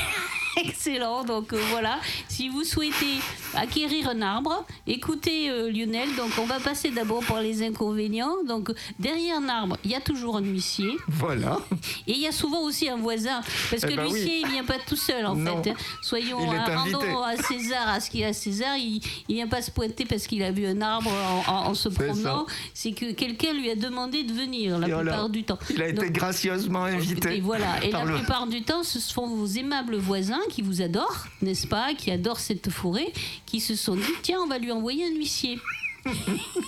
Excellent. 0.65 1.25
Donc 1.25 1.53
euh, 1.53 1.61
voilà, 1.71 1.99
si 2.29 2.49
vous 2.49 2.65
souhaitez 2.65 3.19
acquérir 3.55 4.09
un 4.09 4.23
arbre, 4.23 4.65
écoutez 4.87 5.51
euh, 5.51 5.71
Lionel. 5.71 6.09
Donc 6.17 6.31
on 6.41 6.45
va 6.47 6.61
passer 6.61 6.91
d'abord 6.91 7.25
par 7.25 7.41
les 7.41 7.63
inconvénients. 7.63 8.35
Donc 8.47 8.71
derrière 8.99 9.39
un 9.39 9.49
arbre, 9.49 9.77
il 9.85 9.91
y 9.91 9.95
a 9.95 10.01
toujours 10.01 10.37
un 10.37 10.43
huissier 10.43 10.91
Voilà. 11.09 11.59
et 12.07 12.13
il 12.13 12.19
y 12.21 12.27
a 12.27 12.33
souvent 12.33 12.61
aussi 12.63 12.89
un 12.89 12.97
voisin 12.97 13.41
parce 13.71 13.83
Eh 13.85 13.89
que 13.89 13.97
ben 13.97 14.07
oui. 14.07 14.13
l'huissier 14.13 14.41
il 14.41 14.49
vient 14.49 14.65
pas 14.65 14.79
tout 14.87 14.97
seul 14.97 15.27
en 15.27 15.35
Non. 15.35 15.63
fait. 15.63 15.71
hein. 15.71 15.75
Soyons 16.03 16.39
euh, 16.41 16.77
rendons 16.77 17.23
à 17.23 17.37
César 17.37 17.89
à 17.89 18.01
ce 18.01 18.11
qu'il 18.11 18.25
a 18.25 18.29
à 18.29 18.33
César. 18.33 18.77
Il, 18.77 19.01
il 19.29 19.35
vient 19.37 19.49
pas 19.49 19.63
se 19.63 19.71
pointer 19.71 20.05
parce 20.05 20.27
qu'il 20.27 20.43
a 20.43 20.51
vu 20.51 20.67
un 20.67 20.81
arbre 20.81 21.11
en, 21.49 21.53
en- 21.53 21.67
en 21.71 21.75
se 21.75 21.89
promenant. 21.89 22.47
C'est 22.75 22.93
que 22.93 23.13
quelqu'un 23.13 23.53
lui 23.53 23.71
a 23.71 23.77
demandé 23.77 24.23
de 24.25 24.33
venir 24.33 24.79
la 24.79 24.89
Et 24.89 24.93
plupart 24.93 25.29
du 25.29 25.45
temps. 25.45 25.59
Il 25.71 25.83
a 25.83 25.89
été 25.89 26.03
Donc, 26.03 26.13
gracieusement 26.13 26.85
invité. 26.85 27.37
et 27.37 27.41
voilà. 27.41 27.83
Et 27.85 27.91
par 27.91 28.05
la 28.05 28.13
le- 28.13 28.19
plupart 28.19 28.47
du 28.47 28.63
temps, 28.63 28.83
ce 28.83 28.99
sont 29.01 29.27
vos 29.27 29.47
aimables 29.47 29.97
voisins 29.97 30.41
qui 30.51 30.63
vous 30.63 30.83
adorent, 30.83 31.27
n'est-ce 31.43 31.67
pas, 31.67 31.95
qui 31.95 32.11
adorent 32.11 32.41
cette 32.41 32.71
forêt, 32.71 33.13
qui 33.47 33.61
se 33.61 33.75
sont 33.75 33.97
dit 33.97 34.03
tiens, 34.23 34.41
on 34.43 34.47
va 34.47 34.59
lui 34.59 34.73
envoyer 34.73 35.05
un 35.05 35.15
huissier. 35.17 35.59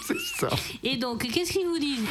C'est 0.06 0.18
ça. 0.18 0.48
Et 0.82 0.96
donc, 0.96 1.30
qu'est-ce 1.30 1.52
qu'ils 1.52 1.66
vous 1.66 1.78
disent? 1.78 2.06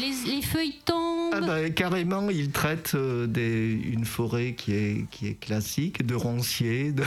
Les, 0.00 0.32
les 0.32 0.42
feuilles 0.42 0.78
tombent. 0.84 1.34
Ah 1.34 1.40
bah, 1.40 1.70
carrément, 1.70 2.30
il 2.30 2.50
traite 2.50 2.92
euh, 2.94 3.26
des, 3.26 3.72
une 3.72 4.04
forêt 4.04 4.54
qui 4.54 4.72
est, 4.72 5.06
qui 5.10 5.28
est 5.28 5.38
classique, 5.38 6.06
de 6.06 6.14
ronciers, 6.14 6.92
de, 6.92 7.04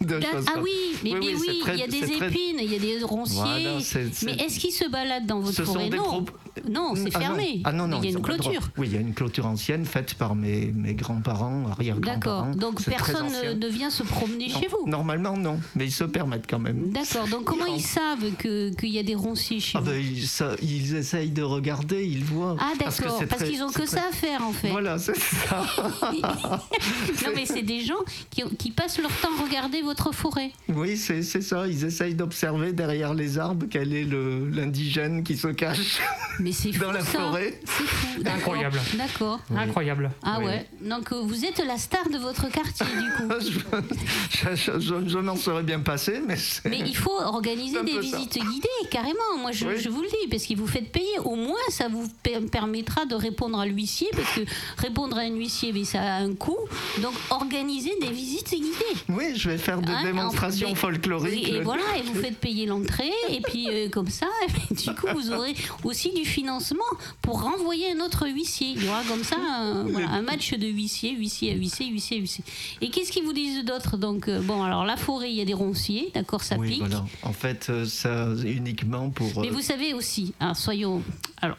de 0.00 0.14
Là- 0.16 0.32
choses 0.32 0.44
ah 0.54 0.60
oui, 0.62 0.70
mais 1.02 1.12
Oui, 1.18 1.36
il 1.68 1.78
y 1.78 1.82
a 1.82 1.86
des 1.86 2.12
épines, 2.12 2.58
il 2.60 2.72
y 2.72 2.76
a 2.76 2.78
des 2.78 3.04
ronciers. 3.04 3.36
Voilà, 3.36 3.78
mais 4.24 4.32
est-ce 4.44 4.58
qu'ils 4.58 4.72
se 4.72 4.88
baladent 4.88 5.26
dans 5.26 5.40
votre 5.40 5.64
forêt 5.64 5.88
Non, 5.90 6.24
non, 6.68 6.94
c'est 6.94 7.10
Ah 7.14 7.18
non. 7.18 7.20
fermé. 7.20 7.60
Ah 7.64 7.72
non, 7.72 7.86
non, 7.88 7.98
il 7.98 8.04
y 8.04 8.06
a 8.06 8.10
ils 8.10 8.12
une 8.12 8.18
ont 8.18 8.22
clôture. 8.22 8.60
Oui, 8.78 8.88
il 8.88 8.94
y 8.94 8.96
a 8.96 9.00
une 9.00 9.14
clôture 9.14 9.46
ancienne 9.46 9.84
faite 9.84 10.14
par 10.14 10.34
mes, 10.34 10.66
mes 10.74 10.94
grands-parents, 10.94 11.64
arrière-grands-parents. 11.70 12.46
D'accord. 12.50 12.56
Donc 12.56 12.82
personne 12.84 13.26
ne, 13.58 13.66
vient 13.68 13.90
se 13.90 14.02
promener 14.02 14.48
Non, 14.48 14.60
chez 14.60 14.68
vous. 14.68 14.86
Normalement, 14.88 15.36
non, 15.36 15.58
mais 15.74 15.86
ils 15.86 15.92
se 15.92 16.04
permettent 16.04 16.46
quand 16.48 16.58
même. 16.60 16.90
D'accord. 16.92 17.26
Donc 17.28 17.44
comment 17.44 17.66
ils 17.66 17.70
rentrent. 17.72 17.84
savent 17.86 18.30
que- 18.38 18.74
qu'il 18.74 18.90
y 18.90 18.98
a 18.98 19.02
des 19.02 19.14
ronciers 19.14 19.60
chez 19.60 19.78
Ah 19.78 19.80
vous 19.80 19.90
ben, 19.90 20.00
ils, 20.00 20.26
ça- 20.26 20.54
ils 20.62 20.94
essayent 20.94 21.30
de 21.30 21.42
regarder, 21.42 22.04
ils 22.04 22.24
voient. 22.24 22.56
Ah 22.60 22.72
d'accord, 22.78 23.22
parce 23.28 23.42
qu'ils 23.44 23.62
ont 23.62 23.68
c'est 23.68 23.80
que 23.82 23.86
ça 23.88 24.04
à 24.08 24.12
faire 24.12 24.42
en 24.42 24.52
fait. 24.52 24.68
Voilà, 24.68 24.98
c'est 24.98 25.16
ça. 25.18 25.64
non 27.24 27.30
mais 27.34 27.46
c'est 27.46 27.62
des 27.62 27.80
gens 27.84 27.94
qui, 28.30 28.42
qui 28.58 28.70
passent 28.70 28.98
leur 28.98 29.10
temps 29.20 29.28
à 29.38 29.42
regarder 29.42 29.82
votre 29.84 30.12
forêt. 30.12 30.50
Oui, 30.68 30.96
c'est 30.96 31.22
c'est 31.22 31.40
ça. 31.42 31.66
Ils 31.68 31.84
essayent 31.84 32.14
d'observer 32.14 32.72
derrière 32.72 33.14
les 33.14 33.38
arbres 33.38 33.66
quel 33.70 33.92
est 33.94 34.04
le- 34.04 34.48
l'indigène 34.50 35.22
qui 35.22 35.36
se 35.36 35.48
cache. 35.48 35.98
Mais 36.40 36.52
c'est 36.52 36.72
fou 36.72 36.80
Dans 36.84 36.92
la 36.92 37.00
ça. 37.04 37.18
forêt. 37.20 37.60
C'est 37.64 37.84
fou. 37.84 38.22
d'accord. 38.22 38.34
Incroyable. 38.54 38.80
D'accord. 38.94 39.40
Incroyable. 39.56 40.10
Ah 40.22 40.36
Oui. 40.40 40.46
ouais. 40.46 40.66
Donc 40.80 41.12
euh, 41.12 41.20
vous 41.22 41.44
êtes 41.44 41.62
la 41.64 41.78
star 41.78 42.08
de 42.10 42.18
votre 42.18 42.50
quartier 42.50 42.86
du 42.86 43.28
coup. 43.28 43.32
je 44.30 44.54
je- 44.56 44.80
je- 44.80 45.08
je 45.08 45.18
m'en 45.18 45.36
serais 45.36 45.62
bien 45.62 45.80
passé, 45.80 46.20
mais 46.26 46.36
c'est- 46.36 46.68
Mais 46.68 46.80
il 46.80 46.96
faut 46.96 47.18
organiser 47.20 47.82
des 47.84 47.92
ça. 47.92 48.00
visites 48.00 48.38
guidées, 48.38 48.88
carrément. 48.90 49.14
Moi, 49.40 49.52
je, 49.52 49.66
Oui. 49.66 49.74
je 49.78 49.88
vous 49.88 50.02
le 50.02 50.08
dis, 50.08 50.28
parce 50.30 50.44
que 50.46 50.54
vous 50.56 50.66
faites 50.66 50.90
payer. 50.90 51.18
Au 51.24 51.36
moins, 51.36 51.54
ça 51.68 51.88
vous 51.88 52.08
per- 52.22 52.40
permettra 52.50 53.04
de 53.06 53.14
répondre 53.14 53.58
à 53.60 53.66
l'huissier, 53.66 54.08
parce 54.12 54.34
que 54.34 54.40
répondre 54.78 55.16
à 55.16 55.20
un 55.20 55.30
huissier, 55.34 55.72
mais 55.72 55.84
ça 55.84 56.00
a 56.02 56.16
un 56.18 56.34
coût. 56.34 56.56
Donc, 57.02 57.14
organiser 57.30 57.92
des 58.00 58.10
visites 58.10 58.50
guidées. 58.50 59.00
Oui, 59.08 59.32
je 59.36 59.50
vais 59.50 59.58
faire 59.58 59.73
des 59.82 59.92
Hein, 59.92 60.04
démonstrations 60.04 60.68
en- 60.68 60.70
mais- 60.70 60.76
folkloriques. 60.76 61.46
Oui, 61.50 61.56
et 61.56 61.60
voilà, 61.60 61.82
et 61.98 62.02
vous 62.02 62.14
faites 62.14 62.38
payer 62.38 62.66
l'entrée, 62.66 63.10
et 63.28 63.40
puis 63.40 63.68
euh, 63.70 63.88
comme 63.92 64.08
ça, 64.08 64.26
et 64.70 64.74
du 64.74 64.94
coup, 64.94 65.06
vous 65.14 65.30
aurez 65.32 65.54
aussi 65.84 66.12
du 66.12 66.24
financement 66.24 66.84
pour 67.22 67.42
renvoyer 67.42 67.92
un 67.92 68.00
autre 68.00 68.28
huissier. 68.28 68.74
Il 68.76 68.84
y 68.84 68.88
aura 68.88 69.02
comme 69.04 69.22
ça 69.24 69.36
un, 69.36 69.84
voilà, 69.84 70.08
un 70.10 70.22
match 70.22 70.52
de 70.54 70.66
huissier, 70.66 71.12
huissier 71.12 71.52
à 71.52 71.54
huissier, 71.54 71.86
huissier 71.86 72.16
à 72.18 72.20
huissier. 72.20 72.44
Et 72.80 72.90
qu'est-ce 72.90 73.12
qu'ils 73.12 73.24
vous 73.24 73.32
disent 73.32 73.64
d'autre 73.64 73.96
Donc, 73.96 74.28
euh, 74.28 74.40
bon, 74.40 74.62
alors 74.62 74.84
la 74.84 74.96
forêt, 74.96 75.30
il 75.30 75.36
y 75.36 75.40
a 75.40 75.44
des 75.44 75.54
ronciers, 75.54 76.10
d'accord, 76.14 76.42
ça 76.42 76.56
Oui, 76.56 76.68
pique. 76.70 76.78
voilà. 76.80 77.04
En 77.22 77.32
fait, 77.32 77.66
euh, 77.70 77.84
ça 77.84 78.28
uniquement 78.44 79.10
pour. 79.10 79.40
Mais 79.40 79.50
vous 79.50 79.60
savez 79.62 79.94
aussi, 79.94 80.34
hein, 80.40 80.54
soyons. 80.54 81.02
Alors, 81.40 81.56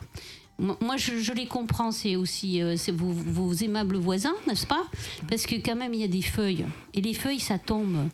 moi, 0.58 0.96
je, 0.98 1.20
je 1.20 1.34
les 1.34 1.48
comprends, 1.48 1.92
c'est 1.92 2.16
aussi 2.16 2.62
euh, 2.62 2.76
vos, 2.94 3.12
vos 3.12 3.54
aimables 3.54 3.98
voisins, 3.98 4.36
n'est-ce 4.48 4.66
pas? 4.66 4.86
Parce 5.30 5.46
que 5.46 5.56
quand 5.56 5.76
même, 5.76 5.94
il 5.94 6.00
y 6.00 6.04
a 6.04 6.08
des 6.08 6.22
feuilles. 6.22 6.66
Et 6.94 7.02
les 7.02 7.14
feuilles, 7.14 7.42
ça 7.42 7.58
tombe. 7.58 8.08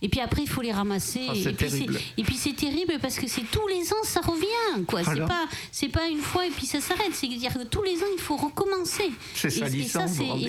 Et 0.00 0.08
puis 0.08 0.20
après, 0.20 0.42
il 0.42 0.48
faut 0.48 0.62
les 0.62 0.72
ramasser. 0.72 1.26
Ah, 1.28 1.34
et, 1.36 1.42
puis 1.42 1.54
terrible. 1.54 1.98
et 2.16 2.22
puis 2.22 2.36
c'est 2.36 2.54
terrible 2.56 2.94
parce 3.02 3.16
que 3.18 3.28
c'est 3.28 3.42
tous 3.50 3.66
les 3.68 3.92
ans, 3.92 4.02
ça 4.04 4.20
revient. 4.22 4.84
quoi. 4.86 5.04
C'est 5.04 5.20
pas, 5.26 5.48
c'est 5.70 5.88
pas 5.88 6.08
une 6.08 6.18
fois 6.20 6.46
et 6.46 6.50
puis 6.50 6.64
ça 6.64 6.80
s'arrête. 6.80 7.12
C'est-à-dire 7.12 7.52
que 7.52 7.64
tous 7.64 7.82
les 7.82 7.96
ans, 7.98 8.06
il 8.16 8.20
faut 8.22 8.36
recommencer. 8.36 9.10
C'est 9.34 9.50
salissant, 9.50 10.06
et 10.40 10.48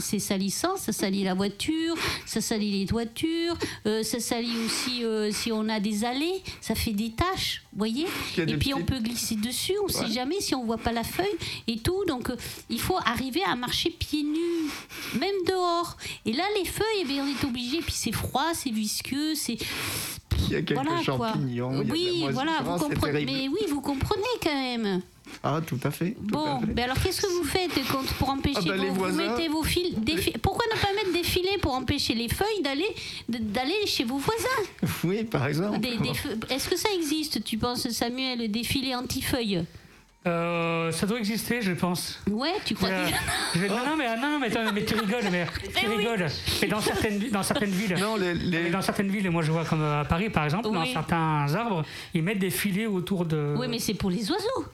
c'est 0.00 0.18
salissant, 0.18 0.76
ça 0.78 0.92
salit 0.92 1.22
la 1.22 1.34
voiture, 1.34 1.96
ça 2.24 2.40
salit 2.40 2.78
les 2.80 2.86
toitures, 2.86 3.56
euh, 3.86 4.02
ça 4.02 4.20
salit 4.20 4.56
aussi 4.64 5.04
euh, 5.04 5.30
si 5.30 5.52
on 5.52 5.68
a 5.68 5.80
des 5.80 6.04
allées, 6.04 6.42
ça 6.62 6.74
fait 6.74 6.92
des 6.92 7.10
taches, 7.10 7.62
vous 7.72 7.78
voyez 7.78 8.06
Et 8.38 8.56
puis 8.56 8.72
on 8.72 8.82
peut 8.84 9.00
glisser 9.00 9.34
dessus, 9.36 9.74
on 9.82 9.86
ne 9.88 9.92
sait 9.92 9.98
Ouais. 10.04 10.10
jamais 10.12 10.40
si 10.40 10.54
on 10.54 10.64
voit 10.64 10.77
pas 10.78 10.92
la 10.92 11.04
feuille 11.04 11.26
et 11.66 11.78
tout. 11.78 12.04
Donc 12.06 12.30
euh, 12.30 12.36
il 12.70 12.80
faut 12.80 12.96
arriver 13.04 13.42
à 13.46 13.54
marcher 13.56 13.90
pieds 13.90 14.22
nus, 14.24 14.70
même 15.18 15.34
dehors. 15.46 15.96
Et 16.24 16.32
là, 16.32 16.44
les 16.58 16.64
feuilles, 16.64 17.02
eh 17.02 17.04
bien, 17.04 17.24
on 17.24 17.28
est 17.28 17.44
obligé. 17.46 17.78
Puis 17.80 17.94
c'est 17.94 18.12
froid, 18.12 18.52
c'est 18.54 18.70
visqueux, 18.70 19.34
c'est 19.34 19.58
Il 20.40 20.52
y 20.52 20.56
a 20.56 20.62
quelques 20.62 20.72
voilà 20.74 21.02
quoi. 21.04 21.32
champignons. 21.32 21.72
il 21.72 21.78
y 21.78 21.80
a 21.80 21.84
de 21.84 21.88
la 21.88 21.92
Oui, 21.92 22.24
voilà, 22.32 22.62
moisissure, 22.62 22.88
vous 22.88 22.94
comprenez. 22.94 23.24
Mais 23.24 23.48
oui, 23.48 23.60
vous 23.68 23.80
comprenez 23.80 24.22
quand 24.42 24.54
même. 24.54 25.02
Ah, 25.42 25.60
tout 25.64 25.78
à 25.84 25.90
fait. 25.90 26.12
tout 26.12 26.22
Bon, 26.22 26.56
à 26.56 26.60
fait. 26.60 26.72
ben 26.72 26.84
alors 26.84 26.98
qu'est-ce 27.02 27.20
que 27.20 27.26
vous 27.26 27.44
faites 27.44 27.70
quand, 27.92 28.02
pour 28.18 28.30
empêcher 28.30 28.60
Ah 28.62 28.68
ben, 28.68 28.80
les 28.80 28.88
vos- 28.88 29.04
vous 29.04 29.12
mettez 29.14 29.48
vos 29.48 29.62
fils 29.62 29.94
des 29.98 30.16
fi- 30.16 30.32
Pourquoi 30.40 30.64
ne 30.74 30.80
pas 30.80 30.88
mettre 30.94 31.12
des 31.12 31.22
filets 31.22 31.58
pour 31.60 31.74
empêcher 31.74 32.14
les 32.14 32.28
feuilles 32.28 32.62
d'aller 32.64 32.88
d'aller 33.28 33.86
chez 33.86 34.04
vos 34.04 34.16
voisins? 34.16 34.92
Oui, 35.04 35.24
par 35.24 35.46
exemple. 35.46 35.80
Des- 35.80 35.98
des 35.98 36.14
feu- 36.14 36.38
Est-ce 36.48 36.70
que 36.70 36.76
ça 36.78 36.88
existe, 36.94 37.44
tu 37.44 37.58
penses, 37.58 37.86
Samuel, 37.90 38.50
des 38.50 38.64
filets 38.64 38.94
anti-feuilles? 38.94 39.64
Euh, 40.26 40.90
ça 40.92 41.06
doit 41.06 41.18
exister, 41.18 41.62
je 41.62 41.72
pense. 41.72 42.20
Ouais, 42.30 42.52
tu 42.64 42.74
crois 42.74 42.88
Euh, 42.88 43.08
que... 43.54 43.60
non, 43.68 43.76
non, 43.86 43.96
mais, 43.96 44.06
ah, 44.08 44.16
non, 44.16 44.32
non, 44.32 44.38
mais, 44.40 44.48
attends, 44.48 44.72
mais 44.74 44.84
tu 44.84 44.94
rigoles, 44.94 45.22
mais 45.30 45.46
tu 45.74 45.88
oui. 45.88 45.96
rigoles. 45.96 46.26
Mais 46.60 46.68
dans 46.68 46.80
certaines, 46.80 47.18
dans 47.30 47.42
certaines 47.42 47.70
villes, 47.70 47.96
Non, 47.98 48.16
les, 48.16 48.34
mais 48.34 48.70
dans 48.70 48.82
certaines 48.82 49.08
villes, 49.08 49.30
moi 49.30 49.42
je 49.42 49.52
vois 49.52 49.64
comme 49.64 49.82
à 49.82 50.04
Paris 50.04 50.28
par 50.28 50.44
exemple, 50.44 50.64
dans 50.70 50.80
Oui. 50.82 50.90
certains 50.92 51.46
arbres, 51.54 51.84
ils 52.14 52.22
mettent 52.22 52.40
des 52.40 52.50
filets 52.50 52.86
autour 52.86 53.24
de. 53.24 53.54
Oui, 53.56 53.68
mais 53.68 53.78
c'est 53.78 53.94
pour 53.94 54.10
les 54.10 54.28
oiseaux. 54.30 54.64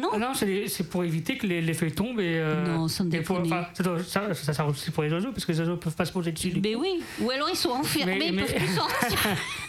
Non? 0.00 0.08
Ah 0.14 0.18
non, 0.18 0.32
c'est 0.34 0.88
pour 0.88 1.04
éviter 1.04 1.36
que 1.36 1.46
les, 1.46 1.60
les 1.60 1.74
feuilles 1.74 1.92
tombent 1.92 2.20
et. 2.20 2.36
euh, 2.38 2.64
Non, 2.74 2.88
sans 2.88 3.08
et 3.12 3.20
pour- 3.20 3.38
enfin, 3.40 3.66
ça, 3.74 3.82
doit- 3.82 4.02
ça, 4.02 4.32
ça 4.34 4.54
sert 4.54 4.66
aussi 4.66 4.90
pour 4.90 5.02
les 5.02 5.12
oiseaux 5.12 5.30
parce 5.30 5.44
que 5.44 5.52
les 5.52 5.60
oiseaux 5.60 5.76
peuvent 5.76 5.94
pas 5.94 6.06
se 6.06 6.12
poser 6.12 6.32
dessus. 6.32 6.54
Mais 6.62 6.74
oui. 6.74 7.02
Ou 7.20 7.30
alors 7.30 7.50
ils 7.50 7.56
sont 7.56 7.70
enfermés, 7.70 8.16
Mais- 8.18 8.26
ils 8.28 8.34
mais- 8.34 8.42
peuvent 8.44 8.54
plus 8.54 8.66
sortir. 8.74 9.18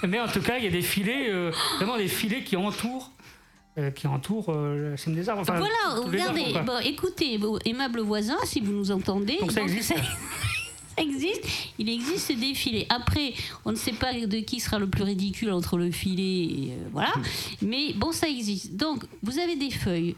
Mais 0.07 0.21
en 0.21 0.27
tout 0.27 0.41
cas, 0.41 0.57
il 0.57 0.63
y 0.63 0.67
a 0.67 0.71
des 0.71 0.81
filets, 0.81 1.27
euh, 1.29 1.51
vraiment 1.77 1.97
des 1.97 2.07
filets 2.07 2.43
qui 2.43 2.55
entourent, 2.55 3.11
euh, 3.19 3.20
qui 3.91 4.07
entourent 4.07 4.49
euh, 4.49 4.91
la 4.91 4.97
cime 4.97 5.15
des 5.15 5.29
arbres. 5.29 5.41
Enfin, 5.41 5.57
voilà, 5.57 6.01
regardez, 6.05 6.53
arbres, 6.55 6.65
bon, 6.65 6.79
écoutez, 6.83 7.37
vos 7.37 7.57
aimables 7.65 8.01
voisins, 8.01 8.37
si 8.43 8.59
vous 8.59 8.73
nous 8.73 8.91
entendez, 8.91 9.37
Donc 9.39 9.51
ça 9.51 9.61
donc, 9.61 9.69
existe. 9.69 9.95
ça 9.95 10.01
existe, 11.01 11.43
il 11.79 11.89
existe 11.89 12.37
des 12.37 12.53
filets. 12.53 12.85
Après, 12.89 13.33
on 13.63 13.71
ne 13.71 13.77
sait 13.77 13.93
pas 13.93 14.13
de 14.13 14.39
qui 14.39 14.59
sera 14.59 14.77
le 14.77 14.87
plus 14.87 15.03
ridicule 15.03 15.51
entre 15.51 15.77
le 15.77 15.89
filet 15.89 16.23
et 16.23 16.71
euh, 16.71 16.89
voilà, 16.91 17.13
mais 17.61 17.93
bon, 17.93 18.11
ça 18.11 18.27
existe. 18.27 18.75
Donc, 18.75 19.05
vous 19.23 19.39
avez 19.39 19.55
des 19.55 19.71
feuilles. 19.71 20.15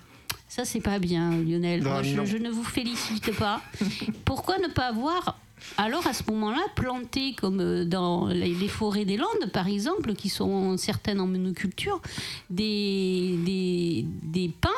Ça, 0.56 0.66
c'est 0.66 0.82
pas 0.82 1.00
bien, 1.00 1.32
Lionel. 1.32 1.82
Non, 1.82 1.90
Moi, 1.90 2.04
je, 2.04 2.16
non. 2.16 2.26
je 2.26 2.38
ne 2.38 2.50
vous 2.52 2.64
félicite 2.64 3.36
pas. 3.38 3.60
Pourquoi 4.26 4.60
ne 4.60 4.68
pas 4.68 4.88
avoir 4.90 5.40
alors 5.78 6.06
à 6.08 6.14
ce 6.14 6.24
moment-là, 6.30 6.62
planté 6.76 7.34
comme 7.40 7.62
euh, 7.62 7.86
dans 7.86 8.28
les 8.28 8.54
les 8.54 8.68
forêts 8.68 9.06
des 9.06 9.16
Landes, 9.16 9.50
par 9.54 9.68
exemple, 9.70 10.14
qui 10.14 10.28
sont 10.28 10.76
certaines 10.78 11.22
en 11.22 11.26
monoculture, 11.28 12.02
des, 12.50 13.36
des, 13.46 14.06
des 14.24 14.50
pins 14.50 14.70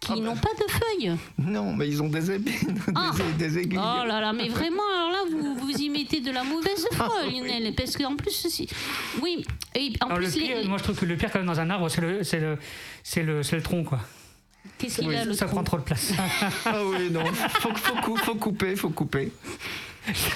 qui 0.00 0.12
Ah 0.12 0.16
bah. 0.16 0.20
n'ont 0.20 0.36
pas 0.36 0.50
de 0.58 0.70
feuilles? 0.70 1.16
Non, 1.38 1.74
mais 1.74 1.88
ils 1.88 2.02
ont 2.02 2.08
des 2.10 2.30
épines, 2.30 2.78
Ah. 2.94 3.10
des, 3.38 3.48
des 3.48 3.58
aiguilles. 3.60 3.78
Oh 3.80 4.06
là 4.06 4.20
là, 4.20 4.32
mais 4.34 4.48
vraiment, 4.48 4.82
alors 4.94 5.10
là, 5.12 5.18
vous, 5.30 5.54
vous 5.56 5.70
y 5.80 5.88
mettez 5.88 6.20
de 6.20 6.30
la 6.30 6.44
mauvaise 6.44 6.86
foi, 6.92 7.08
Ah 7.10 7.24
oui. 7.26 7.38
Lionel. 7.40 7.74
Parce 7.74 7.96
qu'en 7.96 8.14
plus, 8.14 8.32
ceci- 8.32 8.68
oui, 9.22 9.44
et 9.74 9.94
en 10.02 10.06
Alors, 10.08 10.18
le 10.18 10.28
plus, 10.28 10.36
les- 10.40 10.46
pire, 10.46 10.68
moi 10.68 10.76
je 10.78 10.82
trouve 10.84 10.98
que 10.98 11.06
le 11.06 11.16
pire 11.16 11.30
quand 11.32 11.38
même 11.38 11.48
dans 11.48 11.58
un 11.58 11.70
arbre, 11.70 11.88
c'est 11.88 12.02
le, 12.02 12.22
c'est 12.22 12.38
le, 12.38 12.58
c'est 13.02 13.22
le, 13.22 13.42
c'est 13.42 13.56
le 13.56 13.62
tronc 13.62 13.82
quoi. 13.84 13.98
Qu'est-ce 14.78 15.00
qu'il 15.00 15.14
a 15.14 15.24
le 15.24 15.32
ça 15.34 15.46
prend 15.46 15.62
trop 15.64 15.78
de 15.78 15.82
place. 15.82 16.12
Ah 16.64 16.78
oui, 16.84 17.10
non, 17.10 17.24
faut, 17.60 17.74
faut, 17.74 17.94
cou- 18.02 18.16
faut 18.16 18.34
couper, 18.36 18.76
faut 18.76 18.90
couper. 18.90 19.32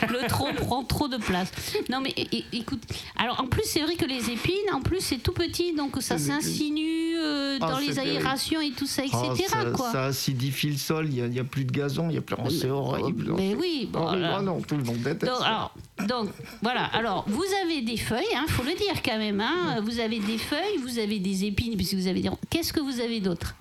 Le 0.08 0.28
tronc 0.28 0.54
prend 0.54 0.84
trop 0.84 1.08
de 1.08 1.16
place. 1.16 1.50
Non, 1.90 2.00
mais 2.00 2.14
écoute, 2.52 2.82
alors 3.16 3.40
en 3.40 3.46
plus, 3.48 3.64
c'est 3.64 3.80
vrai 3.80 3.96
que 3.96 4.04
les 4.04 4.30
épines, 4.30 4.54
en 4.72 4.80
plus, 4.80 5.00
c'est 5.00 5.18
tout 5.18 5.32
petit, 5.32 5.74
donc 5.74 5.96
ça 6.00 6.18
s'insinue 6.18 7.16
euh, 7.18 7.58
Ah, 7.60 7.66
dans 7.70 7.78
c'est 7.78 7.86
les 7.88 7.94
terrible. 7.94 8.16
aérations 8.18 8.60
et 8.60 8.70
tout 8.70 8.86
ça, 8.86 9.02
etc. 9.04 9.18
Ah, 9.28 9.34
ça, 9.48 9.64
quoi. 9.74 9.90
ça 9.90 10.04
acidifie 10.04 10.70
le 10.70 10.76
sol, 10.76 11.08
il 11.12 11.24
n'y 11.30 11.40
a, 11.40 11.44
plus 11.44 11.64
de 11.64 11.72
gazon, 11.72 12.04
il 12.08 12.12
n'y 12.12 12.16
a 12.18 12.20
plus. 12.20 12.36
Oh, 12.38 12.48
c'est 12.48 12.70
horrible. 12.70 13.32
Mais 13.36 13.56
oui, 13.56 13.88
bon, 13.92 14.04
Oh, 14.04 14.08
alors- 14.10 14.36
ah 14.38 14.42
non, 14.42 14.60
tout 14.60 14.76
le 14.76 14.84
monde 14.84 14.98
déteste. 14.98 15.32
Donc, 15.32 15.42
alors, 15.44 15.74
donc, 16.06 16.28
voilà. 16.62 16.84
Alors, 16.92 17.24
vous 17.26 17.44
avez 17.64 17.82
des 17.82 17.96
feuilles, 17.96 18.24
il 18.46 18.52
faut 18.52 18.62
le 18.62 18.74
dire 18.76 19.02
quand 19.04 19.18
même. 19.18 19.40
hein. 19.40 19.80
Vous 19.82 19.98
avez 19.98 20.20
des 20.20 20.38
feuilles, 20.38 20.76
vous 20.80 21.00
avez 21.00 21.18
des 21.18 21.44
épines, 21.44 21.76
puisque 21.76 21.94
vous 21.94 22.06
avez 22.06 22.20
des. 22.20 22.30
Qu'est-ce 22.50 22.72
que 22.72 22.80
vous 22.80 23.00
avez 23.00 23.18
d'autre? 23.18 23.56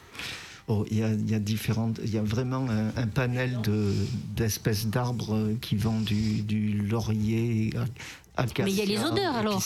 Oh, 0.68 0.84
il 0.90 0.98
y 0.98 1.04
a, 1.04 1.10
y 1.10 1.36
a 1.36 1.40
différentes, 1.40 2.00
il 2.04 2.12
y 2.12 2.18
a 2.18 2.24
vraiment 2.24 2.66
un, 2.70 3.08
panel 3.08 3.62
de 3.62 3.94
d'espèces 4.36 4.88
d'arbres 4.88 5.52
qui 5.62 5.76
vont 5.76 6.00
du, 6.02 6.42
du 6.42 6.72
laurier 6.88 7.72
à 8.38 8.44
Mais 8.60 8.72
il 8.72 8.76
y 8.76 8.82
a 8.82 8.86
les 8.86 9.00
odeurs, 9.04 9.36
alors. 9.36 9.62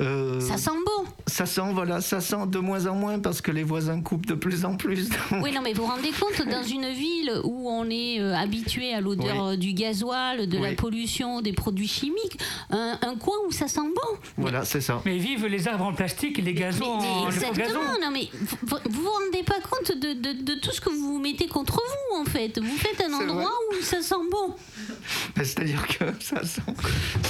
Euh, 0.00 0.40
Ça 0.40 0.58
sent 0.58 0.70
bon. 0.84 1.04
ça 1.26 1.46
sent, 1.46 1.62
voilà, 1.72 2.00
ça 2.00 2.20
sent 2.20 2.46
de 2.48 2.58
moins 2.58 2.86
en 2.86 2.94
moins 2.94 3.18
parce 3.18 3.40
que 3.40 3.50
les 3.50 3.62
voisins 3.62 4.00
coupent 4.02 4.26
de 4.26 4.34
plus 4.34 4.64
en 4.64 4.76
plus. 4.76 5.08
donc- 5.08 5.42
Oui, 5.42 5.52
non, 5.52 5.60
mais 5.62 5.72
vous 5.72 5.82
vous 5.84 5.88
rendez 5.90 6.10
compte, 6.10 6.46
dans 6.46 6.62
une 6.76 6.90
ville 6.92 7.32
où 7.44 7.68
on 7.70 7.88
est 7.88 8.20
euh, 8.20 8.34
habitué 8.34 8.92
à 8.92 9.00
l'odeur 9.00 9.42
euh, 9.44 9.56
du 9.56 9.72
gasoil, 9.72 10.46
de 10.48 10.58
la 10.58 10.72
pollution, 10.72 11.40
des 11.40 11.52
produits 11.52 11.88
chimiques, 11.88 12.38
un, 12.70 12.98
un 13.02 13.14
coin 13.16 13.36
où 13.48 13.52
ça 13.52 13.68
sent 13.68 13.80
bon. 13.80 14.18
Voilà, 14.36 14.64
c'est 14.64 14.80
ça. 14.82 15.00
Mais 15.06 15.16
vive 15.18 15.46
les 15.46 15.66
arbres 15.68 15.84
en 15.86 15.94
plastique 15.94 16.38
et 16.38 16.42
les 16.42 16.54
gazons 16.54 16.98
Mais- 16.98 17.02
mais 17.06 17.08
en 17.08 17.26
exactement, 17.30 17.66
gazon. 17.80 18.00
non 18.02 18.10
mais 18.12 18.28
vous 18.32 18.56
vous 18.62 18.76
vous 18.90 19.02
vous 19.02 19.10
rendez 19.10 19.42
pas 19.44 19.60
compte 19.60 19.96
de, 19.96 20.12
de- 20.12 20.42
de 20.42 20.54
tout 20.60 20.72
ce 20.72 20.80
que 20.80 20.90
vous 20.90 21.18
mettez 21.18 21.46
contre 21.46 21.74
vous 22.10 22.20
en 22.20 22.24
fait. 22.24 22.58
Vous 22.58 22.76
faites 22.76 23.00
un 23.08 23.12
endroit 23.14 23.50
où 23.70 23.82
ça 23.82 24.02
sent 24.02 24.14
bon. 24.30 24.54
Ben, 25.36 25.44
C'est-à-dire 25.44 25.86
que 25.86 26.04
ça 26.20 26.44
sent, 26.44 26.60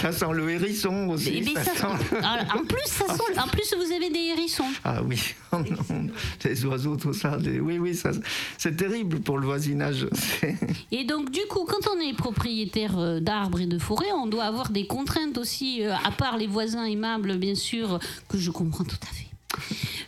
ça 0.01 0.13
sent 0.13 0.27
le 0.33 0.45
hérisson 0.57 1.09
aussi. 1.09 1.31
Mais- 1.33 1.53
mais 1.55 1.55
ça 1.55 1.65
ça 1.65 1.73
sent 1.75 1.81
sent- 1.81 2.05
le- 2.13 2.19
Alors, 2.25 2.57
en 2.57 2.65
plus, 2.65 2.87
ça 2.87 3.07
sent- 3.07 3.39
en 3.41 3.49
plus 3.49 3.75
vous 3.77 3.93
avez 3.93 4.11
des 4.11 4.19
hérissons. 4.33 4.65
Ah 4.85 5.03
oui, 5.03 5.21
oh 5.53 5.59
non, 5.59 6.09
les 6.45 6.65
oiseaux, 6.65 6.97
tout 6.97 7.13
ça. 7.13 7.39
Oui, 7.39 7.79
oui, 7.79 7.95
ça, 7.95 8.11
c'est 8.59 8.77
terrible 8.77 9.21
pour 9.21 9.39
le 9.39 9.47
voisinage. 9.47 10.07
Et 10.93 11.05
donc 11.05 11.31
du 11.31 11.41
coup, 11.49 11.65
quand 11.67 11.89
on 11.97 12.01
est 12.01 12.15
propriétaire 12.17 12.99
euh, 12.99 13.21
d'arbres 13.21 13.61
et 13.61 13.67
de 13.67 13.79
forêts, 13.79 14.13
on 14.15 14.27
doit 14.27 14.45
avoir 14.45 14.71
des 14.71 14.87
contraintes 14.87 15.39
aussi, 15.39 15.83
euh, 15.83 15.93
à 16.05 16.11
part 16.11 16.37
les 16.37 16.47
voisins 16.47 16.85
aimables, 16.85 17.37
bien 17.39 17.55
sûr, 17.55 17.99
que 18.29 18.39
je 18.39 18.51
comprends 18.51 18.85
tout 18.85 18.97
à 19.03 19.15
fait. 19.15 19.26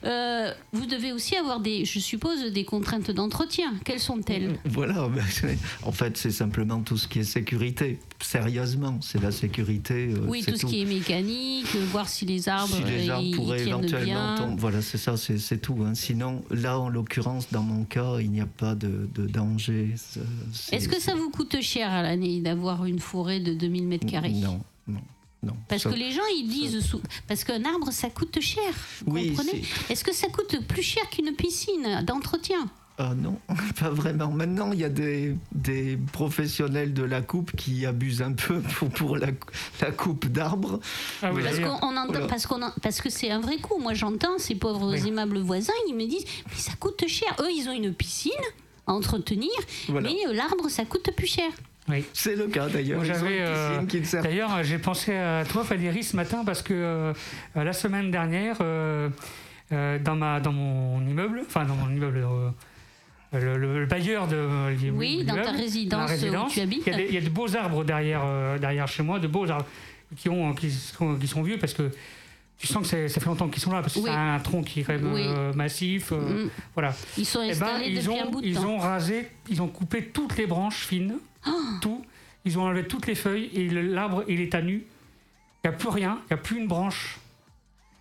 Euh, 0.04 0.52
vous 0.72 0.86
devez 0.86 1.12
aussi 1.12 1.36
avoir 1.36 1.60
des, 1.60 1.84
je 1.84 1.98
suppose, 1.98 2.44
des 2.52 2.64
contraintes 2.64 3.10
d'entretien. 3.10 3.74
Quelles 3.84 3.98
sont-elles? 4.00 4.58
Voilà, 4.64 5.08
ben, 5.14 5.24
en 5.82 5.92
fait, 5.92 6.16
c'est 6.16 6.30
simplement 6.30 6.80
tout 6.80 6.96
ce 6.96 7.08
qui 7.08 7.18
est 7.20 7.24
sécurité. 7.24 7.98
Sérieusement, 8.20 8.98
c'est 9.00 9.20
la 9.22 9.30
sécurité. 9.32 10.08
euh, 10.12 10.24
Oui, 10.28 10.42
tout 10.46 10.56
ce 10.56 10.66
qui 10.66 10.82
est 10.82 10.84
mécanique, 10.84 11.66
euh, 11.74 11.84
voir 11.90 12.08
si 12.08 12.26
les 12.26 12.48
arbres, 12.48 12.74
Si 12.76 12.82
les 12.84 13.10
arbres 13.10 13.24
ils- 13.24 13.34
pourraient 13.36 13.62
éventuellement 13.66 14.04
bien. 14.04 14.34
tomber. 14.36 14.60
Voilà, 14.60 14.82
c'est 14.82 14.98
ça, 14.98 15.16
c'est 15.16 15.58
tout. 15.60 15.76
hein. 15.84 15.94
Sinon, 15.94 16.42
là, 16.50 16.78
en 16.78 16.88
l'occurrence, 16.88 17.46
dans 17.52 17.62
mon 17.62 17.84
cas, 17.84 18.18
il 18.20 18.30
n'y 18.30 18.40
a 18.40 18.46
pas 18.46 18.74
de, 18.74 19.08
de 19.14 19.26
danger. 19.26 19.94
Est-ce 20.72 20.88
que 20.88 21.00
ça 21.00 21.14
vous 21.14 21.30
coûte 21.30 21.60
cher 21.60 21.90
à 21.90 22.02
l'année 22.02 22.40
d'avoir 22.40 22.84
une 22.84 22.98
forêt 23.00 23.40
de 23.40 23.54
2000 23.54 23.86
mètres 23.86 24.06
carrés? 24.06 24.30
Non, 24.32 24.60
non, 24.86 25.00
non. 25.42 25.54
Parce 25.68 25.82
Ça- 25.82 25.90
que 25.90 25.94
les 25.94 26.10
gens 26.12 26.22
ils 26.36 26.48
disent 26.48 26.96
parce 27.28 27.44
qu'un 27.44 27.64
arbre 27.64 27.90
ça 27.92 28.10
coûte 28.10 28.40
cher. 28.40 28.62
Vous 29.06 29.12
Oui, 29.14 29.28
comprenez 29.34 29.62
Est-ce 29.88 30.02
que 30.04 30.12
ça 30.14 30.28
coûte 30.28 30.66
plus 30.66 30.82
cher 30.82 31.08
qu'une 31.10 31.32
piscine 31.34 32.02
d'entretien? 32.04 32.68
Ah 33.00 33.14
non, 33.14 33.38
pas 33.78 33.90
vraiment. 33.90 34.26
Maintenant, 34.32 34.72
il 34.72 34.80
y 34.80 34.84
a 34.84 34.88
des, 34.88 35.36
des 35.52 35.96
professionnels 36.12 36.92
de 36.92 37.04
la 37.04 37.20
coupe 37.22 37.54
qui 37.54 37.86
abusent 37.86 38.22
un 38.22 38.32
peu 38.32 38.60
pour, 38.78 38.88
pour 38.90 39.16
la, 39.16 39.28
la 39.80 39.92
coupe 39.92 40.26
d'arbres. 40.26 40.80
Ah 41.22 41.30
oui, 41.32 41.44
Parce 41.44 41.60
qu'on 41.60 41.96
entend, 41.96 42.26
parce 42.26 42.46
qu'on 42.48 42.60
en- 42.60 42.72
parce 42.82 43.00
que 43.00 43.08
c'est 43.08 43.30
un 43.30 43.38
vrai 43.40 43.58
coup. 43.58 43.78
Moi 43.78 43.94
j'entends 43.94 44.38
ces 44.38 44.56
pauvres 44.56 44.90
Oui. 45.00 45.06
aimables 45.06 45.38
voisins, 45.38 45.72
ils 45.88 45.94
me 45.94 46.06
disent 46.06 46.24
mais 46.48 46.56
ça 46.56 46.72
coûte 46.80 47.06
cher. 47.06 47.28
Eux 47.40 47.52
ils 47.52 47.68
ont 47.68 47.72
une 47.72 47.94
piscine 47.94 48.32
à 48.88 48.92
entretenir, 48.94 49.50
Voilà. 49.88 50.08
mais 50.10 50.16
euh, 50.26 50.32
l'arbre 50.32 50.68
ça 50.68 50.84
coûte 50.84 51.10
plus 51.16 51.26
cher. 51.28 51.50
Oui. 51.88 52.04
C'est 52.12 52.36
le 52.36 52.46
cas 52.48 52.68
d'ailleurs. 52.68 53.00
Euh, 53.02 53.80
D'ailleurs, 54.22 54.56
euh, 54.56 54.62
j'ai 54.62 54.78
pensé 54.78 55.14
à 55.14 55.44
toi, 55.44 55.62
Valérie, 55.62 56.02
ce 56.02 56.16
matin, 56.16 56.42
parce 56.44 56.62
que 56.62 56.74
euh, 56.74 57.12
la 57.54 57.72
semaine 57.72 58.10
dernière, 58.10 58.56
euh, 58.60 59.08
euh, 59.72 59.98
dans, 59.98 60.16
ma, 60.16 60.40
dans 60.40 60.52
mon 60.52 61.00
immeuble, 61.06 61.42
enfin 61.46 61.64
dans 61.64 61.74
mon 61.76 61.88
immeuble, 61.90 62.18
euh, 62.24 62.50
le, 63.32 63.56
le- 63.58 63.80
le 63.80 63.86
bailleur 63.86 64.26
de 64.28 64.36
Oui, 64.90 65.24
dans 65.24 65.34
ta 65.42 65.50
résidence 65.52 66.10
où 66.50 66.50
tu 66.52 66.60
habites. 66.60 66.86
Il 66.86 67.10
y, 67.10 67.14
y 67.14 67.18
a 67.18 67.20
de 67.20 67.28
beaux 67.28 67.54
arbres 67.56 67.84
derrière, 67.84 68.22
euh, 68.24 68.58
derrière 68.58 68.88
chez 68.88 69.02
moi, 69.02 69.18
de 69.18 69.26
beaux 69.28 69.50
arbres 69.50 69.66
qui, 70.16 70.28
ont, 70.30 70.54
qui, 70.54 70.70
sont, 70.70 71.16
qui 71.16 71.26
sont 71.26 71.42
vieux 71.42 71.58
parce 71.58 71.74
que 71.74 71.90
tu 72.58 72.66
sens 72.66 72.90
que 72.90 73.08
ça 73.08 73.20
fait 73.20 73.26
longtemps 73.26 73.48
qu'ils 73.48 73.62
sont 73.62 73.72
là 73.72 73.80
parce 73.82 73.94
que 73.94 74.00
Oui. 74.00 74.10
c'est 74.10 74.16
un 74.16 74.38
tronc 74.40 74.62
qui 74.62 74.80
est 74.80 74.82
quand 74.82 74.92
même 74.94 75.12
Oui. 75.12 75.22
euh, 75.24 75.52
massif. 75.52 76.10
euh, 76.12 76.46
Mm. 76.46 76.50
Voilà. 76.74 76.92
Ils 77.16 77.24
sont 77.26 77.40
Eh 77.42 77.46
ben, 77.46 77.50
installés 77.52 77.86
ils, 77.88 77.94
depuis 78.04 78.18
un 78.18 78.26
ont, 78.26 78.30
bout 78.30 78.40
de 78.40 78.46
ils 78.46 78.54
temps. 78.56 78.64
ont 78.66 78.78
rasé, 78.78 79.30
ils 79.48 79.62
ont 79.62 79.68
coupé 79.68 80.06
toutes 80.06 80.36
les 80.36 80.46
branches 80.46 80.86
fines, 80.86 81.18
Ah. 81.44 81.50
tout. 81.80 82.04
Ils 82.44 82.58
ont 82.58 82.62
enlevé 82.62 82.86
toutes 82.86 83.06
les 83.06 83.14
feuilles 83.14 83.50
et 83.54 83.68
l'arbre 83.68 84.24
il 84.28 84.40
est 84.40 84.54
à 84.54 84.62
nu. 84.62 84.84
Il 85.64 85.68
n'y 85.68 85.74
a 85.74 85.76
plus 85.76 85.88
rien, 85.88 86.18
il 86.30 86.34
n'y 86.34 86.40
a 86.40 86.42
plus 86.42 86.58
une 86.58 86.66
branche. 86.68 87.18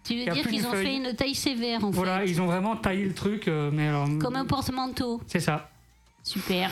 Tu 0.04 0.20
veux 0.26 0.32
dire 0.32 0.48
qu'ils 0.48 0.66
ont 0.66 0.72
feuille. 0.72 0.86
fait 0.86 0.96
une 0.96 1.14
taille 1.16 1.36
sévère 1.36 1.84
en 1.84 1.90
Voilà, 1.92 2.20
fait, 2.20 2.30
ils 2.30 2.40
ont 2.42 2.46
vraiment 2.46 2.76
taillé 2.78 3.04
le 3.06 3.14
truc, 3.14 3.48
euh, 3.48 3.70
mais 3.74 3.90
alors. 3.90 4.08
comme 4.20 4.38
un 4.38 4.46
porte-manteau. 4.46 5.22
C'est 5.28 5.40
ça. 5.42 5.70
Super. 6.24 6.72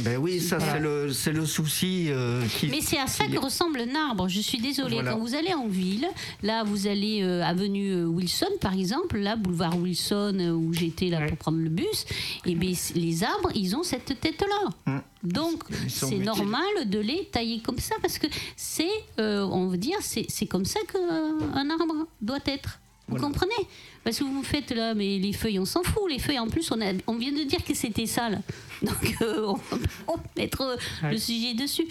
Ben 0.00 0.16
oui, 0.18 0.40
ça 0.40 0.58
Voilà. 0.58 0.72
c'est 0.74 0.80
le, 0.80 1.12
c'est 1.12 1.32
le 1.32 1.46
souci 1.46 2.06
euh, 2.08 2.42
qui. 2.58 2.66
Mais 2.68 2.80
c'est 2.80 2.98
à 2.98 3.06
ça 3.06 3.26
que 3.26 3.38
ressemble 3.38 3.80
un 3.80 3.94
arbre. 3.94 4.28
Je 4.28 4.40
suis 4.40 4.58
désolée. 4.58 4.96
Voilà. 4.96 5.12
Quand 5.12 5.18
vous 5.18 5.34
allez 5.34 5.54
en 5.54 5.68
ville, 5.68 6.08
là, 6.42 6.64
vous 6.64 6.86
allez 6.86 7.22
euh, 7.22 7.42
avenue 7.44 7.92
euh, 7.92 8.04
Wilson, 8.06 8.48
par 8.60 8.74
exemple, 8.74 9.18
là, 9.18 9.36
boulevard 9.36 9.78
Wilson, 9.78 10.36
euh, 10.40 10.50
où 10.52 10.72
j'étais 10.72 11.06
là 11.10 11.20
Ouais. 11.20 11.28
pour 11.28 11.38
prendre 11.38 11.58
le 11.58 11.68
bus, 11.70 12.04
et 12.44 12.54
bien 12.54 12.72
les 12.94 13.22
arbres, 13.24 13.50
ils 13.54 13.76
ont 13.76 13.82
cette 13.84 14.20
tête-là. 14.20 14.70
Hum. 14.86 15.02
Donc, 15.22 15.62
c'est 15.88 16.18
normal 16.18 16.60
de 16.86 16.98
les 16.98 17.24
tailler 17.32 17.60
comme 17.60 17.78
ça, 17.78 17.94
parce 18.02 18.18
que 18.18 18.26
c'est, 18.56 18.88
euh, 19.18 19.42
on 19.44 19.68
veut 19.68 19.78
dire, 19.78 19.96
c'est 20.02 20.26
c'est 20.28 20.46
comme 20.46 20.64
ça 20.66 20.80
qu'un 20.92 21.70
arbre 21.70 22.06
doit 22.20 22.40
être. 22.46 22.78
Vous 23.06 23.16
Voilà. 23.16 23.26
comprenez? 23.26 23.68
Parce 24.02 24.18
que 24.18 24.24
vous 24.24 24.32
me 24.38 24.42
faites 24.42 24.70
là, 24.70 24.94
mais 24.94 25.18
les 25.18 25.32
feuilles, 25.34 25.58
on 25.58 25.64
s'en 25.66 25.82
fout. 25.82 26.02
Les 26.10 26.18
feuilles, 26.18 26.38
en 26.38 26.48
plus, 26.48 26.70
on, 26.72 26.80
a, 26.80 26.92
on 27.06 27.16
vient 27.16 27.32
de 27.32 27.42
dire 27.44 27.62
que 27.64 27.74
c'était 27.74 28.06
sale. 28.06 28.40
Donc, 28.82 29.16
euh, 29.22 29.46
on 29.46 29.54
va 29.54 29.76
pas 30.06 30.14
mettre 30.36 30.60
euh, 30.62 30.76
Ouais. 31.02 31.12
le 31.12 31.18
sujet 31.18 31.54
dessus. 31.54 31.86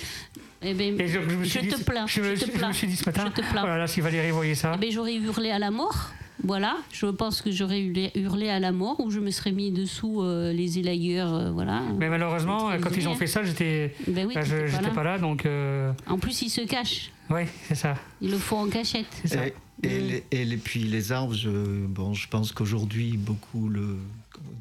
Eh 0.62 0.74
ben, 0.74 1.00
Et 1.00 1.08
je, 1.08 1.20
je 1.22 1.44
je 1.44 1.60
dit, 1.60 1.68
te 1.70 1.84
plains, 1.84 2.08
Je, 2.08 2.22
te 2.22 2.36
je 2.36 2.46
me 2.46 2.52
plains. 2.58 2.74
suis 2.74 2.88
dit 2.88 2.96
ce 2.96 3.06
matin. 3.06 3.26
Je 3.36 3.42
te 3.42 3.48
plains. 3.50 3.62
Voilà, 3.62 3.78
là, 3.78 3.88
si 3.88 4.02
Valérie 4.02 4.32
voyait 4.32 4.56
ça. 4.56 4.72
eh 4.76 4.78
ben, 4.80 4.92
j'aurais 4.92 5.16
hurlé 5.16 5.50
à 5.52 5.60
la 5.60 5.72
mort. 5.72 6.12
Voilà, 6.46 6.78
je 6.92 7.06
pense 7.06 7.42
que 7.42 7.52
j'aurais 7.52 7.80
hurlé, 8.16 8.50
à 8.50 8.60
la 8.60 8.72
mort 8.72 9.00
ou 9.00 9.12
je 9.12 9.20
me 9.20 9.30
serais 9.32 9.52
mis 9.52 9.72
dessous 9.72 10.22
euh, 10.24 10.52
les 10.52 10.80
élagueurs. 10.80 11.34
euh, 11.34 11.52
voilà. 11.52 11.82
Mais 11.98 12.10
malheureusement, 12.10 12.72
quand 12.82 12.90
ils 12.98 13.08
ont 13.08 13.16
fait 13.16 13.28
ça, 13.28 13.44
j'étais. 13.44 13.94
Ben 14.08 14.26
oui, 14.28 14.34
bah, 14.34 14.42
pas 14.42 14.46
j'étais 14.48 14.82
là. 14.82 14.90
pas 14.90 15.04
là, 15.04 15.18
donc. 15.20 15.46
euh, 15.46 15.94
En 16.08 16.18
plus, 16.18 16.42
ils 16.42 16.50
se 16.50 16.62
cachent. 16.62 17.12
ouais, 17.30 17.48
c'est 17.68 17.76
ça. 17.76 17.96
Ils 18.20 18.32
le 18.32 18.38
font 18.38 18.58
en 18.58 18.68
cachette. 18.68 19.06
C'est 19.22 19.28
ça. 19.30 19.46
Et, 19.48 19.54
et 19.84 20.00
les, 20.00 20.24
et 20.32 20.44
les- 20.46 20.58
puis 20.58 20.82
les 20.82 21.12
arbres, 21.12 21.34
je, 21.36 21.50
bon, 21.86 22.14
je 22.14 22.28
pense 22.28 22.52
qu'aujourd'hui, 22.52 23.16
beaucoup 23.16 23.70
le, 23.70 23.98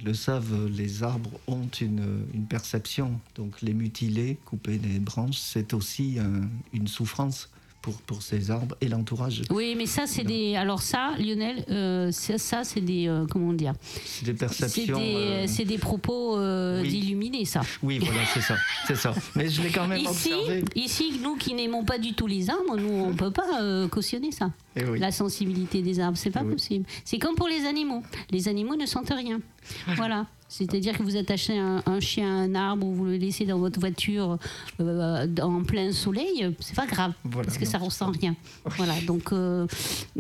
le 0.05 0.15
savent, 0.15 0.67
les 0.67 1.03
arbres 1.03 1.31
ont 1.47 1.69
une, 1.81 2.27
perception. 2.49 3.19
Donc 3.37 3.63
les 3.63 3.73
mutiler, 3.75 4.39
couper 4.45 4.79
des 4.79 4.99
branches, 4.99 5.39
c'est 5.39 5.75
aussi 5.75 6.19
un- 6.19 6.49
une 6.73 6.89
souffrance 6.89 7.49
pour, 7.83 7.95
pour 8.03 8.23
ces 8.23 8.51
arbres 8.51 8.77
et 8.81 8.89
l'entourage. 8.89 9.43
Oui, 9.51 9.75
mais 9.77 9.87
ça, 9.87 10.05
c'est 10.07 10.23
des. 10.25 10.55
Alors, 10.57 10.81
ça, 10.83 11.11
Lionel, 11.19 11.65
euh, 11.69 12.11
ça, 12.13 12.39
ça, 12.39 12.65
c'est 12.65 12.81
des. 12.81 13.09
euh, 13.09 13.27
comment 13.31 13.53
dire? 13.53 13.75
C'est 14.05 14.25
des 14.25 14.31
C'est 14.33 14.39
perceptions. 14.39 14.99
des, 14.99 15.15
euh, 15.15 15.45
c'est 15.49 15.65
des 15.65 15.79
propos 15.79 16.39
euh, 16.39 16.81
oui. 16.83 16.89
d'illuminés, 16.89 17.45
ça. 17.45 17.61
Oui, 17.83 17.99
voilà, 17.99 18.21
c'est 18.33 18.41
ça, 18.41 18.55
c'est 18.87 18.95
ça. 18.97 19.13
Mais 19.35 19.49
je 19.49 19.61
l'ai 19.63 19.71
quand 19.71 19.87
même 19.89 19.99
Ici, 20.01 20.33
observé. 20.33 20.65
ici, 20.77 21.21
nous 21.23 21.37
qui 21.37 21.55
n'aimons 21.55 21.85
pas 21.85 21.99
du 21.99 22.15
tout 22.15 22.27
les 22.27 22.49
arbres, 22.49 22.77
nous, 22.77 22.89
on 22.93 23.09
ne 23.09 23.15
peut 23.15 23.31
pas 23.33 23.87
cautionner 23.91 24.31
ça. 24.33 24.51
Eh 24.77 24.85
oui. 24.85 24.99
La 24.99 25.11
sensibilité 25.13 25.83
des 25.83 26.01
arbres, 26.01 26.17
c'est 26.17 26.31
pas 26.31 26.43
Oui. 26.43 26.53
possible. 26.55 26.87
C'est 27.05 27.19
comme 27.19 27.35
pour 27.35 27.49
les 27.49 27.67
animaux. 27.67 28.03
Les 28.31 28.49
animaux 28.49 28.77
ne 28.77 28.87
sentent 28.87 29.13
rien. 29.13 29.41
Voilà. 29.97 30.27
C'est-à-dire 30.55 30.99
que 30.99 31.03
vous 31.03 31.17
attachez 31.17 31.57
un, 31.59 31.83
un 31.87 31.99
chien 31.99 32.27
à 32.29 32.41
un 32.43 32.55
arbre 32.55 32.87
ou 32.87 32.93
vous 32.95 33.05
le 33.07 33.17
laissez 33.17 33.47
dans 33.47 33.59
votre 33.59 33.81
voiture 33.81 34.37
euh, 34.81 35.27
en 35.41 35.63
plein 35.63 35.93
soleil, 35.93 36.55
c'est 36.61 36.77
pas 36.77 36.85
grave, 36.87 37.13
Voilà, 37.25 37.47
parce 37.47 37.57
que 37.57 37.65
non, 37.65 37.71
ça 37.71 37.79
ressent 37.79 38.11
rien. 38.11 38.37
Voilà, 38.77 38.93
donc 39.07 39.33
euh, 39.33 39.67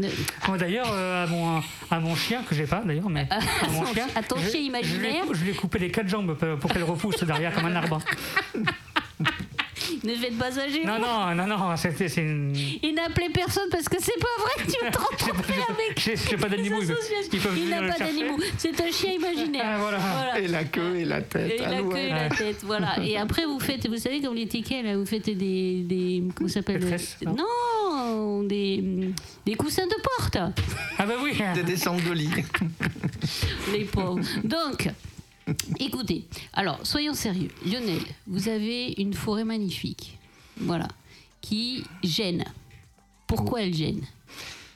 euh, 0.02 0.08
Moi, 0.48 0.56
D'ailleurs, 0.56 0.88
euh, 0.90 1.24
à, 1.24 1.26
mon, 1.26 1.60
à 1.90 2.00
mon 2.00 2.16
chien, 2.16 2.42
que 2.48 2.54
j'ai 2.54 2.66
pas 2.66 2.82
d'ailleurs, 2.82 3.10
mais 3.10 3.28
à 3.30 3.68
mon 3.70 3.84
chien, 3.92 4.06
à 4.14 4.22
ton 4.22 4.36
je- 4.36 4.48
chien 4.48 4.60
je 4.60 4.66
imaginaire. 4.68 5.24
Je 5.32 5.44
lui 5.44 5.50
ai 5.50 5.54
coupé 5.54 5.78
les 5.78 5.90
quatre 5.90 6.08
jambes 6.08 6.34
pour 6.60 6.72
qu'elle 6.72 6.84
repousse 6.84 7.22
derrière 7.24 7.52
comme 7.54 7.66
un 7.66 7.76
arbre. 7.76 8.00
ne 10.04 10.14
faites 10.14 10.36
pas 10.38 10.58
âgé. 10.58 10.84
Non, 10.84 10.98
non, 10.98 11.34
non, 11.34 11.46
non, 11.46 11.76
c'était- 11.76 12.08
c'est 12.08 12.22
une. 12.22 12.54
Et 12.82 12.92
n'appelez 12.92 13.30
personne 13.30 13.68
parce 13.70 13.88
que 13.88 13.96
c'est 14.00 14.18
pas 14.18 14.42
vrai 14.42 14.64
que 14.64 14.70
tu 14.70 14.90
te 14.90 14.98
retrouves 14.98 15.44
avec 15.68 15.98
J'ai 16.00 16.16
j'ai 16.16 16.36
pas 16.36 16.48
d'animaux. 16.48 16.78
ils 16.82 16.86
peuvent- 16.88 16.96
associations. 16.98 17.30
ils 17.32 17.40
peuvent 17.40 17.52
Il 17.56 17.62
venir 17.64 17.76
n'a 17.76 17.82
le 17.82 17.88
pas 17.92 17.96
chercher. 17.98 18.12
d'animaux, 18.12 18.38
c'est 18.58 18.80
un 18.80 18.90
chien 18.90 19.12
imaginaire. 19.12 19.62
Ah, 19.64 19.78
voilà. 19.78 20.40
Et 20.40 20.48
la 20.48 20.64
queue 20.64 20.96
et 20.96 21.04
la 21.04 21.22
tête. 21.22 21.52
Et 21.52 21.58
la 21.62 21.80
loin. 21.80 21.90
queue 21.94 21.98
et 21.98 22.10
la 22.10 22.28
tête, 22.28 22.58
voilà. 22.64 22.96
Et 23.04 23.16
après, 23.16 23.44
vous 23.44 23.60
faites, 23.60 23.86
vous 23.88 23.96
savez, 23.96 24.20
comme 24.20 24.34
les 24.34 24.46
tickets, 24.48 24.84
là, 24.84 24.96
vous 24.96 25.06
faites 25.06 25.26
des. 25.26 25.82
des 25.82 26.22
comment 26.34 26.48
ça 26.48 26.54
s'appelle? 26.54 26.84
Non? 27.26 27.36
Non, 27.36 28.42
des, 28.42 28.82
des 29.46 29.54
coussins 29.54 29.86
de 29.86 29.94
porte, 30.18 30.36
Ah 30.98 31.06
bah 31.06 31.14
oui. 31.22 31.32
Des 31.54 31.62
descentes 31.62 32.02
de 32.04 32.12
lit. 32.12 32.28
les 33.72 33.84
pauvres. 33.84 34.20
Donc, 34.44 34.88
écoutez, 35.80 36.26
alors, 36.52 36.78
soyons 36.86 37.14
sérieux. 37.14 37.50
Lionel, 37.66 38.00
vous 38.26 38.48
avez 38.48 38.94
une 38.98 39.14
forêt 39.14 39.44
magnifique, 39.44 40.18
voilà, 40.56 40.88
qui 41.40 41.84
gêne. 42.02 42.44
Pourquoi 43.26 43.62
elle 43.62 43.74
gêne? 43.74 44.02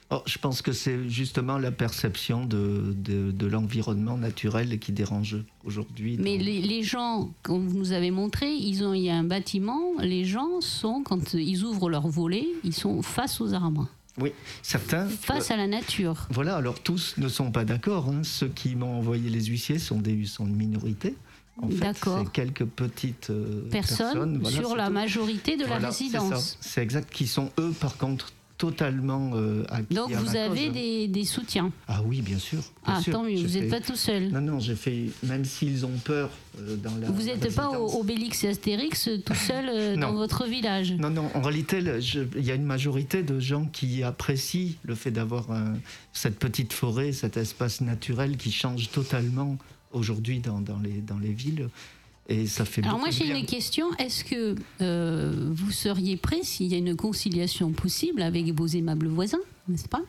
Oh, 0.09 0.21
je 0.25 0.37
pense 0.37 0.61
que 0.61 0.71
c'est 0.71 1.09
justement 1.09 1.57
la 1.57 1.71
perception 1.71 2.45
de, 2.45 2.95
de, 2.95 3.31
de 3.31 3.45
l'environnement 3.45 4.17
naturel 4.17 4.79
qui 4.79 4.93
dérange 4.93 5.35
aujourd'hui. 5.65 6.17
Mais 6.17 6.37
les 6.37 6.81
gens, 6.81 7.29
comme 7.43 7.67
vous 7.67 7.77
nous 7.77 7.91
avez 7.91 8.09
montré, 8.09 8.53
ils 8.53 8.85
ont, 8.85 8.93
il 8.93 9.03
y 9.03 9.09
a 9.09 9.15
un 9.17 9.25
bâtiment, 9.25 9.81
les 9.99 10.23
gens 10.23 10.61
sont, 10.61 11.03
quand 11.03 11.33
ils 11.33 11.63
ouvrent 11.65 11.89
leur 11.89 12.07
volet, 12.07 12.47
ils 12.63 12.73
sont 12.73 13.01
face 13.01 13.41
aux 13.41 13.53
arbres, 13.53 13.89
Oui, 14.19 14.31
certains. 14.63 15.07
face 15.07 15.51
à 15.51 15.57
la 15.57 15.67
nature. 15.67 16.27
Voilà, 16.31 16.55
alors 16.55 16.79
tous 16.81 17.15
ne 17.17 17.27
sont 17.27 17.51
pas 17.51 17.65
d'accord. 17.65 18.07
hein. 18.09 18.21
Ceux 18.23 18.47
qui 18.47 18.75
m'ont 18.75 18.97
envoyé 18.97 19.29
les 19.29 19.45
huissiers 19.45 19.77
sont, 19.79 19.99
des, 19.99 20.25
sont 20.25 20.47
une 20.47 20.55
minorité. 20.55 21.15
En 21.61 21.69
fait, 21.69 21.77
D'accord. 21.77 22.21
c'est 22.23 22.31
quelques 22.31 22.65
petites 22.65 23.31
euh, 23.31 23.67
Personnes 23.71 24.07
personnes. 24.13 24.37
voilà, 24.39 24.57
sur 24.57 24.75
la 24.75 24.87
tout. 24.87 24.93
majorité 24.93 25.55
de 25.57 25.61
la 25.63 25.67
Voilà, 25.67 25.87
résidence. 25.89 26.57
C'est 26.61 26.81
exact, 26.83 27.11
qui 27.11 27.25
sont 27.25 27.51
eux, 27.59 27.71
par 27.79 27.97
contre, 27.97 28.31
totalement 28.57 29.31
euh, 29.35 29.63
acquis 29.69 29.93
Donc 29.93 30.11
à 30.11 30.17
vous 30.19 30.33
ma 30.33 30.41
avez 30.45 30.65
cause. 30.65 30.73
des, 30.73 31.07
des 31.07 31.23
soutiens? 31.25 31.71
Ah 31.87 32.01
oui, 32.05 32.21
bien 32.21 32.39
sûr. 32.39 32.59
bien 32.59 32.95
Ah, 32.97 33.01
sûr. 33.01 33.13
tant 33.13 33.23
mieux, 33.23 33.35
vous 33.37 33.59
n'êtes 33.59 33.69
pas 33.69 33.79
tout 33.81 33.95
seul. 33.95 34.29
Non, 34.29 34.41
non, 34.41 34.59
j'ai 34.59 34.75
fait. 34.75 35.05
Même 35.23 35.45
s'ils 35.45 35.85
ont 35.85 35.97
peur 36.03 36.29
euh, 36.59 36.75
dans 36.77 36.95
la. 36.95 37.09
Vous 37.11 37.23
n'êtes 37.23 37.53
pas 37.55 37.69
au. 37.69 37.99
Obélix 37.99 38.43
et 38.43 38.49
Astérix 38.49 39.07
euh, 39.07 39.17
tout 39.23 39.33
seul 39.47 39.65
euh, 39.69 39.95
dans 39.95 40.13
votre 40.13 40.45
village? 40.45 40.93
Non, 40.93 41.09
non, 41.09 41.29
en 41.33 41.41
réalité, 41.41 41.79
il 42.35 42.45
y 42.45 42.51
a 42.51 42.55
une 42.55 42.65
majorité 42.65 43.23
de 43.23 43.39
gens 43.39 43.65
qui 43.65 44.03
apprécient 44.03 44.73
le 44.83 44.95
fait 44.95 45.11
d'avoir 45.11 45.47
cette 46.13 46.39
petite 46.39 46.73
forêt, 46.73 47.11
cet 47.11 47.37
espace 47.37 47.81
naturel 47.81 48.37
qui 48.37 48.51
change 48.51 48.89
totalement 48.89 49.57
aujourd'hui 49.91 50.39
dans, 50.39 50.59
dans 50.59 50.79
les, 50.79 51.01
dans 51.01 51.17
les 51.19 51.31
villes. 51.31 51.69
Et 52.29 52.45
ça 52.47 52.65
fait 52.65 52.85
Alors 52.85 52.99
moi 52.99 53.09
j'ai 53.09 53.27
une 53.27 53.45
question. 53.45 53.87
Est-ce 53.99 54.23
que 54.23 54.55
euh, 54.81 55.49
vous 55.51 55.71
seriez 55.71 56.17
prêt 56.17 56.41
s'il 56.43 56.67
y 56.67 56.75
a 56.75 56.77
une 56.77 56.95
conciliation 56.95 57.71
possible 57.71 58.21
avec 58.21 58.51
vos 58.53 58.67
aimables 58.67 59.07
voisins, 59.07 59.39
n'est-ce 59.67 59.87
pas? 59.87 60.01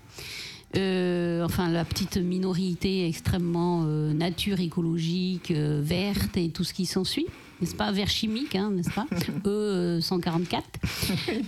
Euh, 0.77 1.45
Enfin 1.45 1.71
la 1.71 1.85
petite 1.85 2.17
minorité 2.17 3.07
extrêmement 3.07 3.85
euh, 3.87 4.13
nature 4.13 4.61
écologique, 4.61 5.53
euh, 5.53 5.81
verte 5.83 6.37
et 6.37 6.51
tout 6.51 6.65
ce 6.65 6.75
qui 6.75 6.87
s'ensuit. 6.87 7.27
N'est-ce 7.61 7.75
pas? 7.75 7.91
Vert 7.93 8.09
chimique, 8.09 8.55
hein, 8.55 8.71
n'est-ce 8.71 8.91
pas? 8.91 9.07
E 9.47 10.01
144. 10.01 10.65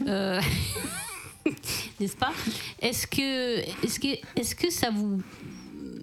Euh, 0.06 0.40
n'est-ce 2.00 2.16
pas? 2.16 2.33
Est-ce 2.80 3.06
que, 3.06 3.59
est-ce 3.85 4.00
que, 4.00 4.09
est-ce 4.37 4.54
que 4.54 4.70
ça 4.70 4.90
vous 4.90 5.20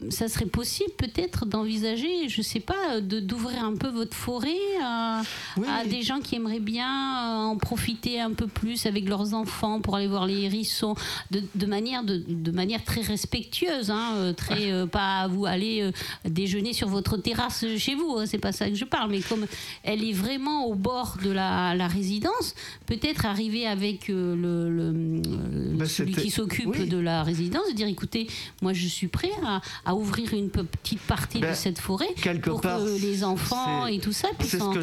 ça 0.10 0.28
serait 0.28 0.46
possible 0.46 0.92
peut-être 0.98 1.46
d'envisager, 1.46 2.30
je 2.30 2.42
sais 2.42 2.60
pas, 2.60 3.02
de 3.02 3.20
d'ouvrir 3.20 3.64
un 3.64 3.76
peu 3.76 3.90
votre 3.90 4.16
forêt 4.16 4.56
à, 4.84 5.22
Oui. 5.58 5.68
à 5.68 5.86
des 5.86 6.02
gens 6.02 6.20
qui 6.20 6.36
aimeraient 6.36 6.60
bien 6.60 6.88
euh, 6.88 7.36
en 7.52 7.58
profiter 7.58 8.20
un 8.20 8.32
peu 8.32 8.48
plus 8.48 8.86
avec 8.86 9.08
leurs 9.08 9.34
enfants 9.34 9.82
pour 9.82 9.96
aller 9.96 10.08
voir 10.08 10.26
les 10.26 10.42
hérissons, 10.44 10.96
de, 11.32 11.42
de 11.56 11.66
manière 11.66 12.04
de, 12.04 12.18
de 12.28 12.52
manière 12.52 12.84
très 12.84 13.02
respectueuse, 13.02 13.92
hein, 13.92 14.14
euh, 14.16 14.34
très 14.34 14.72
euh, 14.72 14.86
pas 14.86 15.28
vous 15.28 15.46
aller 15.46 15.82
euh, 15.82 15.92
déjeuner 16.26 16.74
sur 16.74 16.88
votre 16.88 17.18
terrasse 17.18 17.66
chez 17.78 17.96
vous, 17.96 18.18
hein, 18.18 18.26
c'est 18.26 18.38
pas 18.38 18.52
ça 18.52 18.70
que 18.70 18.76
je 18.76 18.86
parle, 18.86 19.12
mais 19.12 19.22
comme 19.22 19.46
elle 19.84 20.04
est 20.04 20.14
vraiment 20.14 20.66
au 20.68 20.76
bord 20.76 21.18
de 21.24 21.30
la, 21.32 21.76
la 21.76 21.88
résidence, 21.88 22.56
peut-être 22.86 23.26
arriver 23.26 23.66
avec 23.68 24.10
euh, 24.10 24.36
le, 24.36 24.70
le- 24.70 25.22
euh, 25.28 25.76
Bah, 25.78 25.86
celui 25.86 26.14
qui 26.14 26.30
s'occupe 26.30 26.68
oui. 26.78 26.88
de 26.88 26.98
la 26.98 27.24
résidence, 27.24 27.68
de 27.70 27.74
dire 27.76 27.88
écoutez, 27.88 28.28
moi 28.62 28.74
je 28.74 28.88
suis 28.88 29.08
prêt 29.08 29.32
à, 29.46 29.62
à 29.86 29.96
ouvrir 29.98 30.34
une 30.34 30.50
pe- 30.50 30.64
petite 30.64 31.02
partie 31.02 31.40
de 31.40 31.44
Ben, 31.46 31.54
cette 31.56 31.80
forêt 31.80 32.08
quelque 32.22 32.50
pour 32.50 32.62
part, 32.62 32.80
que 32.80 33.02
les 33.02 33.24
enfants 33.24 33.86
et 33.88 34.00
tout 34.00 34.12
ça 34.14 34.30
puissent 34.38 34.60
en, 34.62 34.74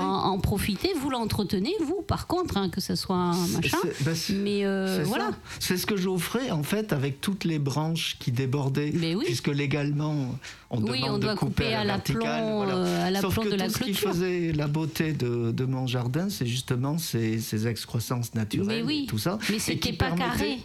en 0.32 0.38
profiter. 0.38 0.90
Vous 1.00 1.10
l'entretenez, 1.10 1.74
vous, 1.84 2.02
par 2.06 2.26
contre, 2.26 2.56
hein, 2.56 2.68
que 2.68 2.80
ce 2.80 2.94
soit 2.94 3.16
un 3.16 3.46
machin. 3.48 3.78
C'est- 4.14 4.32
Mais 4.34 4.64
euh, 4.64 5.02
voilà. 5.06 5.30
C'est 5.60 5.76
ce 5.76 5.86
que 5.86 5.96
j'offrais 5.96 6.50
en 6.50 6.62
fait 6.62 6.92
avec 6.92 7.20
toutes 7.20 7.44
les 7.44 7.58
branches 7.58 8.16
qui 8.18 8.32
débordaient. 8.32 8.92
Oui. 8.94 9.24
Puisque 9.24 9.48
légalement, 9.48 10.36
on 10.82 10.90
Oui, 10.90 11.00
demande 11.00 11.14
on 11.14 11.18
doit 11.18 11.34
de 11.34 11.38
couper 11.38 11.64
couper 11.64 11.74
à 11.74 11.84
la 11.84 11.98
voilà. 11.98 12.74
euh, 12.76 13.14
à 13.16 13.20
Sauf 13.20 13.38
que 13.38 13.48
de 13.50 13.54
la 13.56 13.66
tout 13.68 13.72
ce 13.74 13.78
qui 13.84 13.94
faisait 13.94 14.52
la 14.52 14.66
beauté 14.66 15.12
de, 15.12 15.50
de 15.52 15.64
mon 15.64 15.86
jardin, 15.86 16.28
c'est 16.28 16.46
justement 16.46 16.98
ces, 16.98 17.40
ces 17.40 17.66
excroissances 17.66 18.34
naturelles, 18.34 18.82
Mais 18.82 18.82
oui. 18.82 19.04
et 19.04 19.06
tout 19.06 19.18
ça. 19.18 19.38
Mais 19.50 19.58
c'était 19.58 19.92
pas 19.92 20.10
carré. 20.10 20.58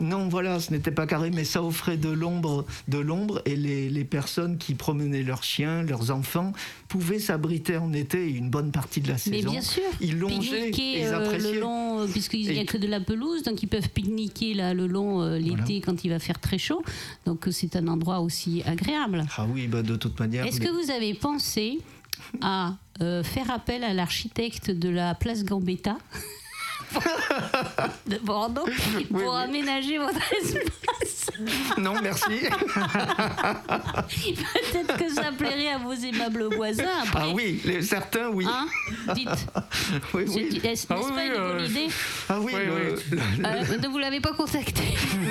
Non, 0.00 0.28
voilà, 0.28 0.58
ce 0.58 0.72
n'était 0.72 0.90
pas 0.90 1.06
carré, 1.06 1.30
mais 1.30 1.44
ça 1.44 1.62
offrait 1.62 1.96
de 1.96 2.08
l'ombre, 2.08 2.64
de 2.88 2.98
l'ombre, 2.98 3.40
et 3.44 3.54
les, 3.54 3.88
les 3.88 4.04
personnes 4.04 4.58
qui 4.58 4.74
promenaient 4.74 5.22
leurs 5.22 5.44
chiens, 5.44 5.82
leurs 5.82 6.10
enfants, 6.10 6.52
pouvaient 6.88 7.20
s'abriter 7.20 7.76
en 7.76 7.92
été 7.92 8.28
une 8.28 8.50
bonne 8.50 8.72
partie 8.72 9.00
de 9.00 9.06
la 9.08 9.14
Mais 9.14 9.18
saison. 9.38 9.50
bien 9.52 9.60
sûr, 9.60 9.82
Ils 10.00 10.18
longeaient, 10.18 10.70
ils 10.70 11.04
euh, 11.04 11.16
appréciaient. 11.24 11.52
le 11.54 11.60
long, 11.60 12.00
euh, 12.00 12.06
puisqu'il 12.08 12.40
n'y 12.50 12.58
a 12.58 12.62
Et- 12.62 12.66
que 12.66 12.76
de 12.76 12.88
la 12.88 12.98
pelouse, 12.98 13.44
donc 13.44 13.62
ils 13.62 13.68
peuvent 13.68 13.88
pique-niquer 13.88 14.54
là, 14.54 14.74
le 14.74 14.88
long 14.88 15.24
l'été 15.36 15.80
quand 15.80 16.04
il 16.04 16.08
va 16.08 16.18
faire 16.18 16.40
très 16.40 16.58
chaud. 16.58 16.82
Donc 17.24 17.46
c'est 17.52 17.76
un 17.76 17.86
endroit 17.86 18.18
aussi 18.18 18.62
agréable. 18.66 19.24
Ah 19.36 19.46
oui, 19.48 19.53
bah, 19.68 19.82
de 19.82 19.96
toute 19.96 20.18
manière. 20.20 20.44
Est-ce 20.46 20.60
les- 20.60 20.66
que 20.66 20.70
vous 20.70 20.90
avez 20.90 21.14
pensé 21.14 21.78
à 22.40 22.74
euh, 23.00 23.22
faire 23.24 23.50
appel 23.50 23.82
à 23.84 23.92
l'architecte 23.94 24.70
de 24.70 24.88
la 24.88 25.14
place 25.14 25.44
Gambetta? 25.44 25.96
de 28.06 28.18
Bordeaux 28.18 28.66
pour 29.10 29.20
oui. 29.34 29.42
aménager 29.42 29.98
votre 29.98 30.20
espace 30.32 31.30
Non, 31.78 31.94
merci. 32.02 32.24
Peut-être 34.72 34.96
que 34.98 35.08
ça 35.12 35.32
plairait 35.36 35.68
à 35.72 35.78
vos 35.78 35.92
aimables 35.92 36.54
voisins. 36.54 36.84
Après, 37.02 37.22
ah 37.22 37.28
oui, 37.34 37.60
les, 37.64 37.82
certains, 37.82 38.28
oui. 38.28 38.46
Hein 38.48 38.66
Dites, 39.14 39.28
oui, 40.14 40.24
c'est- 40.26 40.34
oui. 40.34 40.60
est-ce 40.64 40.86
Ah 40.90 40.94
n'est-ce 40.96 41.06
oui, 41.08 41.12
pas 41.14 41.20
oui, 41.20 41.26
une 41.26 41.32
euh, 41.34 41.54
bonne 41.56 41.64
idée 41.70 41.88
Ah 42.28 42.40
oui, 42.40 42.52
Oui, 42.54 42.60
le- 42.66 42.72
oui. 42.74 43.00
le- 43.38 43.46
Euh, 43.46 43.78
Ne 43.82 43.88
vous 43.88 43.98
l'avez 43.98 44.20
pas 44.20 44.32
contacté 44.32 44.82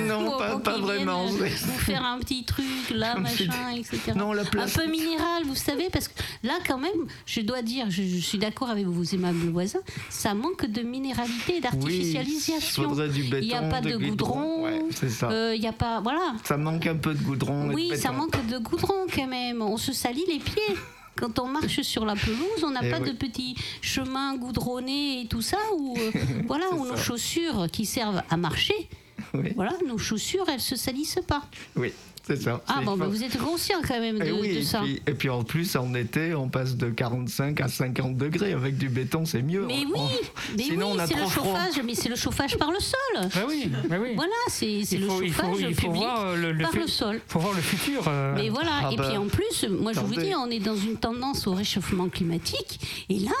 Non, 0.06 0.24
Pour- 0.24 0.38
pas- 0.38 0.50
pour 0.50 0.62
pas 0.62 0.74
qu'il 0.74 0.82
vraiment, 0.82 1.24
euh, 1.26 1.28
Vous 1.30 1.78
faire 1.78 2.04
un 2.04 2.18
petit 2.18 2.44
truc, 2.44 2.64
là, 2.90 3.14
Un 3.16 3.22
petit- 3.22 3.46
machin, 3.48 3.70
etc. 3.76 4.12
Non, 4.16 4.32
la 4.32 4.42
un 4.42 4.44
place- 4.46 4.74
peu 4.74 4.86
minéral, 4.86 5.44
vous 5.44 5.54
savez, 5.54 5.88
parce 5.92 6.08
que 6.08 6.14
là, 6.42 6.54
quand 6.66 6.78
même, 6.78 6.92
je 7.26 7.40
dois 7.40 7.62
dire, 7.62 7.86
je, 7.90 8.02
je 8.02 8.18
suis 8.18 8.38
d'accord 8.38 8.70
avec 8.70 8.86
vos 8.86 9.04
aimables 9.04 9.48
voisins, 9.50 9.80
ça 10.10 10.34
manque 10.34 10.66
de 10.66 10.82
minéralité 10.82 11.43
d'artificialisation. 11.60 12.94
Il 13.40 13.40
n'y 13.46 13.54
a 13.54 13.62
pas 13.62 13.80
de, 13.80 13.96
goudron. 13.96 14.64
Ouais, 14.64 14.80
c'est 14.90 15.08
ça. 15.10 15.30
euh, 15.30 15.54
Il 15.54 15.60
n'y 15.60 15.66
a 15.68 15.72
pas. 15.72 16.00
Voilà. 16.00 16.34
Ça 16.44 16.56
manque 16.56 16.86
un 16.86 16.96
peu 16.96 17.14
de 17.14 17.22
goudron. 17.22 17.66
et 17.66 17.68
de 17.70 17.74
Oui, 17.74 17.92
ça 17.96 18.12
manque 18.12 18.46
de 18.46 18.58
goudron 18.58 19.06
quand 19.14 19.26
même. 19.26 19.62
On 19.62 19.76
se 19.76 19.92
salit 19.92 20.24
les 20.28 20.38
pieds. 20.38 20.76
Quand 21.16 21.38
on 21.38 21.46
marche 21.46 21.80
sur 21.82 22.04
la 22.04 22.16
pelouse, 22.16 22.64
on 22.64 22.70
n'a 22.70 22.80
Eh 22.82 22.90
pas 22.90 22.98
oui. 23.00 23.10
de 23.10 23.16
petits 23.16 23.54
chemins 23.80 24.36
goudronnés 24.36 25.20
et 25.20 25.26
tout 25.26 25.42
ça, 25.42 25.58
où, 25.76 25.96
euh, 25.96 26.10
voilà, 26.48 26.68
où 26.72 26.84
nos 26.86 26.96
chaussures 26.96 27.66
qui 27.70 27.86
servent 27.86 28.22
à 28.30 28.36
marcher, 28.36 28.88
Oui, 29.32 29.52
voilà, 29.54 29.72
nos 29.86 29.96
chaussures, 29.96 30.44
elles 30.48 30.60
se 30.60 30.74
salissent 30.74 31.20
pas. 31.26 31.42
oui 31.76 31.92
c'est 32.26 32.40
ça. 32.40 32.60
Ah 32.66 32.80
bon, 32.84 32.94
il 32.94 32.98
bah, 33.00 33.06
vous 33.06 33.22
êtes 33.22 33.38
conscient 33.38 33.78
quand 33.86 34.00
même 34.00 34.18
de, 34.18 34.24
Et 34.24 34.32
oui, 34.32 34.54
de 34.54 34.58
et 34.60 34.64
ça. 34.64 34.80
puis, 34.80 35.02
et 35.06 35.12
puis 35.12 35.28
en 35.30 35.44
plus, 35.44 35.76
en 35.76 35.92
été, 35.94 36.34
on 36.34 36.48
passe 36.48 36.76
de 36.76 36.88
45 36.90 37.60
à 37.60 37.68
50 37.68 38.16
degrés. 38.16 38.52
Avec 38.52 38.76
du 38.78 38.88
béton, 38.88 39.24
c'est 39.26 39.42
mieux. 39.42 39.66
Mais 39.66 39.84
On- 39.86 39.92
oui, 39.92 39.92
on- 39.94 40.56
mais 40.56 40.62
Sinon, 40.62 40.86
oui, 40.90 40.92
on 40.96 40.98
a 40.98 41.06
c'est 41.06 41.14
le 41.14 41.20
trop 41.20 41.28
froid. 41.30 41.44
chauffage, 41.60 41.82
mais 41.84 41.94
c'est 41.94 42.08
le 42.08 42.16
chauffage 42.16 42.56
par 42.56 42.70
le 42.70 42.80
sol. 42.80 43.28
Bah 43.34 43.40
oui, 43.48 43.70
bah 43.88 43.96
oui. 44.00 44.10
Voilà, 44.14 44.32
c'est 44.48 44.66
Il 44.66 44.80
le 44.80 44.84
il 44.84 45.32
faut, 45.32 45.42
chauffage 45.42 45.56
il 45.60 45.74
faut 45.74 45.80
public 45.82 45.92
voir 46.02 46.24
euh, 46.26 46.36
le, 46.36 46.52
le 46.52 46.62
par 46.64 46.74
le 46.76 46.86
sol. 46.86 47.20
faut 47.28 47.38
voir 47.40 47.52
le 47.54 47.60
futur. 47.62 48.04
euh, 48.08 48.34
Mais 48.36 48.48
voilà, 48.48 48.70
Ah 48.84 48.90
et 48.92 48.96
bah, 48.96 49.06
puis 49.08 49.16
en 49.18 49.26
plus, 49.26 49.66
moi 49.68 49.92
je 49.92 50.00
vous 50.00 50.14
dis, 50.14 50.32
on 50.34 50.50
est 50.50 50.60
dans 50.60 50.76
une 50.76 50.96
tendance 50.96 51.46
au 51.46 51.52
réchauffement 51.52 52.08
climatique. 52.08 52.80
Et 53.10 53.18
là, 53.18 53.32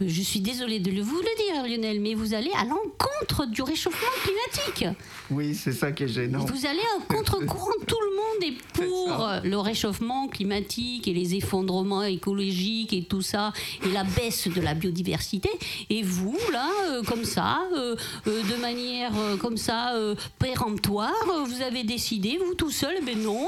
je 0.00 0.20
suis 0.22 0.40
désolée 0.40 0.80
de 0.80 0.90
le- 0.90 1.02
vous 1.02 1.16
le 1.20 1.22
dire, 1.62 1.62
Lionel, 1.76 2.00
mais 2.00 2.14
vous 2.14 2.34
allez 2.34 2.50
à 2.58 2.64
l'encontre 2.64 3.46
du 3.46 3.62
réchauffement 3.62 4.08
climatique. 4.22 4.96
Oui, 5.30 5.54
c'est 5.54 5.72
ça 5.72 5.90
qui 5.92 6.04
est 6.04 6.08
gênant. 6.08 6.40
Vous 6.44 6.66
allez 6.66 6.80
à 6.80 7.12
contre-courant 7.14 7.72
tout 7.86 7.96
le 8.00 8.16
monde. 8.16 8.25
Monde 8.26 8.42
est 8.42 8.56
pour 8.72 9.28
le 9.42 9.58
réchauffement 9.58 10.28
climatique 10.28 11.08
et 11.08 11.12
les 11.12 11.34
effondrements 11.34 12.02
écologiques 12.02 12.92
et 12.92 13.02
tout 13.02 13.22
ça, 13.22 13.52
et 13.84 13.88
la 13.88 14.04
baisse 14.04 14.48
de 14.48 14.60
la 14.60 14.74
biodiversité. 14.74 15.50
Et 15.90 16.02
vous, 16.02 16.36
là, 16.52 16.68
euh, 16.88 17.02
comme 17.02 17.24
ça, 17.24 17.60
euh, 17.74 17.96
euh, 18.26 18.42
de 18.42 18.60
manière 18.60 19.12
comme 19.40 19.56
ça, 19.56 19.92
péremptoire, 20.38 21.12
vous 21.46 21.62
avez 21.62 21.84
décidé, 21.84 22.38
vous 22.44 22.54
tout 22.54 22.70
seul, 22.70 22.96
ben 23.04 23.18
non, 23.20 23.46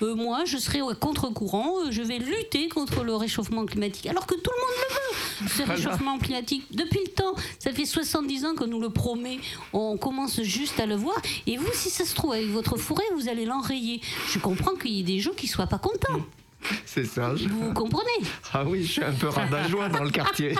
moi, 0.00 0.44
je 0.44 0.56
serai 0.58 0.82
au 0.82 0.94
contre-courant, 0.94 1.90
je 1.90 2.02
vais 2.02 2.18
lutter 2.18 2.68
contre 2.68 3.04
le 3.04 3.14
réchauffement 3.14 3.66
climatique. 3.66 4.06
Alors 4.06 4.26
que 4.26 4.34
tout 4.34 4.50
le 4.50 4.60
monde 4.60 4.76
le 4.88 4.94
veut, 4.94 5.54
ce 5.56 5.62
réchauffement 5.70 6.18
climatique. 6.18 6.64
Depuis 6.70 7.00
le 7.04 7.10
temps, 7.10 7.34
ça 7.58 7.72
fait 7.72 7.84
70 7.84 8.44
ans 8.44 8.54
qu'on 8.54 8.66
nous 8.66 8.80
le 8.80 8.90
promet, 8.90 9.38
on 9.72 9.96
commence 9.96 10.42
juste 10.42 10.80
à 10.80 10.86
le 10.86 10.96
voir. 10.96 11.16
Et 11.46 11.56
vous, 11.56 11.70
si 11.72 11.90
ça 11.90 12.04
se 12.04 12.14
trouve, 12.14 12.32
avec 12.32 12.48
votre 12.48 12.76
forêt, 12.76 13.04
vous 13.16 13.28
allez 13.28 13.44
l'enrayer. 13.44 14.00
Je 14.28 14.38
comprends 14.38 14.74
qu'il 14.74 14.90
y 14.92 15.00
ait 15.00 15.04
des 15.04 15.20
gens 15.20 15.32
qui 15.36 15.46
soient 15.46 15.66
pas 15.66 15.78
contents. 15.78 16.24
C'est 16.84 17.04
ça. 17.06 17.34
je- 17.36 17.48
Vous 17.48 17.72
comprenez 17.72 18.26
Ah 18.52 18.64
oui, 18.64 18.84
je 18.84 18.92
suis 18.92 19.04
un 19.04 19.12
peu 19.12 19.28
rabat-joie 19.28 19.88
dans 19.88 20.04
le 20.04 20.10
quartier. 20.10 20.54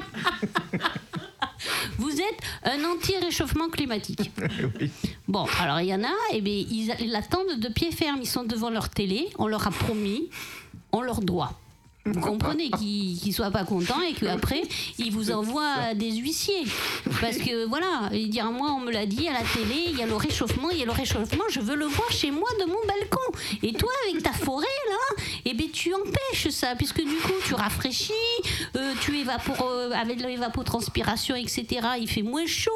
Vous 1.98 2.10
êtes 2.12 2.40
un 2.64 2.82
anti-réchauffement 2.84 3.68
climatique. 3.68 4.30
oui. 4.80 4.90
Bon, 5.28 5.46
alors 5.60 5.80
il 5.80 5.88
y 5.88 5.94
en 5.94 6.02
a, 6.02 6.12
et 6.32 6.40
bien, 6.40 6.54
ils, 6.54 6.94
ils 7.00 7.10
l'attendent 7.10 7.58
de 7.58 7.68
pied 7.68 7.92
ferme. 7.92 8.20
Ils 8.22 8.26
sont 8.28 8.44
devant 8.44 8.70
leur 8.70 8.88
télé, 8.88 9.28
on 9.38 9.46
leur 9.46 9.66
a 9.66 9.70
promis, 9.70 10.30
on 10.92 11.02
leur 11.02 11.20
doit. 11.20 11.52
Vous 12.06 12.18
comprenez 12.20 12.70
qu'ils 12.70 13.18
ne 13.26 13.32
soient 13.32 13.50
pas 13.50 13.64
contents 13.64 14.00
et 14.00 14.14
qu'après, 14.14 14.62
ils 14.98 15.12
vous 15.12 15.30
envoient 15.30 15.92
des 15.94 16.12
huissiers. 16.12 16.64
Parce 17.20 17.36
que 17.36 17.66
voilà, 17.66 18.08
ils 18.12 18.30
disent 18.30 18.42
moi, 18.52 18.72
on 18.72 18.80
me 18.80 18.90
l'a 18.90 19.04
dit 19.06 19.28
à 19.28 19.32
la 19.34 19.40
télé, 19.40 19.84
il 19.90 19.98
y 19.98 20.02
a 20.02 20.06
le 20.06 20.16
réchauffement, 20.16 20.70
il 20.70 20.78
y 20.78 20.82
a 20.82 20.86
le 20.86 20.92
réchauffement, 20.92 21.44
je 21.50 21.60
veux 21.60 21.76
le 21.76 21.84
voir 21.84 22.10
chez 22.10 22.30
moi 22.30 22.48
de 22.58 22.64
mon 22.64 22.78
balcon. 22.86 23.38
Et 23.62 23.72
toi, 23.74 23.90
avec 24.08 24.22
ta 24.22 24.32
forêt, 24.32 24.66
là, 24.88 25.22
eh 25.44 25.52
ben, 25.54 25.68
tu 25.70 25.92
empêches 25.94 26.48
ça, 26.48 26.74
puisque 26.74 27.00
du 27.02 27.16
coup, 27.16 27.32
tu 27.46 27.54
rafraîchis, 27.54 28.12
euh, 28.76 28.94
tu 29.02 29.18
évapores, 29.18 29.68
euh, 29.70 29.90
avec 29.92 30.20
l'évapotranspiration, 30.20 31.34
etc., 31.36 31.66
il 32.00 32.08
fait 32.08 32.22
moins 32.22 32.46
chaud. 32.46 32.70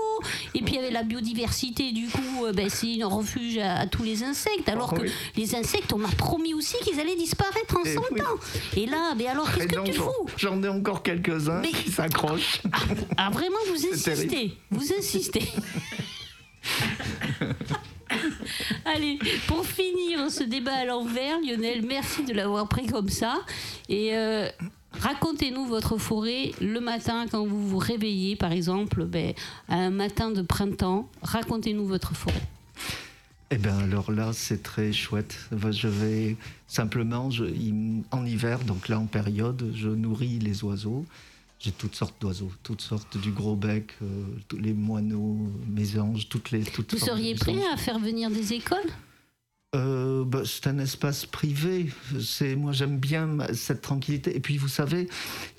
Et 0.54 0.60
puis, 0.62 0.76
avec 0.78 0.92
la 0.92 1.02
biodiversité, 1.02 1.92
du 1.92 2.08
coup, 2.08 2.44
euh, 2.44 2.52
ben, 2.52 2.68
c'est 2.68 3.00
un 3.02 3.06
refuge 3.08 3.58
à, 3.58 3.80
à 3.80 3.86
tous 3.86 4.02
les 4.02 4.22
insectes. 4.22 4.68
Alors 4.68 4.90
Ah 4.92 4.96
que 4.98 5.02
oui. 5.02 5.10
les 5.36 5.54
insectes, 5.54 5.92
on 5.92 5.98
m'a 5.98 6.08
promis 6.08 6.52
aussi 6.54 6.76
qu'ils 6.84 7.00
allaient 7.00 7.16
disparaître 7.16 7.76
en 7.76 7.82
Eh 7.84 7.94
100 7.94 8.00
oui. 8.12 8.20
ans. 8.20 8.24
Et 8.76 8.86
là, 8.86 9.13
ben 9.14 9.28
alors, 9.28 9.50
qu'est-ce 9.52 9.64
Et 9.64 9.68
que 9.68 9.80
tu 9.84 9.92
j'en- 9.94 10.02
fous 10.04 10.26
J'en 10.36 10.62
ai 10.62 10.68
encore 10.68 11.02
quelques-uns 11.02 11.60
Mais- 11.60 11.68
qui 11.70 11.90
s'accrochent. 11.90 12.60
Ah, 13.16 13.30
vraiment, 13.30 13.56
vous 13.68 13.74
insistez. 13.86 14.26
terrible. 14.26 14.54
Vous 14.70 14.92
insistez. 14.98 15.42
Allez, 18.84 19.18
pour 19.46 19.64
finir 19.66 20.30
ce 20.30 20.44
débat 20.44 20.74
à 20.74 20.84
l'envers, 20.84 21.38
Lionel, 21.40 21.82
merci 21.86 22.24
de 22.24 22.32
l'avoir 22.32 22.68
pris 22.68 22.86
comme 22.86 23.08
ça. 23.08 23.40
Et 23.88 24.14
euh, 24.14 24.48
racontez-nous 24.92 25.64
votre 25.66 25.96
forêt 25.98 26.52
le 26.60 26.80
matin 26.80 27.26
quand 27.30 27.44
vous 27.46 27.66
vous 27.68 27.78
réveillez, 27.78 28.36
par 28.36 28.52
exemple, 28.52 29.04
ben, 29.04 29.32
un 29.68 29.90
matin 29.90 30.30
de 30.30 30.42
printemps. 30.42 31.08
Racontez-nous 31.22 31.86
votre 31.86 32.14
forêt. 32.14 32.42
Eh 33.54 33.58
bien, 33.58 33.78
alors 33.78 34.10
là, 34.10 34.32
c'est 34.32 34.64
très 34.64 34.92
chouette. 34.92 35.38
Je 35.52 35.86
vais 35.86 36.36
simplement, 36.66 37.30
je- 37.30 37.44
en 38.10 38.26
hiver, 38.26 38.58
donc 38.64 38.88
là 38.88 38.98
en 38.98 39.06
période, 39.06 39.70
je 39.76 39.88
nourris 39.88 40.40
les 40.40 40.64
oiseaux. 40.64 41.06
J'ai 41.60 41.70
toutes 41.70 41.94
sortes 41.94 42.16
d'oiseaux, 42.20 42.50
toutes 42.64 42.80
sortes 42.80 43.16
du 43.16 43.30
gros 43.30 43.54
bec, 43.54 43.92
euh, 44.02 44.06
tous 44.48 44.56
les 44.58 44.72
moineaux, 44.72 45.38
mésanges, 45.68 46.28
toutes 46.28 46.50
les. 46.50 46.64
Toutes 46.64 46.92
Vous 46.94 46.98
seriez 46.98 47.36
prêt 47.36 47.54
à 47.72 47.76
faire 47.76 48.00
venir 48.00 48.28
des 48.28 48.54
écoles? 48.54 48.90
Euh, 49.76 50.24
bah, 50.24 50.42
c'est 50.44 50.66
un 50.66 50.78
espace 50.80 51.24
privé. 51.24 51.92
C'est 52.20 52.56
moi 52.56 52.72
j'aime 52.72 52.98
bien 52.98 53.38
cette 53.52 53.82
tranquillité. 53.82 54.34
Et 54.36 54.40
puis 54.40 54.58
vous 54.58 54.68
savez, 54.68 55.08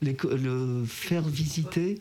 les 0.02 0.18
le 0.38 0.84
faire 0.86 1.24
visiter, 1.24 1.98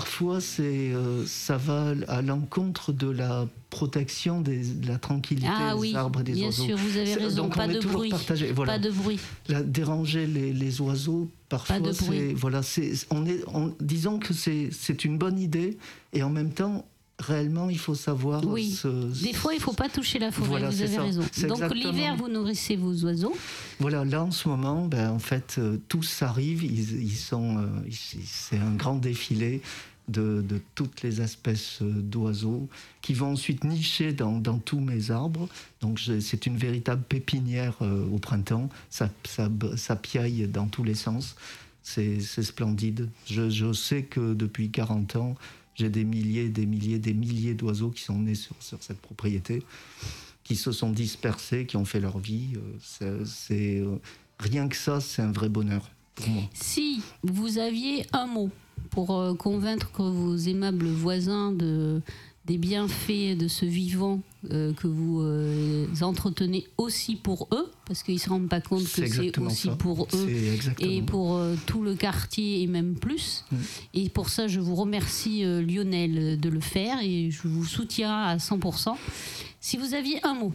parfois 0.00 0.42
c'est 0.42 0.92
euh, 0.92 1.24
ça 1.26 1.56
va 1.56 1.94
à 2.08 2.20
l'encontre 2.20 2.92
de 2.92 3.08
la 3.08 3.46
protection 3.70 4.42
des, 4.42 4.62
de 4.74 4.88
la 4.88 4.98
tranquillité 4.98 5.48
Ah 5.50 5.72
des 5.72 5.80
oui, 5.80 5.94
arbres 5.96 6.20
et 6.20 6.24
des 6.24 6.32
bien 6.34 6.46
oiseaux. 6.48 6.64
sûr, 6.64 6.76
vous 6.76 6.96
avez 6.98 7.14
raison. 7.14 7.44
donc 7.44 7.56
Pas 7.56 7.66
on 7.66 7.70
est 7.70 7.74
de 7.74 7.78
toujours 7.80 7.96
bruit. 8.00 8.10
partagé. 8.10 8.52
Voilà. 8.52 8.74
Pas 8.74 8.78
de 8.78 8.90
bruit. 8.90 9.18
La- 9.48 9.62
déranger 9.62 10.26
les, 10.26 10.52
les 10.52 10.80
oiseaux, 10.82 11.30
parfois, 11.48 11.78
c'est 11.94 12.34
voilà, 12.34 12.62
c'est 12.62 12.92
on 13.10 13.24
est, 13.24 13.40
on- 13.54 13.72
disons 13.80 14.18
que 14.18 14.34
c'est 14.34 14.68
c'est 14.70 15.06
une 15.06 15.16
bonne 15.16 15.38
idée 15.38 15.78
et 16.12 16.22
en 16.22 16.28
même 16.30 16.50
temps. 16.52 16.84
Réellement, 17.18 17.70
il 17.70 17.78
faut 17.78 17.94
savoir. 17.94 18.44
Oui. 18.46 18.78
Des 19.22 19.32
fois, 19.32 19.54
il 19.54 19.56
ne 19.56 19.62
faut 19.62 19.72
pas 19.72 19.88
toucher 19.88 20.18
la 20.18 20.30
forêt, 20.30 20.48
Voilà, 20.48 20.68
vous 20.68 20.82
avez 20.82 20.94
ça. 20.96 21.02
raison. 21.02 21.20
Donc 21.22 21.30
exactement- 21.62 21.74
l'hiver, 21.92 22.16
vous 22.16 22.28
nourrissez 22.28 22.76
vos 22.76 22.94
oiseaux. 23.04 23.34
Voilà, 23.80 24.04
là 24.04 24.22
en 24.22 24.30
ce 24.30 24.48
moment, 24.48 24.86
ben, 24.86 25.10
en 25.10 25.18
fait, 25.18 25.56
euh, 25.58 25.78
tous 25.88 26.20
arrivent. 26.22 26.62
Ils, 26.64 27.02
ils 27.02 27.16
sont, 27.16 27.56
euh, 27.56 27.66
c'est 27.90 28.58
un 28.58 28.74
grand 28.74 28.96
défilé 28.96 29.62
de, 30.08 30.44
de 30.46 30.60
toutes 30.74 31.02
les 31.02 31.22
espèces 31.22 31.78
euh, 31.80 31.90
d'oiseaux 31.90 32.68
qui 33.00 33.14
vont 33.14 33.32
ensuite 33.32 33.64
nicher 33.64 34.12
dans, 34.12 34.38
dans 34.38 34.58
tous 34.58 34.78
mes 34.80 35.10
arbres. 35.10 35.48
Donc 35.80 35.98
c'est 36.20 36.44
une 36.46 36.58
véritable 36.58 37.02
pépinière 37.08 37.76
euh, 37.80 38.06
au 38.12 38.18
printemps. 38.18 38.68
Ça, 38.90 39.08
ça, 39.26 39.48
ça 39.76 39.96
piaille 39.96 40.46
dans 40.48 40.66
tous 40.66 40.84
les 40.84 40.94
sens. 40.94 41.34
C'est 41.82 42.20
c'est 42.20 42.42
splendide. 42.42 43.08
Je, 43.26 43.48
je 43.48 43.72
sais 43.72 44.02
que 44.02 44.34
depuis 44.34 44.70
40 44.70 45.16
ans, 45.16 45.34
j'ai 45.76 45.88
des 45.90 46.04
milliers, 46.04 46.48
des 46.48 46.66
milliers, 46.66 46.98
des 46.98 47.14
milliers 47.14 47.54
d'oiseaux 47.54 47.90
qui 47.90 48.02
sont 48.02 48.18
nés 48.18 48.34
sur, 48.34 48.56
sur 48.60 48.82
cette 48.82 49.00
propriété 49.00 49.62
qui 50.42 50.56
se 50.56 50.70
sont 50.72 50.90
dispersés, 50.90 51.66
qui 51.66 51.76
ont 51.76 51.84
fait 51.84 52.00
leur 52.00 52.18
vie. 52.18 52.54
euh, 53.02 53.24
c'est- 53.24 53.80
euh, 53.80 53.96
rien 54.38 54.68
que 54.68 54.76
ça, 54.76 55.00
c'est 55.00 55.22
un 55.22 55.32
vrai 55.32 55.48
bonheur 55.48 55.90
pour 56.14 56.28
moi. 56.28 56.44
Si 56.54 57.00
vous 57.22 57.58
aviez 57.58 58.06
un 58.12 58.26
mot 58.26 58.50
pour 58.90 59.14
euh, 59.16 59.34
convaincre 59.34 60.02
vos 60.04 60.36
aimables 60.36 60.86
voisins 60.86 61.52
de, 61.52 62.00
des 62.46 62.58
bienfaits 62.58 63.36
de 63.36 63.48
ce 63.48 63.66
vivant 63.66 64.20
euh, 64.52 64.72
que 64.74 64.86
vous 64.86 65.20
euh, 65.20 65.86
entretenez 66.00 66.66
aussi 66.78 67.16
pour 67.16 67.48
eux, 67.52 67.72
parce 67.86 68.04
qu'ils 68.04 68.14
ne 68.14 68.20
se 68.20 68.28
rendent 68.28 68.48
pas 68.48 68.60
compte 68.60 68.84
que 68.84 69.06
c'est 69.06 69.38
aussi 69.40 69.68
ça. 69.68 69.74
pour 69.74 70.06
eux 70.14 70.28
et 70.78 71.02
pour 71.02 71.36
euh, 71.36 71.56
tout 71.66 71.82
le 71.82 71.96
quartier 71.96 72.62
et 72.62 72.66
même 72.68 72.94
plus. 72.94 73.44
Mm. 73.50 73.56
Et 73.94 74.08
pour 74.08 74.28
ça, 74.28 74.46
je 74.46 74.60
vous 74.60 74.76
remercie 74.76 75.42
Lionel 75.42 76.38
de 76.38 76.48
le 76.48 76.60
faire 76.60 76.98
et 77.02 77.30
je 77.32 77.48
vous 77.48 77.64
soutiens 77.64 78.16
à 78.16 78.36
100%. 78.36 78.94
Si 79.60 79.76
vous 79.76 79.94
aviez 79.94 80.24
un 80.24 80.34
mot, 80.34 80.54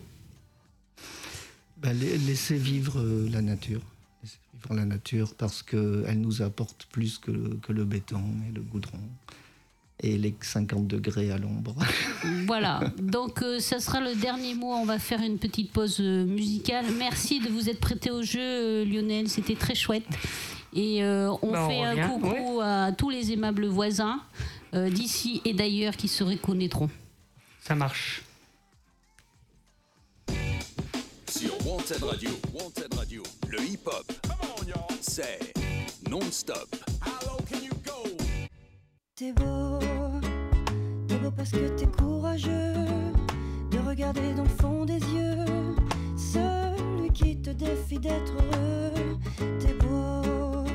la- 1.84 1.94
laissez 1.94 2.56
vivre 2.56 3.04
la 3.30 3.42
nature. 3.42 3.82
Laissez 4.24 4.38
vivre 4.54 4.76
la 4.76 4.86
nature 4.86 5.34
parce 5.36 5.62
qu'elle 5.62 6.22
nous 6.22 6.42
apporte 6.42 6.88
plus 6.92 7.18
que 7.18 7.32
le, 7.32 7.60
que 7.62 7.74
le 7.74 7.84
béton 7.84 8.24
et 8.50 8.54
le 8.54 8.62
goudron. 8.62 9.00
Et 10.04 10.18
les 10.18 10.34
50 10.42 10.88
degrés 10.88 11.32
à 11.32 11.38
l'ombre. 11.38 11.76
Voilà, 12.48 12.80
donc 13.00 13.44
euh, 13.44 13.60
ça 13.60 13.80
sera 13.80 14.02
le 14.02 14.16
dernier 14.16 14.56
mot. 14.56 14.74
On 14.74 14.86
va 14.86 14.98
faire 14.98 15.22
une 15.22 15.38
petite 15.38 15.72
pause 15.72 15.98
euh, 16.00 16.26
musicale. 16.26 16.86
Merci 16.98 17.40
de 17.40 17.50
vous 17.50 17.70
être 17.70 17.80
prêté 17.80 18.10
au 18.10 18.24
jeu, 18.24 18.40
euh, 18.42 18.86
Lionel. 18.86 19.30
C'était 19.30 19.56
très 19.56 19.76
chouette. 19.76 20.06
Et 20.74 21.04
euh, 21.04 21.32
on 21.42 21.52
Bah, 21.52 21.66
on 21.66 21.70
fait 21.70 21.84
un 21.84 22.08
coucou 22.08 22.62
à 22.62 22.92
tous 22.94 23.10
les 23.10 23.32
aimables 23.32 23.68
voisins 23.68 24.22
euh, 24.74 24.90
d'ici 24.90 25.42
et 25.46 25.54
d'ailleurs 25.54 25.96
qui 25.96 26.08
se 26.08 26.24
reconnaîtront. 26.24 26.90
Ça 27.62 27.76
marche. 27.76 28.24
Sur 31.30 31.54
Wanted 31.68 32.04
Radio, 32.04 32.30
Wanted 32.54 32.94
Radio, 32.96 33.24
le 33.50 33.62
hip-hop, 33.62 34.12
c'est 35.02 35.40
non-stop. 36.10 36.76
T'es 39.22 39.34
beau, 39.34 39.78
t'es 41.08 41.16
beau 41.18 41.30
parce 41.30 41.52
que 41.52 41.68
t'es 41.78 41.86
courageux 41.86 42.74
de 43.70 43.78
regarder 43.88 44.34
dans 44.36 44.42
le 44.42 44.50
fond 44.50 44.84
des 44.84 44.98
yeux 44.98 45.46
celui 46.18 47.12
qui 47.14 47.40
te 47.40 47.52
défie 47.52 48.00
d'être 48.00 48.34
heureux. 48.34 49.20
T'es 49.60 49.74
beau, 49.74 50.66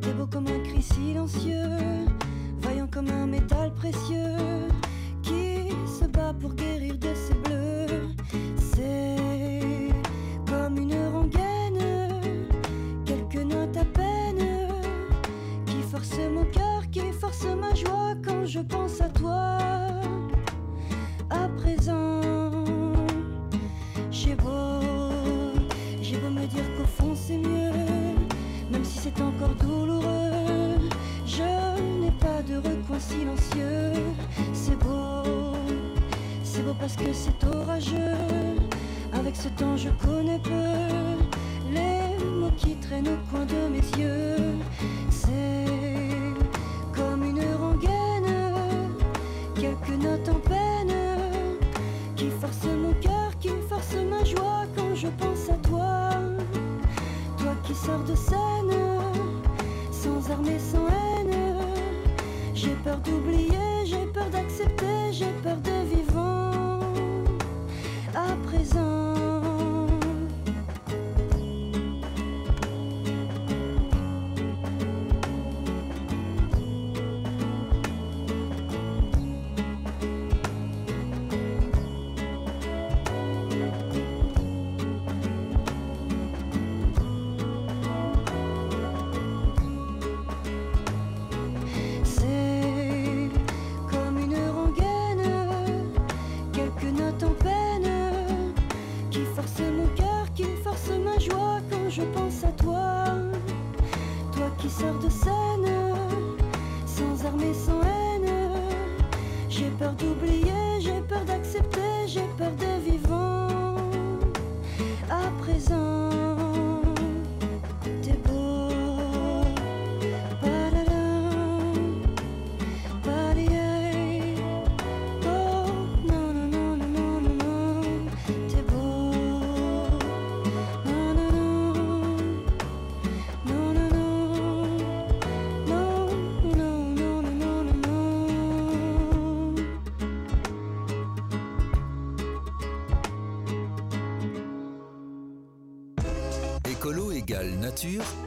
t'es 0.00 0.12
beau 0.14 0.26
comme 0.26 0.48
un 0.48 0.58
cri 0.64 0.82
silencieux, 0.82 1.78
vaillant 2.60 2.88
comme 2.88 3.08
un 3.08 3.28
métal 3.28 3.72
précieux 3.74 4.34
qui 5.22 5.68
se 5.86 6.06
bat 6.06 6.34
pour 6.40 6.54
guérir 6.54 6.98
de 6.98 7.14
ses 7.14 7.34
bleus. 7.34 8.08
C'est 8.58 9.92
comme 10.44 10.76
une 10.76 10.96
rengaine, 11.12 12.20
quelques 13.04 13.44
notes 13.44 13.76
à 13.76 13.84
peine 13.84 14.44
qui 15.66 15.80
force 15.82 16.18
mon 16.34 16.44
cœur, 16.46 16.79
ma 17.48 17.74
joie 17.74 18.14
quand 18.24 18.44
je 18.46 18.60
pense 18.60 19.00
à 19.00 19.08
toi. 19.08 19.58
À 21.30 21.48
présent, 21.56 22.20
j'ai 24.10 24.34
beau, 24.34 24.80
j'ai 26.02 26.16
beau 26.18 26.30
me 26.30 26.46
dire 26.46 26.64
qu'au 26.76 26.84
fond 26.84 27.14
c'est 27.14 27.38
mieux, 27.38 27.72
même 28.70 28.84
si 28.84 28.98
c'est 28.98 29.20
encore 29.20 29.54
douloureux. 29.54 30.78
Je 31.26 31.42
n'ai 32.00 32.10
pas 32.12 32.42
de 32.42 32.56
recoin 32.56 32.98
silencieux. 32.98 33.92
C'est 34.52 34.78
beau, 34.78 35.54
c'est 36.42 36.62
beau 36.62 36.74
parce 36.78 36.96
que 36.96 37.12
c'est 37.12 37.44
orageux. 37.46 38.16
Avec 39.12 39.36
ce 39.36 39.48
temps, 39.48 39.76
je 39.76 39.88
connais 40.04 40.38
peu 40.38 40.50
les 41.72 42.24
mots 42.24 42.52
qui 42.56 42.76
traînent 42.76 43.08
au 43.08 43.18
coin 43.30 43.44
de 43.44 43.68
mes 43.72 44.02
yeux. 44.02 44.36
C'est 45.10 46.09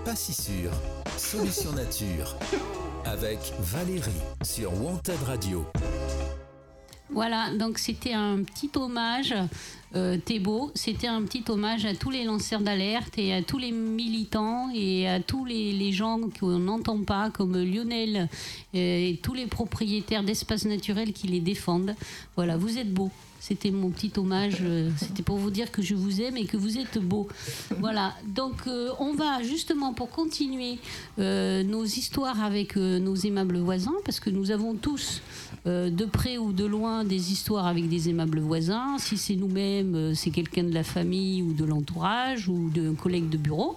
pas 0.06 0.16
si 0.16 0.34
sûr. 0.34 0.72
Solution 1.18 1.74
nature. 1.74 2.38
Avec 3.06 3.40
Valérie 3.60 4.12
sur 4.42 4.72
Wanted 4.82 5.22
Radio. 5.26 5.66
Voilà, 7.10 7.50
donc 7.58 7.78
c'était 7.78 8.14
un 8.14 8.42
petit 8.44 8.72
hommage, 8.76 9.34
euh, 9.96 10.18
c'était 10.74 11.08
un 11.08 11.22
petit 11.24 11.44
hommage 11.50 11.86
à 11.86 11.94
tous 11.94 12.10
les 12.10 12.24
lanceurs 12.24 12.62
d'alerte 12.62 13.18
et 13.18 13.34
à 13.34 13.42
tous 13.42 13.58
les 13.58 13.72
militants 13.72 14.70
et 14.74 15.08
à 15.08 15.20
tous 15.20 15.46
les, 15.46 15.92
gens 15.92 16.20
qu'on 16.40 16.60
n'entend 16.60 17.04
pas, 17.04 17.30
comme 17.30 17.56
Lionel 17.62 18.28
euh, 18.74 18.78
et 18.78 19.20
tous 19.22 19.34
les 19.34 19.46
propriétaires 19.46 20.24
d'espaces 20.24 20.66
naturels 20.66 21.14
qui 21.14 21.28
les 21.28 21.40
défendent. 21.40 21.96
Voilà, 22.36 22.58
vous 22.58 22.78
êtes 22.78 22.92
beaux. 22.92 23.12
C'était 23.40 23.72
mon 23.72 23.90
petit 23.90 24.12
hommage, 24.16 24.60
euh, 24.62 24.90
c'était 24.98 25.22
pour 25.22 25.38
vous 25.38 25.52
dire 25.52 25.70
que 25.70 25.82
je 25.82 25.96
vous 25.96 26.22
aime 26.22 26.38
et 26.38 26.46
que 26.46 26.56
vous 26.56 26.78
êtes 26.78 26.98
beau. 26.98 27.28
Voilà, 27.80 28.16
donc 28.26 28.66
euh, 28.68 28.90
on 29.00 29.14
va 29.14 29.44
justement 29.44 29.94
pour 29.94 30.10
continuer 30.10 30.80
nos 31.18 31.84
histoires 31.84 32.42
avec 32.42 32.78
nos 32.78 33.16
aimables 33.16 33.58
voisins, 33.58 33.94
parce 34.06 34.20
que 34.20 34.30
nous 34.30 34.52
avons 34.52 34.76
tous, 34.76 35.22
euh, 35.66 35.90
de 35.90 36.06
près 36.06 36.38
ou 36.38 36.52
de 36.54 36.66
loin, 36.66 37.04
des 37.04 37.32
histoires 37.32 37.68
avec 37.68 37.90
des 37.90 38.10
aimables 38.10 38.40
voisins. 38.40 38.98
Si 39.00 39.18
c'est 39.18 39.36
nous-mêmes, 39.36 39.96
euh, 39.96 40.14
c'est 40.14 40.30
quelqu'un 40.30 40.64
de 40.64 40.74
la 40.74 40.84
famille 40.84 41.42
ou 41.42 41.54
de 41.54 41.66
l'entourage 41.66 42.48
ou 42.48 42.70
d'un 42.70 42.96
collègue 42.96 43.30
de 43.30 43.38
bureau. 43.38 43.76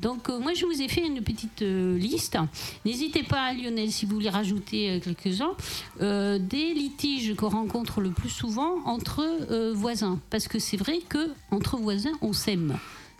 Donc 0.00 0.28
euh, 0.28 0.38
moi 0.38 0.52
je 0.54 0.66
vous 0.66 0.82
ai 0.82 0.88
fait 0.88 1.06
une 1.06 1.22
petite 1.22 1.62
liste. 1.62 2.38
N'hésitez 2.84 3.22
pas 3.22 3.52
Lionel 3.52 3.90
si 3.90 4.06
vous 4.06 4.14
voulez 4.14 4.28
rajouter 4.28 5.00
quelques-uns 5.02 5.54
des 6.00 6.74
litiges 6.74 7.34
qu'on 7.34 7.48
rencontre 7.48 8.00
le 8.00 8.10
plus 8.10 8.28
souvent 8.28 8.84
entre 8.84 9.24
voisins 9.72 10.20
parce 10.28 10.48
que 10.48 10.58
c'est 10.58 10.76
vrai 10.76 10.98
que 11.08 11.30
entre 11.50 11.78
voisins 11.78 12.12
on 12.20 12.34
s'aime. 12.34 12.76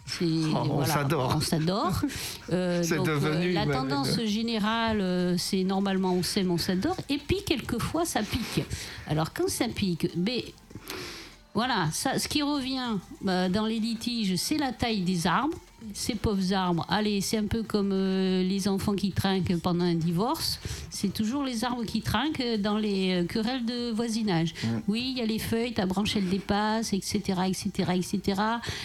C'est- 0.07 0.25
on 0.25 0.85
s'adore. 0.85 1.35
On 1.37 1.41
s'adore. 1.41 2.01
Euh, 2.53 2.81
C'est 2.85 2.97
donc, 2.97 3.09
euh, 3.09 3.15
devenu 3.19 3.53
la 3.53 3.67
tendance 3.67 4.21
générale, 4.25 5.01
euh, 5.01 5.37
c'est 5.37 5.65
normalement 5.65 6.13
on 6.13 6.23
s'aime, 6.23 6.53
on 6.53 6.59
s'adore. 6.59 6.97
Et 7.09 7.19
puis 7.19 7.43
quelquefois 7.45 8.05
ça 8.05 8.23
pique. 8.23 8.65
Alors 9.09 9.33
quand 9.33 9.49
ça 9.49 9.67
pique, 9.67 10.09
ben, 10.17 10.43
voilà, 11.55 11.89
ça, 11.93 12.19
ce 12.21 12.29
qui 12.29 12.43
revient 12.43 12.99
bah, 13.21 13.49
dans 13.49 13.67
les 13.67 13.81
litiges, 13.81 14.37
c'est 14.37 14.59
la 14.59 14.73
taille 14.73 15.01
des 15.01 15.27
arbres. 15.27 15.57
Ces 15.95 16.15
pauvres 16.15 16.53
arbres, 16.53 16.87
allez, 16.89 17.21
c'est 17.21 17.39
un 17.39 17.47
peu 17.47 17.63
comme 17.63 17.91
euh, 17.93 18.43
les 18.43 18.69
enfants 18.69 18.95
qui 18.95 19.13
trinquent 19.13 19.57
pendant 19.61 19.85
un 19.85 19.95
divorce. 19.95 20.59
C'est 20.91 21.13
toujours 21.13 21.43
les 21.45 21.65
arbres 21.65 21.85
qui 21.85 22.03
trinquent 22.03 22.57
dans 22.59 22.79
les 22.79 23.23
euh, 23.23 23.25
querelles 23.25 23.65
de 23.65 23.91
voisinage. 23.91 24.55
Oui, 24.89 25.13
il 25.13 25.19
y 25.19 25.23
a 25.23 25.27
les 25.27 25.39
feuilles, 25.39 25.73
ta 25.73 25.87
branche 25.87 26.17
elle 26.17 26.29
dépasse, 26.29 26.93
etc., 26.93 27.19
etc., 27.47 27.93
etc. 27.95 28.43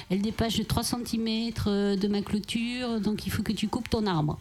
Elle 0.10 0.22
dépasse 0.22 0.58
de 0.58 0.64
3 0.64 0.84
cm 0.84 1.52
de 1.66 2.08
ma 2.08 2.22
clôture, 2.22 2.99
donc 3.02 3.26
il 3.26 3.32
faut 3.32 3.43
que 3.43 3.54
tu 3.54 3.68
coupes 3.68 3.89
ton 3.89 4.06
arbre. 4.06 4.38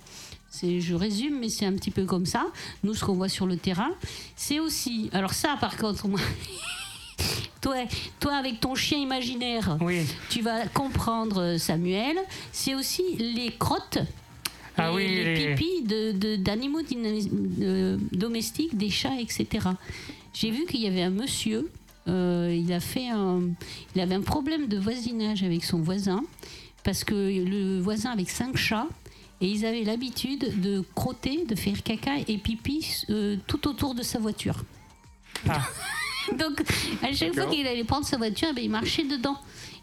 Je 0.62 0.94
résume, 0.94 1.38
mais 1.38 1.48
c'est 1.48 1.64
un 1.64 1.72
petit 1.72 1.90
peu 1.90 2.04
comme 2.04 2.26
ça. 2.26 2.46
Nous, 2.82 2.94
ce 2.94 3.04
qu'on 3.04 3.14
voit 3.14 3.28
sur 3.28 3.46
le 3.46 3.56
terrain, 3.56 3.90
c'est 4.36 4.58
aussi. 4.58 5.08
Alors 5.12 5.32
ça, 5.32 5.56
par 5.60 5.76
contre, 5.76 6.08
moi, 6.08 6.20
toi, 7.60 7.76
toi 8.18 8.36
avec 8.36 8.60
ton 8.60 8.74
chien 8.74 8.98
imaginaire, 8.98 9.76
Oui. 9.80 10.02
tu 10.28 10.42
vas 10.42 10.66
comprendre, 10.68 11.40
euh, 11.42 11.58
Samuel. 11.58 12.16
C'est 12.52 12.74
aussi 12.74 13.02
les 13.18 13.50
crottes. 13.58 13.98
Ah 14.76 14.90
les, 14.90 14.94
oui, 14.96 15.08
les 15.08 15.54
pipis 15.54 15.82
de- 15.82 16.12
de- 16.12 16.36
d'animaux 16.36 16.80
euh, 17.60 17.98
domestiques, 18.12 18.76
des 18.76 18.88
chats, 18.90 19.18
etc. 19.20 19.68
J'ai 20.32 20.50
vu 20.50 20.64
qu'il 20.64 20.80
y 20.80 20.86
avait 20.86 21.02
un 21.02 21.10
monsieur, 21.10 21.70
euh, 22.08 22.56
il, 22.56 22.72
a 22.72 22.80
fait 22.80 23.08
un, 23.08 23.42
il 23.94 24.00
avait 24.00 24.14
un 24.14 24.22
problème 24.22 24.68
de 24.68 24.78
voisinage 24.78 25.42
avec 25.42 25.64
son 25.64 25.80
voisin, 25.80 26.22
parce 26.84 27.04
que 27.04 27.14
le 27.14 27.80
voisin 27.80 28.10
avec 28.12 28.30
cinq 28.30 28.56
chats, 28.56 28.86
et 29.42 29.48
ils 29.48 29.66
avaient 29.66 29.84
l'habitude 29.84 30.60
de 30.60 30.82
crotter, 30.94 31.44
de 31.46 31.54
faire 31.56 31.82
caca 31.82 32.12
et 32.28 32.38
pipi 32.38 32.86
euh, 33.10 33.36
tout 33.46 33.66
autour 33.68 33.94
de 33.94 34.02
sa 34.02 34.18
voiture. 34.18 34.64
Ah. 35.48 35.66
Donc, 36.38 36.62
à 37.02 37.12
chaque 37.12 37.34
fois 37.34 37.46
qu'il 37.46 37.66
allait 37.66 37.84
prendre 37.84 38.06
sa 38.06 38.16
voiture, 38.16 38.48
eh 38.50 38.54
ben, 38.54 38.64
il 38.64 38.70
marchait 38.70 39.04
dedans. 39.04 39.36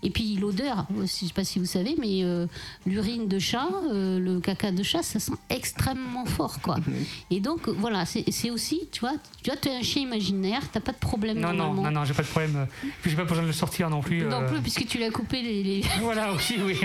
Et 0.03 0.11
puis 0.11 0.35
l'odeur, 0.35 0.85
je 0.95 1.01
ne 1.01 1.05
sais 1.07 1.25
pas 1.33 1.43
si 1.43 1.57
vous 1.57 1.65
savez, 1.65 1.95
mais 1.99 2.23
euh, 2.23 2.45
l'urine 2.85 3.27
de 3.27 3.39
chat, 3.39 3.67
euh, 3.91 4.19
le 4.19 4.39
caca 4.39 4.71
de 4.71 4.83
chat, 4.83 5.01
ça 5.01 5.19
sent 5.19 5.31
extrêmement 5.49 6.25
fort, 6.25 6.61
quoi. 6.61 6.75
Et 7.31 7.39
donc 7.39 7.67
voilà, 7.67 8.05
c'est 8.05 8.51
aussi, 8.51 8.81
tu 8.91 8.99
vois, 8.99 9.13
tu 9.41 9.49
vois, 9.49 9.59
es 9.65 9.75
un 9.75 9.81
chien 9.81 10.03
imaginaire, 10.03 10.61
t'as 10.71 10.81
pas 10.81 10.91
de 10.91 10.99
problème 10.99 11.39
Non, 11.39 11.51
non, 11.51 11.73
non, 11.73 11.89
non, 11.89 12.05
j'ai 12.05 12.13
pas 12.13 12.21
de 12.21 12.27
problème. 12.27 12.55
euh, 12.57 12.87
Puis 13.01 13.09
j'ai 13.09 13.17
pas 13.17 13.23
besoin 13.23 13.41
de 13.41 13.47
le 13.47 13.53
sortir 13.53 13.89
non 13.89 14.01
plus. 14.01 14.21
Non 14.25 14.43
euh, 14.43 14.47
plus, 14.47 14.61
puisque 14.61 14.85
tu 14.85 14.99
l'as 14.99 15.09
coupé 15.09 15.41
les, 15.41 15.63
les 15.63 15.81
Voilà 15.99 16.31
aussi, 16.31 16.57
oui. 16.63 16.77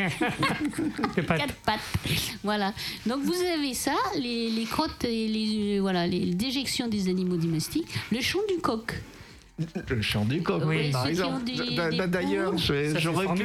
C'est 1.14 1.22
pas. 1.22 1.36
quatre 1.36 1.54
pattes. 1.66 1.80
Voilà. 2.42 2.72
Donc 3.04 3.20
vous 3.24 3.34
avez 3.34 3.74
ça, 3.74 3.92
les, 4.16 4.48
les 4.48 4.64
crottes 4.64 5.04
et 5.04 5.28
les, 5.28 5.76
euh, 5.76 5.80
voilà, 5.82 6.06
les 6.06 6.32
déjections 6.34 6.88
des 6.88 7.10
animaux 7.10 7.36
domestiques, 7.36 7.88
le 8.10 8.22
chant 8.22 8.40
du 8.48 8.56
coq. 8.62 8.94
Le 9.88 10.00
chant 10.02 10.24
du 10.24 10.42
coq, 10.42 10.62
Oui, 10.66 10.90
par 10.90 11.06
exemple. 11.06 11.42
D'ailleurs, 12.08 12.54
j'aurais 12.56 13.26
pu. 13.34 13.44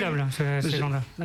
ces 0.62 0.78
gens-là. 0.78 1.02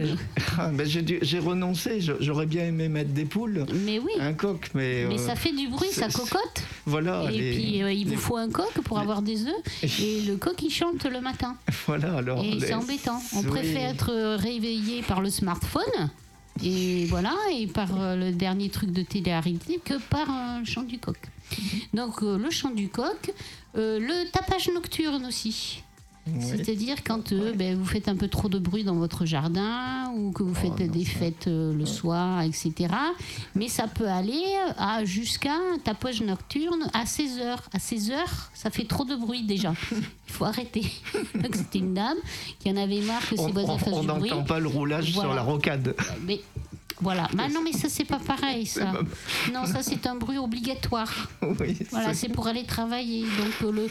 Ah, 0.59 0.69
ben, 0.71 0.87
j'ai 0.87 1.39
renoncé. 1.39 2.01
J'aurais 2.21 2.45
bien 2.47 2.65
aimé 2.67 2.89
mettre 2.89 3.11
des 3.11 3.25
poules, 3.25 3.65
Mais 3.87 3.99
oui. 3.99 4.13
un 4.21 4.35
coq, 4.35 4.71
mais. 4.75 5.07
Mais 5.09 5.15
euh, 5.15 5.19
ça 5.27 5.35
fait 5.35 5.53
du 5.53 5.69
bruit, 5.69 5.89
ça 5.93 6.09
cocotte. 6.09 6.63
Voilà. 6.85 7.31
Et 7.33 7.39
les- 7.39 7.51
puis 7.53 7.83
euh, 7.83 7.93
il 7.93 8.07
vous 8.09 8.19
faut 8.19 8.37
un 8.37 8.51
coq 8.51 8.73
pour 8.85 8.99
avoir 8.99 9.23
des 9.23 9.45
œufs. 9.45 9.83
Et 10.01 10.21
le 10.27 10.37
coq 10.37 10.61
il 10.63 10.71
chante 10.71 11.05
le 11.05 11.21
matin. 11.21 11.57
Voilà, 11.87 12.17
alors. 12.19 12.45
Et 12.45 12.59
c'est 12.61 12.75
embêtant. 12.75 13.21
On 13.35 13.43
préfère 13.43 13.91
être 13.91 14.11
euh, 14.13 14.37
réveillé 14.37 15.03
par 15.03 15.21
le 15.23 15.31
smartphone. 15.31 16.11
Et 16.63 17.07
voilà, 17.07 17.35
et 17.51 17.67
par 17.67 17.89
le 18.17 18.31
dernier 18.33 18.69
truc 18.69 18.93
de 18.93 19.03
télé-réalité 19.03 19.81
que 19.83 19.95
par 20.11 20.29
un 20.29 20.65
chant 20.65 20.83
du 20.83 20.99
coq. 20.99 21.17
Donc 21.95 22.23
euh, 22.23 22.39
le 22.39 22.51
chant 22.51 22.71
du 22.71 22.89
coq, 22.89 23.33
euh, 23.77 23.99
le 23.99 24.31
tapage 24.31 24.69
nocturne 24.73 25.25
aussi. 25.27 25.83
C'est-à-dire 26.39 27.03
quand 27.03 27.33
euh, 27.33 27.53
ben, 27.53 27.77
vous 27.77 27.85
faites 27.85 28.07
un 28.07 28.15
peu 28.15 28.29
trop 28.29 28.49
de 28.49 28.61
bruit 28.61 28.85
dans 28.85 28.95
votre 28.95 29.25
jardin 29.27 30.13
ou 30.15 30.31
que 30.31 30.45
vous 30.45 30.55
faites 30.55 30.71
Oh, 30.79 30.83
non, 30.85 30.93
des 30.93 31.05
ça- 31.05 31.11
fêtes 31.19 31.49
euh, 31.49 31.75
le 31.75 31.85
soir, 31.85 32.43
etc. 32.43 32.73
Mais 33.57 33.67
ça 33.67 33.89
peut 33.89 34.07
aller 34.07 34.41
à 34.79 35.05
jusqu'à 35.05 35.55
un 35.55 35.79
tapage 35.79 36.21
nocturne 36.23 36.89
à 36.95 37.07
16 37.07 37.39
heures. 37.41 37.63
À 37.73 37.81
16 37.81 38.13
heures, 38.13 38.51
ça 38.55 38.71
fait 38.71 38.85
trop 38.85 39.05
de 39.05 39.17
bruit 39.17 39.43
déjà. 39.43 39.75
Il 39.91 40.33
faut 40.33 40.45
arrêter. 40.45 40.85
C'était 41.55 41.81
une 41.81 41.95
dame 41.95 42.19
qui 42.61 42.71
en 42.71 42.77
avait 42.77 43.01
marre 43.01 43.29
que 43.29 43.35
On 43.41 43.47
ses 43.49 43.53
voisins 43.53 43.79
fassent 43.79 43.89
on 43.93 44.01
du 44.03 44.07
bruit. 44.07 44.31
n'entend 44.31 44.45
pas 44.45 44.61
le 44.61 44.69
roulage 44.69 45.11
sur 45.11 45.35
la 45.35 45.43
rocade. 45.43 45.97
Mais 46.25 46.41
voilà. 47.03 47.29
Bah 47.35 47.49
non, 47.53 47.61
mais 47.63 47.73
ça 47.73 47.89
c'est 47.89 48.05
pas 48.05 48.19
pareil 48.19 48.65
ça. 48.67 48.93
Non, 49.53 49.67
ça 49.67 49.83
c'est 49.83 50.07
un 50.07 50.15
bruit 50.15 50.39
obligatoire. 50.39 51.13
Oui, 51.61 51.77
Voilà, 51.91 52.15
c'est- 52.15 52.29
pour 52.29 52.47
aller 52.47 52.65
travailler. 52.65 53.23
Donc 53.23 53.63
euh, 53.63 53.73
le 53.73 53.89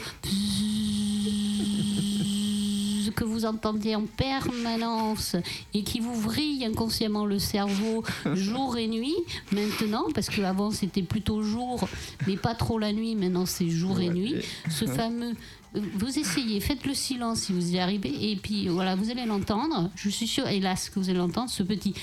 que 3.14 3.24
vous 3.24 3.44
entendez 3.44 3.94
en 3.94 4.06
permanence 4.06 5.36
et 5.74 5.82
qui 5.82 6.00
vous 6.00 6.14
vrille 6.14 6.64
inconsciemment 6.64 7.26
le 7.26 7.38
cerveau 7.38 8.02
jour 8.34 8.78
et 8.78 8.88
nuit 8.88 9.14
maintenant 9.52 10.06
parce 10.14 10.28
qu'avant 10.30 10.70
c'était 10.70 11.02
plutôt 11.02 11.42
jour 11.42 11.86
mais 12.26 12.36
pas 12.38 12.54
trop 12.54 12.78
la 12.78 12.92
nuit 12.92 13.14
maintenant 13.14 13.44
c'est 13.44 13.68
jour 13.68 14.00
et 14.00 14.08
nuit 14.08 14.36
ce 14.70 14.86
fameux 14.98 15.34
vous 15.74 16.18
essayez, 16.18 16.60
faites 16.60 16.84
le 16.86 16.94
silence 16.94 17.40
si 17.40 17.52
vous 17.52 17.72
y 17.72 17.78
arrivez, 17.78 18.30
et 18.30 18.36
puis 18.36 18.68
voilà, 18.68 18.94
vous 18.94 19.10
allez 19.10 19.24
l'entendre. 19.24 19.90
Je 19.96 20.08
suis 20.08 20.26
sûre, 20.26 20.46
hélas, 20.46 20.90
que 20.90 20.98
vous 20.98 21.08
allez 21.08 21.18
l'entendre, 21.18 21.50
ce 21.50 21.62
petit. 21.62 21.94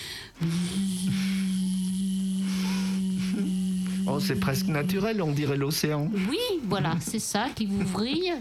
Oh, 4.11 4.19
c'est 4.19 4.39
presque 4.39 4.65
naturel, 4.65 5.21
on 5.21 5.31
dirait 5.31 5.55
l'océan. 5.55 6.09
Oui, 6.27 6.39
voilà, 6.63 6.95
c'est 6.99 7.19
ça 7.19 7.47
qui 7.55 7.67
vous 7.67 7.85
vrille. 7.85 8.33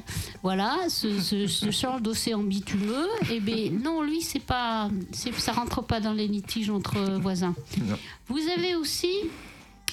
Voilà, 0.43 0.79
ce, 0.89 1.21
ce, 1.21 1.47
ce 1.47 1.71
genre 1.71 2.01
d'océan 2.01 2.43
bitumeux. 2.43 3.07
Eh 3.31 3.41
bien, 3.41 3.71
non, 3.71 4.01
lui, 4.03 4.23
c'est 4.23 4.39
pas, 4.43 4.89
ça 5.13 5.53
rentre 5.53 5.83
pas 5.83 6.01
dans 6.01 6.15
les 6.15 6.27
litiges 6.27 6.71
entre 6.71 7.19
voisins. 7.21 7.55
Non. 7.87 7.99
Vous 8.29 8.41
avez 8.57 8.77
aussi 8.77 9.13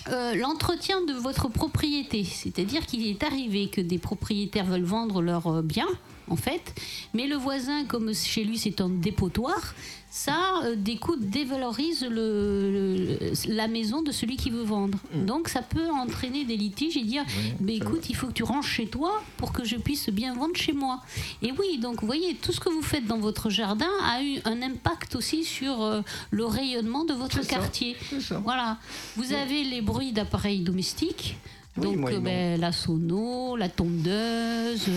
euh, 0.07 0.35
l'entretien 0.35 1.01
de 1.01 1.13
votre 1.13 1.49
propriété, 1.49 2.23
c'est-à-dire 2.23 2.85
qu'il 2.85 3.07
est 3.07 3.23
arrivé 3.23 3.69
que 3.69 3.81
des 3.81 3.97
propriétaires 3.97 4.65
veulent 4.65 4.83
vendre 4.83 5.21
leurs 5.21 5.47
euh, 5.47 5.61
biens, 5.63 5.87
en 6.27 6.35
fait, 6.35 6.73
mais 7.13 7.27
le 7.27 7.35
voisin, 7.35 7.85
comme 7.85 8.13
chez 8.13 8.43
lui 8.43 8.57
c'est 8.57 8.81
un 8.81 8.89
dépotoir, 8.89 9.75
ça, 10.09 10.61
euh, 10.63 10.75
dévalorise 11.19 12.05
le, 12.09 12.71
le- 12.71 13.53
la 13.53 13.67
maison 13.67 14.01
de 14.01 14.11
celui 14.11 14.37
qui 14.37 14.49
veut 14.49 14.63
vendre. 14.63 14.97
Donc 15.13 15.49
ça 15.49 15.61
peut 15.61 15.89
entraîner 15.89 16.45
des 16.45 16.55
litiges 16.55 16.95
et 16.95 17.03
dire, 17.03 17.23
mais 17.59 17.75
écoute, 17.75 18.09
il 18.09 18.15
faut 18.15 18.27
que 18.27 18.31
tu 18.31 18.43
ranges 18.43 18.67
chez 18.69 18.87
toi 18.87 19.21
pour 19.37 19.51
que 19.51 19.65
je 19.65 19.75
puisse 19.75 20.09
bien 20.09 20.33
vendre 20.33 20.55
chez 20.55 20.71
moi. 20.71 21.01
Et 21.41 21.51
oui, 21.51 21.79
donc 21.79 21.99
vous 21.99 22.07
voyez, 22.07 22.35
tout 22.35 22.53
ce 22.53 22.61
que 22.61 22.69
vous 22.69 22.81
faites 22.81 23.05
dans 23.05 23.17
votre 23.17 23.49
jardin 23.49 23.89
a 24.05 24.23
eu 24.23 24.39
un 24.45 24.61
impact 24.61 25.15
aussi 25.15 25.43
sur 25.43 25.81
euh, 25.81 26.01
le 26.31 26.45
rayonnement 26.45 27.03
de 27.03 27.13
votre 27.13 27.45
quartier. 27.45 27.97
ça. 28.21 28.39
Voilà. 28.39 28.77
Vous 29.17 29.33
avez 29.33 29.63
les 29.65 29.81
bruits 29.81 30.13
d'appareils 30.13 30.61
domestiques. 30.61 31.35
Donc 31.77 32.09
euh, 32.09 32.19
ben, 32.21 32.59
la 32.59 32.71
sono, 32.71 33.57
la 33.57 33.67
tondeuse, 33.67 34.87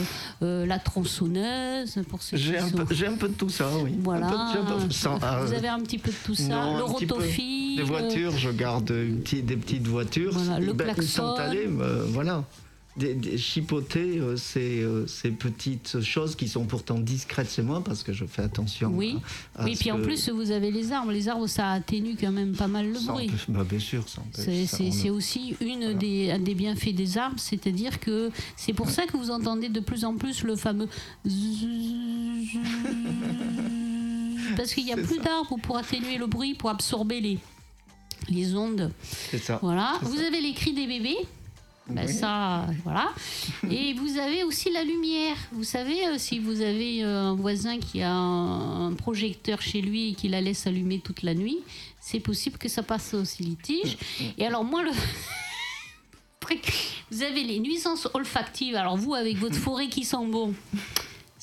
euh, 0.43 0.65
la 0.65 0.79
tronçonneuse 0.79 1.99
pour 2.09 2.23
ceux 2.23 2.37
J'ai 2.37 2.53
qui 2.53 2.59
un, 2.59 2.69
sont... 2.69 2.77
peu- 2.85 2.95
j'ai 2.95 3.07
un 3.09 3.15
peu 3.17 3.29
de 3.29 3.35
tout 3.35 3.49
ça, 3.49 3.69
oui. 3.83 3.95
Voilà. 4.01 4.27
Un 4.29 4.31
peu- 4.31 4.53
j'ai 4.53 4.59
un 4.75 4.79
peu- 4.79 4.91
sans- 4.91 5.19
Vous 5.45 5.53
avez 5.55 5.69
un 5.69 5.81
petit 5.81 5.99
peu 5.99 6.11
de 6.11 6.17
tout 6.25 6.35
ça. 6.37 6.45
non, 6.49 6.77
le 6.77 6.85
rotophile. 6.85 7.77
Des 7.79 7.83
voitures, 7.83 8.37
je 8.37 8.51
garde 8.51 8.91
une 8.91 9.21
petite- 9.23 9.47
des 9.47 9.57
petites 9.57 9.87
voitures. 9.89 10.33
Voilà, 10.33 10.61
le 10.61 10.73
Ben, 10.73 10.85
klaxon. 10.95 11.05
Sans 11.09 11.35
aller, 11.35 11.67
euh, 11.69 12.05
voilà. 12.09 12.45
Des, 12.99 13.15
des- 13.15 13.39
chipoter 13.39 14.19
euh, 14.19 14.37
ces, 14.37 14.83
euh, 14.83 15.07
ces 15.07 15.31
petites 15.31 16.01
choses 16.03 16.35
qui 16.35 16.49
sont 16.49 16.65
pourtant 16.65 16.99
discrètes 16.99 17.51
chez 17.51 17.63
moi 17.63 17.83
parce 17.85 18.03
que 18.03 18.13
je 18.13 18.25
fais 18.25 18.43
attention. 18.43 18.91
Oui. 18.93 19.17
à- 19.55 19.63
à 19.63 19.65
Oui, 19.65 19.77
puis 19.79 19.93
en 19.93 20.01
plus, 20.01 20.29
vous 20.31 20.51
avez 20.51 20.71
les 20.73 20.91
arbres. 20.93 21.13
Les 21.13 21.29
arbres, 21.29 21.47
ça 21.47 21.71
atténue 21.71 22.17
quand 22.21 22.33
même 22.33 22.57
pas 22.57 22.67
mal 22.67 22.93
le 22.93 22.99
bruit. 23.07 23.31
bah, 23.49 23.65
bien 23.69 23.79
sûr, 23.79 24.09
ça. 24.09 24.23
C'est- 24.33 25.11
aussi 25.11 25.55
une 25.61 25.97
des, 25.97 26.31
un 26.33 26.39
des 26.41 26.55
bienfaits 26.55 26.95
des 26.95 27.19
arbres, 27.19 27.39
c'est-à-dire 27.39 28.01
que 28.01 28.31
c'est 28.57 28.73
pour 28.73 28.91
ça 28.91 29.07
que 29.07 29.17
vous 29.17 29.31
entendez 29.31 29.69
de 29.69 29.81
plus 29.81 30.05
en 30.05 30.17
plus 30.17 30.43
le 30.43 30.57
fameux 30.57 30.89
parce 34.57 34.75
qu'il 34.75 34.85
n'y 34.85 34.93
a 34.93 34.97
plus 34.97 35.19
d'arbres 35.19 35.57
pour 35.63 35.77
atténuer 35.77 36.19
le 36.19 36.27
bruit, 36.27 36.55
pour 36.55 36.71
absorber 36.71 37.21
les, 37.21 37.39
les 38.29 38.55
ondes. 38.57 38.91
C'est 39.31 39.39
ça. 39.39 39.59
Voilà. 39.63 39.95
Vous 40.03 40.17
ça. 40.17 40.27
avez 40.27 40.41
les 40.41 40.53
cris 40.53 40.73
des 40.73 40.87
bébés. 40.87 41.17
Ben 41.89 42.07
Oui. 42.07 42.13
ça, 42.13 42.67
voilà. 42.85 43.09
Et 43.71 43.95
vous 43.95 44.19
avez 44.19 44.45
aussi 44.45 44.71
la 44.71 44.85
lumière. 44.85 45.37
Vous 45.53 45.65
savez, 45.65 46.07
euh, 46.07 46.19
si 46.19 46.39
vous 46.39 46.61
avez 46.61 47.03
euh, 47.03 47.19
un 47.19 47.35
voisin 47.35 47.79
qui 47.79 48.03
a 48.03 48.13
un, 48.13 48.93
projecteur 48.93 49.63
chez 49.63 49.81
lui 49.81 50.11
et 50.11 50.15
qui 50.15 50.29
la 50.29 50.41
laisse 50.41 50.67
allumer 50.67 51.01
toute 51.01 51.23
la 51.23 51.35
nuit, 51.35 51.59
c'est 52.01 52.21
possible 52.21 52.59
que 52.59 52.69
ça 52.69 52.83
passe 52.83 53.15
aussi 53.15 53.43
litige. 53.43 53.97
Et 54.37 54.47
alors 54.47 54.65
moi, 54.65 54.83
le... 54.83 54.91
vous 57.11 57.23
avez 57.23 57.45
les 57.45 57.61
nuisances 57.61 58.09
olfactives. 58.15 58.77
Alors 58.77 58.97
vous, 58.97 59.15
avec 59.15 59.37
votre 59.37 59.57
forêt 59.57 59.89
qui 59.89 60.05
sent 60.05 60.27
bon, 60.27 60.55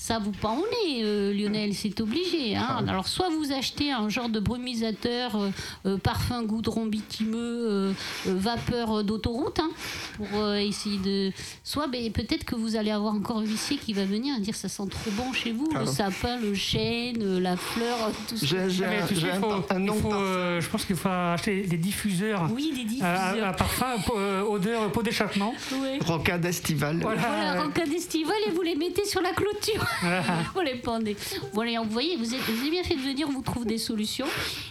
ça 0.06 0.20
vous 0.20 0.32
pend 0.32 0.56
au 0.58 0.66
nez, 0.88 1.02
euh, 1.04 1.34
Lionel, 1.34 1.74
c'est 1.74 2.00
obligé. 2.00 2.56
hein. 2.56 2.86
Alors 2.88 3.08
soit 3.08 3.30
vous 3.32 3.52
achetez 3.52 3.92
un 3.92 4.08
genre 4.08 4.30
de 4.30 4.40
brumisateur, 4.40 5.36
euh, 5.36 5.50
euh, 5.88 5.98
parfum 5.98 6.44
goudron 6.44 6.86
bitumeux, 6.86 7.38
euh, 7.72 7.92
euh, 8.28 8.36
vapeur 8.38 9.04
d'autoroute, 9.04 9.60
hein, 9.60 9.72
pour 10.18 10.28
euh, 10.36 10.58
essayer 10.58 11.00
de... 11.00 11.32
Soit 11.64 11.88
ben, 11.88 12.12
peut-être 12.12 12.44
que 12.44 12.54
vous 12.56 12.76
allez 12.76 12.92
avoir 12.92 13.16
encore 13.16 13.38
un 13.40 13.46
huissier 13.46 13.78
qui 13.78 13.94
va 13.94 14.06
venir 14.06 14.40
dire 14.40 14.54
ça 14.56 14.70
sent 14.70 14.84
trop 14.92 15.10
bon 15.18 15.34
chez 15.34 15.52
vous, 15.52 15.72
le 15.72 15.80
Ah. 15.82 15.86
sapin, 15.88 16.38
le 16.40 16.54
chêne, 16.54 17.40
la 17.40 17.58
fleur, 17.58 18.12
tout 18.30 18.38
ça. 18.38 18.46
J'ai 18.70 18.86
Mais 18.86 19.00
un, 19.02 19.08
tu 19.08 19.16
sais, 19.16 19.32
un 19.32 19.40
faut- 19.40 19.66
un 19.72 19.80
nom 19.80 19.96
faut, 19.96 20.14
euh, 20.14 20.62
je 20.62 20.70
pense 20.70 20.86
qu'il 20.86 20.96
faut 20.98 21.10
acheter 21.10 21.62
des 21.64 21.78
diffuseurs 21.78 22.48
Oui, 22.54 22.72
des 22.76 22.82
à, 23.04 23.32
diffuseurs. 23.32 23.48
à 23.48 23.54
parfum, 23.54 23.96
euh, 24.16 24.44
odeur, 24.44 24.92
pot 24.92 25.02
d'échappement. 25.02 25.52
Ouais. 25.82 25.98
Rocade 26.06 26.46
estivale. 26.46 27.00
Voilà. 27.02 27.22
Voilà, 27.22 27.66
en 27.66 27.70
cas 27.72 27.88
d'estival 27.88 28.36
et 28.48 28.52
vous 28.52 28.62
les 28.62 28.76
mettez 28.76 29.04
sur 29.06 29.22
la 29.22 29.32
clôture. 29.32 29.84
Vous 30.54 30.62
les 30.62 30.76
pendez. 30.76 31.16
Voilà, 31.54 31.82
vous 31.82 31.90
voyez, 31.90 32.16
vous, 32.18 32.34
êtes- 32.34 32.42
vous 32.42 32.60
avez 32.62 32.70
bien 32.72 32.84
fait 32.84 32.96
de 32.96 33.02
venir, 33.02 33.28
on 33.30 33.34
vous 33.34 33.42
trouve 33.42 33.66
des 33.66 33.78
solutions. 33.78 34.28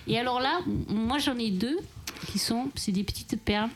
Et 0.07 0.19
alors 0.19 0.41
là, 0.41 0.61
moi 0.89 1.19
j'en 1.19 1.37
ai 1.39 1.51
deux 1.51 1.79
qui 2.31 2.39
sont, 2.39 2.71
c'est 2.75 2.93
des 2.93 3.05
petites 3.05 3.37
perles 3.41 3.71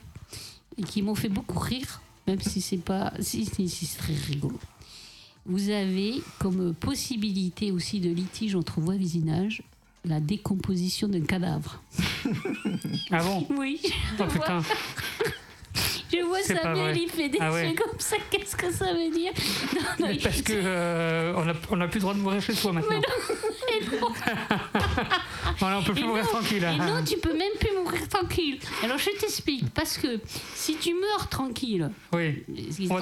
et 0.77 0.83
qui 0.83 1.03
m'ont 1.03 1.15
fait 1.15 1.29
beaucoup 1.29 1.59
rire, 1.59 2.01
même 2.27 2.41
si 2.41 2.61
c'est 2.61 2.77
pas, 2.79 3.13
si, 3.21 3.45
si, 3.45 3.69
si, 3.69 3.87
c'est 3.87 3.99
très 3.99 4.15
rigolo. 4.15 4.59
Vous 5.47 5.71
avez 5.71 6.23
comme 6.39 6.75
possibilité 6.75 7.73
aussi 7.73 8.01
de 8.01 8.11
litige 8.11 8.55
entre 8.55 8.81
voisinage 8.81 9.63
la 10.05 10.21
décomposition 10.21 11.09
d'un 11.09 11.23
cadavre. 11.25 11.83
Ah 13.11 13.23
bon? 13.23 13.47
Oui, 13.57 13.81
Oh 14.21 14.25
putain. 14.31 14.63
je 16.13 16.23
vois 16.25 16.41
Samuel, 16.43 16.97
il 16.97 17.09
fait 17.09 17.29
des 17.29 17.39
Ah 17.41 17.53
ouais. 17.53 17.69
yeux 17.69 17.75
comme 17.75 17.99
ça, 17.99 18.17
qu'est-ce 18.31 18.57
que 18.57 18.71
ça 18.73 18.93
veut 18.93 19.11
dire? 19.11 19.33
Non, 19.75 20.07
non, 20.07 20.13
il- 20.13 20.21
Parce 20.23 20.43
que 20.43 20.53
euh, 20.55 21.33
on 21.37 21.49
a- 21.49 21.55
on 21.71 21.77
n'a 21.77 21.89
plus 21.89 21.99
le 21.99 22.03
droit 22.03 22.15
de 22.15 22.21
mourir 22.21 22.41
chez 22.43 22.55
soi 22.55 22.73
maintenant. 22.73 23.01
voilà, 25.59 25.79
on 25.79 25.83
peut 25.83 25.93
plus 25.93 26.03
Et 26.03 26.07
mourir 26.07 26.25
non, 26.25 26.31
tranquille. 26.31 26.65
Et 26.65 26.77
non, 26.79 27.05
tu 27.05 27.19
peux 27.19 27.33
même 27.37 27.53
plus 27.59 27.71
mourir 27.77 28.09
tranquille. 28.09 28.59
Alors 28.83 28.99
je 28.99 29.11
t'explique, 29.19 29.65
parce 29.75 29.99
que 29.99 30.21
si 30.55 30.77
tu 30.77 30.95
meurs 30.95 31.29
tranquille, 31.29 31.91
Oui. 32.13 32.43
On 32.91 32.95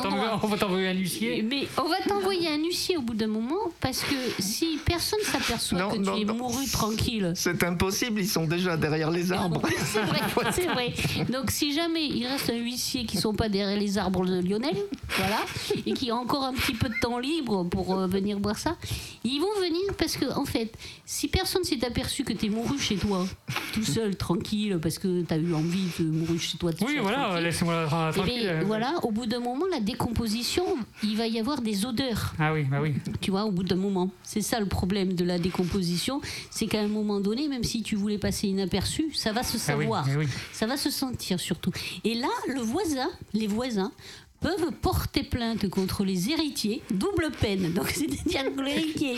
va 0.49 0.57
t'envoyer- 0.59 0.89
un 0.89 0.93
huissier. 0.95 1.43
mais 1.43 1.67
on 1.79 1.89
va 1.89 1.97
t'envoyer 2.07 2.49
un 2.49 2.59
huissier 2.59 2.97
au 2.97 3.03
bout 3.03 3.15
d'un 3.15 3.27
moment, 3.27 3.73
parce 3.81 4.03
que 4.03 4.15
si 4.43 4.79
personne 4.85 5.21
s'aperçoit 5.23 5.79
Non, 5.79 5.91
que 5.91 5.97
non, 5.99 6.15
tu 6.17 6.23
es 6.23 6.25
non. 6.25 6.35
mouru 6.35 6.67
tranquille, 6.71 7.33
C'est 7.35 7.63
impossible, 7.65 8.21
ils 8.21 8.29
sont 8.29 8.45
déjà 8.47 8.77
derrière 8.77 9.11
les 9.11 9.33
arbres. 9.33 9.63
c'est 9.85 10.03
vrai, 10.03 10.21
c'est 10.53 10.67
vrai. 10.67 10.93
Donc 11.29 11.51
si 11.51 11.75
jamais 11.75 12.07
il 12.07 12.27
reste 12.27 12.51
un 12.51 12.57
huissier 12.57 12.96
qui 13.05 13.17
sont 13.19 13.35
pas 13.35 13.49
derrière 13.49 13.79
les 13.79 13.99
arbres 13.99 14.25
de 14.25 14.41
Lionel, 14.41 14.77
voilà, 15.17 15.41
et 15.85 15.93
qui 15.93 16.11
a 16.11 16.17
encore 16.17 16.45
un 16.45 16.55
petit 16.55 16.73
peu 16.75 16.89
de 16.89 16.95
temps 17.01 17.19
libre 17.19 17.65
pour 17.65 17.95
euh, 17.95 18.07
venir 18.07 18.39
boire 18.41 18.59
ça, 18.59 18.77
ils 19.25 19.41
vont 19.41 19.61
venir 19.61 19.95
parce 19.99 20.17
que 20.17 20.27
en 20.39 20.45
fait, 20.45 20.73
si 21.05 21.29
personne 21.29 21.65
s'est 21.65 21.85
aperçu 21.85 22.25
que 22.25 22.33
tu 22.33 22.47
es 22.47 22.49
mouru 22.49 22.79
chez 22.79 22.97
toi, 22.97 23.27
tout 23.75 23.83
seul, 23.85 24.17
tranquille, 24.17 24.79
parce 24.81 24.99
que 24.99 25.23
tu 25.23 25.35
as 25.35 25.37
eu 25.37 25.53
envie 25.55 25.89
de 25.99 26.05
mourir 26.05 26.41
chez 26.41 26.57
toi. 26.59 26.73
tout 26.73 26.85
Oui, 26.87 26.95
seul, 26.95 27.03
voilà, 27.03 27.41
laissez-moi 27.41 27.87
tra- 27.87 28.11
eh 28.11 28.15
tranquille. 28.15 28.41
bien, 28.41 28.51
euh. 28.61 28.63
voilà, 28.65 28.95
au 29.03 29.11
bout 29.11 29.27
d'un 29.27 29.41
moment, 29.41 29.65
la 29.71 29.81
décomposition, 29.81 30.65
il 31.03 31.17
va 31.17 31.27
y 31.27 31.39
avoir 31.39 31.61
des 31.61 31.85
odeurs 31.85 32.35
Ah 32.39 32.53
oui, 32.53 32.65
bah 32.65 32.79
oui. 32.81 32.95
tu 33.21 33.31
vois, 33.31 33.45
au 33.45 33.51
bout 33.51 33.65
d'un 33.65 33.77
moment. 33.77 34.11
C'est 34.23 34.41
ça 34.41 34.61
le 34.61 34.67
problème 34.67 35.13
de 35.15 35.25
la 35.25 35.39
décomposition, 35.39 36.21
c'est 36.51 36.67
qu'à 36.67 36.81
un 36.81 36.89
moment 36.89 37.21
donné, 37.21 37.49
même 37.49 37.65
si 37.65 37.83
tu 37.83 37.97
voulais 37.97 38.19
passer 38.19 38.47
inaperçu, 38.49 39.13
ça 39.15 39.33
va 39.33 39.43
se 39.43 39.57
Ah 39.57 39.77
oui, 39.77 39.85
savoir, 39.85 40.07
oui. 40.17 40.27
ça 40.53 40.67
va 40.67 40.77
se 40.77 40.91
sentir 40.91 41.41
surtout. 41.41 41.71
Et 42.05 42.15
là, 42.15 42.29
le 42.55 42.61
voisin, 42.61 42.86
les 43.33 43.47
voisins 43.47 43.93
peuvent 44.41 44.71
porter 44.83 45.23
plainte 45.23 45.69
contre 45.71 46.05
les 46.05 46.31
héritiers, 46.31 46.83
double 46.91 47.31
peine. 47.41 47.73
Donc, 47.73 47.91
c'est-à-dire 47.91 48.55
que 48.55 48.61
l'héritier, 48.61 49.17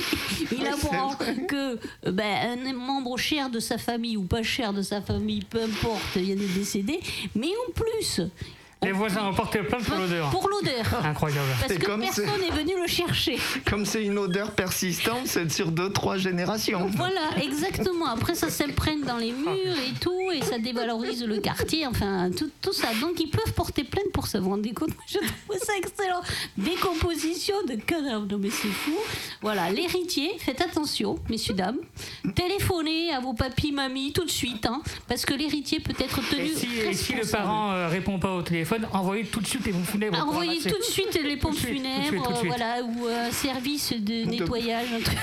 il 0.53 0.67
apprend 0.67 1.17
que 1.49 1.79
ben, 2.11 2.59
un 2.67 2.73
membre 2.73 3.17
cher 3.17 3.51
de 3.51 3.61
sa 3.61 3.79
famille 3.79 4.17
ou 4.17 4.23
pas 4.23 4.43
cher 4.43 4.73
de 4.73 4.83
sa 4.83 5.03
famille, 5.03 5.45
peu 5.45 5.63
importe, 5.63 6.17
il 6.17 6.33
a 6.33 6.35
décédé, 6.55 7.01
mais 7.35 7.49
en 7.49 7.73
plus, 7.73 8.23
Les 8.83 8.93
voisins 8.93 9.27
ont 9.27 9.35
porté 9.35 9.59
plainte 9.61 9.83
pour 9.85 9.99
l'odeur. 9.99 10.31
Pour 10.31 10.49
l'odeur. 10.49 10.87
Incroyable. 11.05 11.49
Parce 11.59 11.73
C'est 11.73 11.79
que 11.81 11.87
comme 11.87 12.01
personne 12.01 12.27
n'est 12.41 12.57
venu 12.57 12.81
le 12.81 12.87
chercher. 12.87 13.37
Comme 13.69 13.85
c'est 13.85 14.05
une 14.05 14.19
odeur 14.19 14.53
persistante, 14.53 15.27
c'est 15.27 15.51
sur 15.51 15.73
deux, 15.73 15.93
trois 15.93 16.17
générations. 16.17 16.89
Voilà, 16.97 17.23
exactement. 17.43 18.07
Après, 18.07 18.37
ça 18.37 18.49
s'imprègne 18.51 19.03
dans 19.03 19.17
les 19.17 19.33
murs 19.33 19.49
et 19.89 19.99
tout, 20.01 20.31
et 20.33 20.43
ça 20.43 20.59
dévalorise 20.59 21.25
le 21.25 21.39
quartier, 21.39 21.87
enfin, 21.89 22.31
tout, 22.31 22.51
tout 22.63 22.73
ça. 22.73 22.89
Donc, 23.01 23.19
ils 23.19 23.31
peuvent 23.31 23.53
porter 23.53 23.83
plainte 23.83 24.13
pour 24.13 24.29
ça. 24.29 24.39
Vous 24.39 24.45
vous 24.45 24.51
rendez 24.53 24.73
compte 24.73 24.91
Je 25.09 25.19
trouve 25.19 25.59
ça 25.61 25.73
excellent. 25.77 26.21
Décomposition 26.57 27.57
de 27.69 27.75
cadavres. 27.75 28.27
Non, 28.31 28.39
mais 28.39 28.51
c'est 28.51 28.69
fou. 28.69 28.97
Voilà, 29.43 29.71
l'héritier, 29.71 30.31
faites 30.39 30.61
attention, 30.61 31.19
messieurs, 31.29 31.55
dames. 31.55 31.79
Téléphonez 32.37 33.13
à 33.13 33.19
vos 33.19 33.35
papis, 33.35 33.73
mamies, 33.73 34.13
tout 34.13 34.25
de 34.25 34.31
suite, 34.31 34.67
hein, 34.67 34.83
parce 35.09 35.25
que 35.25 35.35
l'héritier 35.35 35.81
peut 35.81 35.95
être 35.99 36.21
tenu. 36.31 36.43
Et 36.43 36.55
si, 36.55 36.69
et 36.79 36.95
si 36.95 37.13
le 37.15 37.27
parent 37.27 37.73
euh, 37.73 37.89
répond 37.89 38.21
pas 38.21 38.33
au 38.35 38.43
téléphone, 38.43 38.68
envoyez 38.93 39.25
tout 39.25 39.41
de 39.41 39.47
suite 39.47 39.67
les 39.67 39.73
pompes 39.73 39.87
funèbres. 39.87 40.19
Envoyez 40.19 40.61
tout 40.61 40.79
de 40.79 40.83
suite 40.83 41.19
les 41.23 41.37
pompes 41.37 41.55
funèbres, 41.55 42.33
voilà, 42.45 42.83
ou 42.83 43.07
un 43.07 43.31
service 43.31 43.93
de 43.93 44.25
nettoyage, 44.25 44.89
un 44.93 45.01
truc. 45.01 45.19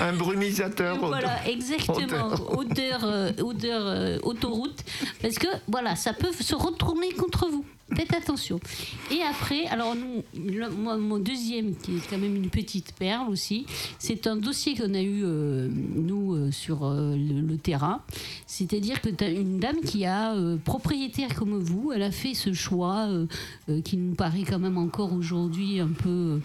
Ah 0.00 0.12
brumisateur. 0.18 0.98
Voilà, 0.98 1.38
exactement. 1.46 2.34
Odeur, 2.50 3.00
euh, 3.04 3.30
odeur 3.42 3.82
euh, 3.84 4.18
autoroute. 4.22 4.84
Parce 5.22 5.36
que, 5.38 5.48
voilà, 5.68 5.96
ça 5.96 6.12
peut 6.12 6.32
se 6.32 6.54
retourner 6.54 7.12
contre 7.12 7.48
vous. 7.48 7.64
Faites 7.94 8.14
attention. 8.14 8.58
Et 9.12 9.22
après, 9.22 9.66
alors 9.66 9.94
nous, 9.94 10.24
moi, 10.76 10.96
mon 10.96 11.18
deuxième, 11.20 11.76
qui 11.76 11.96
est 11.96 12.10
quand 12.10 12.18
même 12.18 12.34
une 12.34 12.50
petite 12.50 12.92
perle 12.94 13.28
aussi, 13.30 13.64
c'est 14.00 14.26
un 14.26 14.34
dossier 14.34 14.74
qu'on 14.74 14.92
a 14.92 15.00
eu, 15.00 15.22
euh, 15.22 15.68
nous, 15.70 16.34
euh, 16.34 16.50
sur 16.50 16.84
euh, 16.84 17.14
le, 17.14 17.56
terrain. 17.56 18.02
C'est-à-dire 18.48 19.00
que 19.00 19.08
tu 19.08 19.22
as 19.22 19.30
une 19.30 19.60
dame 19.60 19.80
qui 19.82 20.04
a, 20.04 20.34
propriétaire 20.64 21.34
comme 21.36 21.58
vous, 21.58 21.92
elle 21.92 22.02
a 22.02 22.10
fait 22.10 22.34
ce 22.34 22.52
choix 22.52 23.08
qui 23.84 23.96
nous 23.96 24.14
paraît 24.14 24.42
quand 24.42 24.58
même 24.58 24.78
encore 24.78 25.12
aujourd'hui 25.12 25.80
un 25.80 25.88
peu... 25.88 26.40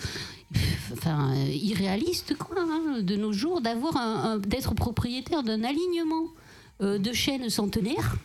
Enfin, 0.93 1.33
irréaliste, 1.47 2.37
quoi, 2.37 2.57
hein, 2.59 3.01
de 3.01 3.15
nos 3.15 3.33
jours, 3.33 3.61
d'avoir 3.61 3.97
un- 3.97 4.37
d'être 4.37 4.73
propriétaire 4.73 5.43
d'un 5.43 5.63
alignement 5.63 6.27
de 6.81 7.13
chênes 7.13 7.49
centenaires. 7.49 8.15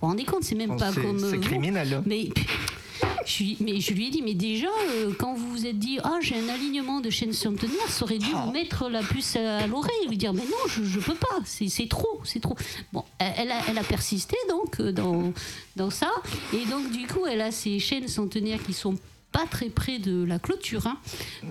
Vous 0.00 0.06
vous 0.06 0.12
rendez 0.12 0.24
compte, 0.24 0.44
c'est 0.44 0.54
même 0.54 0.76
pas 0.76 0.92
comme. 0.92 1.22
euh, 1.22 1.30
c'est 1.30 1.36
vous. 1.36 1.42
criminel. 1.42 2.02
Mais 2.06 2.28
je, 3.26 3.30
suis- 3.30 3.56
mais 3.60 3.80
je 3.80 3.92
lui 3.92 4.06
ai 4.06 4.10
dit, 4.10 4.22
mais 4.22 4.34
déjà, 4.34 4.66
euh, 4.94 5.12
quand 5.18 5.34
vous 5.34 5.50
vous 5.50 5.66
êtes 5.66 5.78
dit, 5.78 5.98
ah, 6.02 6.18
j'ai 6.22 6.36
un 6.36 6.48
alignement 6.48 7.00
de 7.00 7.10
chaînes 7.10 7.32
centenaires, 7.34 7.88
ça 7.88 8.04
aurait 8.04 8.18
dû 8.18 8.30
vous 8.30 8.50
mettre 8.50 8.88
la 8.88 9.02
puce 9.02 9.36
à 9.36 9.66
l'oreille, 9.66 10.08
lui 10.08 10.16
dire, 10.16 10.32
mais 10.32 10.42
non, 10.44 10.56
je, 10.68 10.82
je 10.84 11.00
peux 11.00 11.14
pas, 11.14 11.38
c'est 11.44 11.88
trop, 11.88 12.20
c'est 12.24 12.40
trop. 12.40 12.56
Bon, 12.92 13.04
elle 13.18 13.32
elle 13.38 13.50
a, 13.52 13.60
elle 13.68 13.78
a 13.78 13.84
persisté 13.84 14.36
donc 14.48 14.80
euh, 14.80 14.90
dans, 14.92 15.32
dans 15.76 15.90
ça, 15.90 16.10
et 16.54 16.64
donc 16.66 16.90
du 16.92 17.06
coup, 17.06 17.26
elle 17.26 17.42
a 17.42 17.50
ces 17.52 17.78
chaînes 17.78 18.08
centenaires 18.08 18.62
qui 18.64 18.72
sont 18.72 18.94
pas 19.32 19.46
très 19.46 19.68
près 19.68 19.98
de 19.98 20.24
la 20.24 20.38
clôture. 20.38 20.86
hein. 20.86 20.98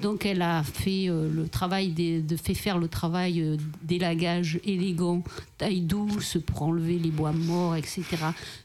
Donc 0.02 0.26
elle 0.26 0.42
a 0.42 0.64
fait 0.64 1.08
euh, 1.10 1.30
le 1.34 1.48
travail 1.48 1.90
des- 1.92 2.22
de 2.22 2.36
fait 2.36 2.54
faire 2.54 2.78
le 2.78 2.88
travail 2.90 3.42
euh, 3.42 3.56
d'élagage 3.84 4.60
élégant, 4.66 5.24
taille 5.58 5.82
douce 5.82 6.38
pour 6.46 6.62
enlever 6.64 7.00
les 7.00 7.10
bois 7.12 7.32
morts, 7.32 7.76
etc. 7.76 8.04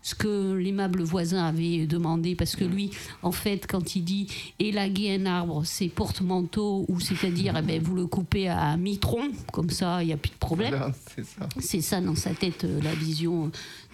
Ce 0.02 0.14
que 0.14 0.52
l'aimable 0.54 1.02
voisin 1.02 1.44
avait 1.44 1.86
demandé 1.86 2.34
parce 2.34 2.56
que 2.56 2.64
lui, 2.64 2.90
en 3.22 3.32
fait, 3.32 3.66
quand 3.68 3.94
il 3.96 4.02
dit 4.04 4.26
élaguer 4.58 5.14
un 5.14 5.26
arbre, 5.26 5.62
c'est 5.64 5.88
porte-manteau 5.88 6.84
ou 6.88 6.98
c'est-à-dire 7.00 7.54
eh 7.58 7.62
ben, 7.62 7.80
vous 7.82 7.94
le 7.94 8.06
coupez 8.06 8.48
à 8.48 8.76
mi-tronc, 8.76 9.30
comme 9.52 9.70
ça 9.70 10.02
il 10.02 10.06
n'y 10.06 10.12
a 10.12 10.16
plus 10.16 10.30
de 10.30 10.36
problème. 10.36 10.70
Voilà, 10.70 10.92
c'est 11.14 11.24
ça. 11.82 11.90
Ça 11.94 12.00
dans 12.00 12.14
sa 12.16 12.30
tête, 12.30 12.64
euh, 12.64 12.80
la 12.82 12.94
vision. 12.94 13.50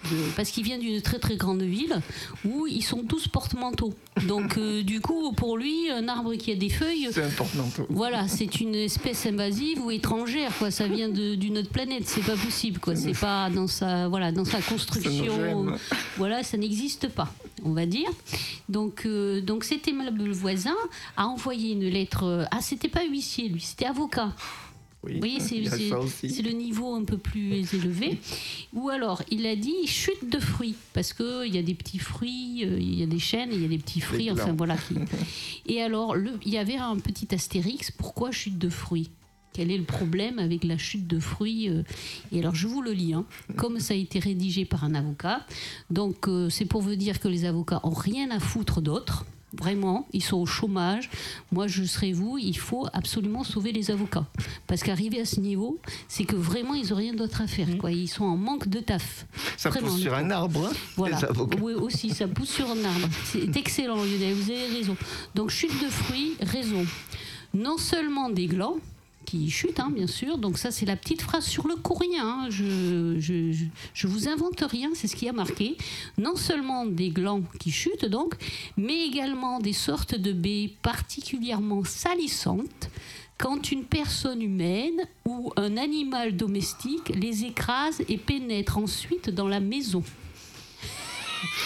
De... 0.09 0.17
Parce 0.35 0.49
qu'il 0.49 0.63
vient 0.63 0.79
d'une 0.79 1.01
très 1.01 1.19
très 1.19 1.35
grande 1.35 1.61
ville 1.61 2.01
où 2.43 2.65
ils 2.67 2.81
sont 2.83 3.03
tous 3.03 3.27
porte-manteaux. 3.27 3.93
Donc, 4.27 4.57
euh, 4.57 4.81
du 4.83 4.99
coup, 4.99 5.31
pour 5.33 5.57
lui, 5.57 5.89
un 5.91 6.07
arbre 6.07 6.33
qui 6.35 6.51
a 6.51 6.55
des 6.55 6.69
feuilles, 6.69 7.09
C'est 7.11 7.23
important. 7.23 7.69
tout. 7.75 7.85
voilà, 7.89 8.27
c'est 8.27 8.59
une 8.61 8.75
espèce 8.75 9.25
invasive 9.25 9.79
ou 9.85 9.91
étrangère, 9.91 10.51
quoi. 10.57 10.71
Ça 10.71 10.87
vient 10.87 11.09
d'une 11.09 11.57
autre 11.59 11.69
planète, 11.69 12.03
c'est 12.07 12.25
pas 12.25 12.35
possible, 12.35 12.79
quoi. 12.79 12.95
C'est 12.95 13.17
pas 13.19 13.49
dans 13.49 13.67
sa, 13.67 14.07
voilà, 14.07 14.31
dans 14.31 14.45
sa 14.45 14.61
construction. 14.61 15.67
Voilà, 16.17 16.43
ça 16.43 16.57
n'existe 16.57 17.07
pas, 17.09 17.31
on 17.63 17.71
va 17.73 17.85
dire. 17.85 18.09
Donc, 18.69 19.03
euh, 19.05 19.39
donc 19.41 19.63
cet 19.63 19.87
aimable 19.87 20.29
voisin 20.31 20.75
a 21.15 21.27
envoyé 21.27 21.73
une 21.73 21.87
lettre. 21.87 22.23
euh, 22.25 22.45
Ah, 22.51 22.59
c'était 22.61 22.89
pas 22.89 23.03
huissier, 23.05 23.49
lui, 23.49 23.61
c'était 23.61 23.85
avocat. 23.85 24.31
Oui, 25.19 25.37
c'est 26.29 26.41
le 26.43 26.51
niveau 26.51 26.93
un 26.93 27.03
peu 27.03 27.17
plus 27.17 27.73
élevé. 27.73 28.19
Ou 28.73 28.89
alors, 28.89 29.23
il 29.31 29.45
a 29.47 29.55
dit 29.55 29.87
chute 29.87 30.29
de 30.31 30.39
fruits, 30.39 30.75
parce 30.93 31.11
qu'il 31.13 31.53
y 31.53 31.57
a 31.57 31.63
des 31.63 31.73
petits 31.73 31.97
fruits, 31.97 32.63
euh, 32.65 32.77
il 32.79 32.99
y 32.99 33.03
a 33.03 33.07
des 33.07 33.17
chênes, 33.19 33.49
il 33.51 33.61
y 33.61 33.65
a 33.65 33.67
des 33.67 33.79
petits 33.79 33.99
fruits, 34.01 34.29
enfin 34.31 34.53
voilà. 34.53 34.77
qui- 34.77 34.93
Et 35.65 35.81
alors, 35.81 36.15
le- 36.15 36.37
il 36.45 36.51
y 36.53 36.57
avait 36.59 36.75
un 36.77 36.97
petit 36.97 37.33
astérix, 37.33 37.89
pourquoi 37.91 38.31
chute 38.31 38.57
de 38.59 38.69
fruits? 38.69 39.09
Quel 39.53 39.69
est 39.69 39.77
le 39.77 39.83
problème 39.83 40.39
avec 40.39 40.63
la 40.63 40.77
chute 40.77 41.07
de 41.07 41.19
fruits 41.19 41.67
euh, 41.67 41.83
Et 42.31 42.39
alors, 42.39 42.55
je 42.55 42.67
vous 42.67 42.81
le 42.81 42.91
lis, 42.93 43.13
hein, 43.13 43.25
comme 43.57 43.79
ça 43.79 43.93
a 43.95 43.97
été 43.97 44.19
rédigé 44.19 44.63
par 44.65 44.83
un 44.85 44.93
avocat. 44.95 45.45
Donc, 45.89 46.27
euh, 46.29 46.49
c'est 46.49 46.63
pour 46.65 46.81
vous 46.81 46.95
dire 46.95 47.19
que 47.19 47.27
les 47.27 47.43
avocats 47.45 47.81
ont 47.83 47.89
rien 47.89 48.29
à 48.31 48.39
foutre 48.39 48.81
d'autre. 48.81 49.25
Vraiment, 49.53 50.07
ils 50.13 50.23
sont 50.23 50.37
au 50.37 50.45
chômage. 50.45 51.09
Moi, 51.51 51.67
je 51.67 51.83
serais 51.83 52.13
vous, 52.13 52.37
il 52.37 52.57
faut 52.57 52.87
absolument 52.93 53.43
sauver 53.43 53.71
les 53.73 53.91
avocats. 53.91 54.25
Parce 54.65 54.81
qu'arriver 54.81 55.19
à 55.19 55.25
ce 55.25 55.39
niveau, 55.41 55.77
c'est 56.07 56.23
que 56.23 56.37
vraiment, 56.37 56.73
ils 56.73 56.89
n'ont 56.89 56.95
rien 56.95 57.13
d'autre 57.13 57.41
à 57.41 57.47
faire. 57.47 57.67
Quoi. 57.77 57.91
Ils 57.91 58.07
sont 58.07 58.23
en 58.23 58.37
manque 58.37 58.69
de 58.69 58.79
taf. 58.79 59.25
Ça 59.57 59.69
Vraiment, 59.69 59.89
pousse 59.89 59.99
sur 59.99 60.13
un 60.13 60.29
arbre, 60.31 60.67
hein, 60.71 60.75
Voilà. 60.95 61.17
les 61.17 61.25
avocats. 61.25 61.57
Oui, 61.61 61.73
aussi, 61.73 62.11
ça 62.11 62.27
pousse 62.29 62.49
sur 62.49 62.65
un 62.69 62.83
arbre. 62.85 63.09
C'est 63.25 63.55
excellent, 63.57 63.97
Lionel, 63.97 64.33
vous 64.35 64.51
avez 64.51 64.67
raison. 64.67 64.95
Donc, 65.35 65.49
chute 65.49 65.83
de 65.83 65.89
fruits, 65.89 66.33
raison. 66.39 66.85
Non 67.53 67.77
seulement 67.77 68.29
des 68.29 68.47
glands, 68.47 68.77
qui 69.25 69.49
chutent, 69.49 69.79
hein, 69.79 69.91
bien 69.93 70.07
sûr. 70.07 70.37
Donc, 70.37 70.57
ça, 70.57 70.71
c'est 70.71 70.85
la 70.85 70.95
petite 70.95 71.21
phrase 71.21 71.45
sur 71.45 71.67
le 71.67 71.75
courrier. 71.75 72.17
hein. 72.19 72.47
Je, 72.49 73.15
je, 73.19 73.51
je, 73.51 73.65
je 73.93 74.07
vous 74.07 74.27
invente 74.27 74.61
rien, 74.61 74.89
c'est 74.93 75.07
ce 75.07 75.15
qui 75.15 75.27
a 75.29 75.33
marqué. 75.33 75.77
Non 76.17 76.35
seulement 76.35 76.85
des 76.85 77.09
glands 77.09 77.43
qui 77.59 77.71
chutent, 77.71 78.05
donc, 78.05 78.35
mais 78.77 79.05
également 79.07 79.59
des 79.59 79.73
sortes 79.73 80.15
de 80.15 80.31
baies 80.33 80.71
particulièrement 80.81 81.83
salissantes 81.83 82.89
quand 83.37 83.71
une 83.71 83.85
personne 83.85 84.41
humaine 84.41 85.01
ou 85.25 85.51
un 85.57 85.75
animal 85.77 86.35
domestique 86.37 87.09
les 87.09 87.43
écrase 87.43 88.01
et 88.07 88.17
pénètre 88.17 88.77
ensuite 88.77 89.29
dans 89.31 89.47
la 89.47 89.59
maison. 89.59 90.03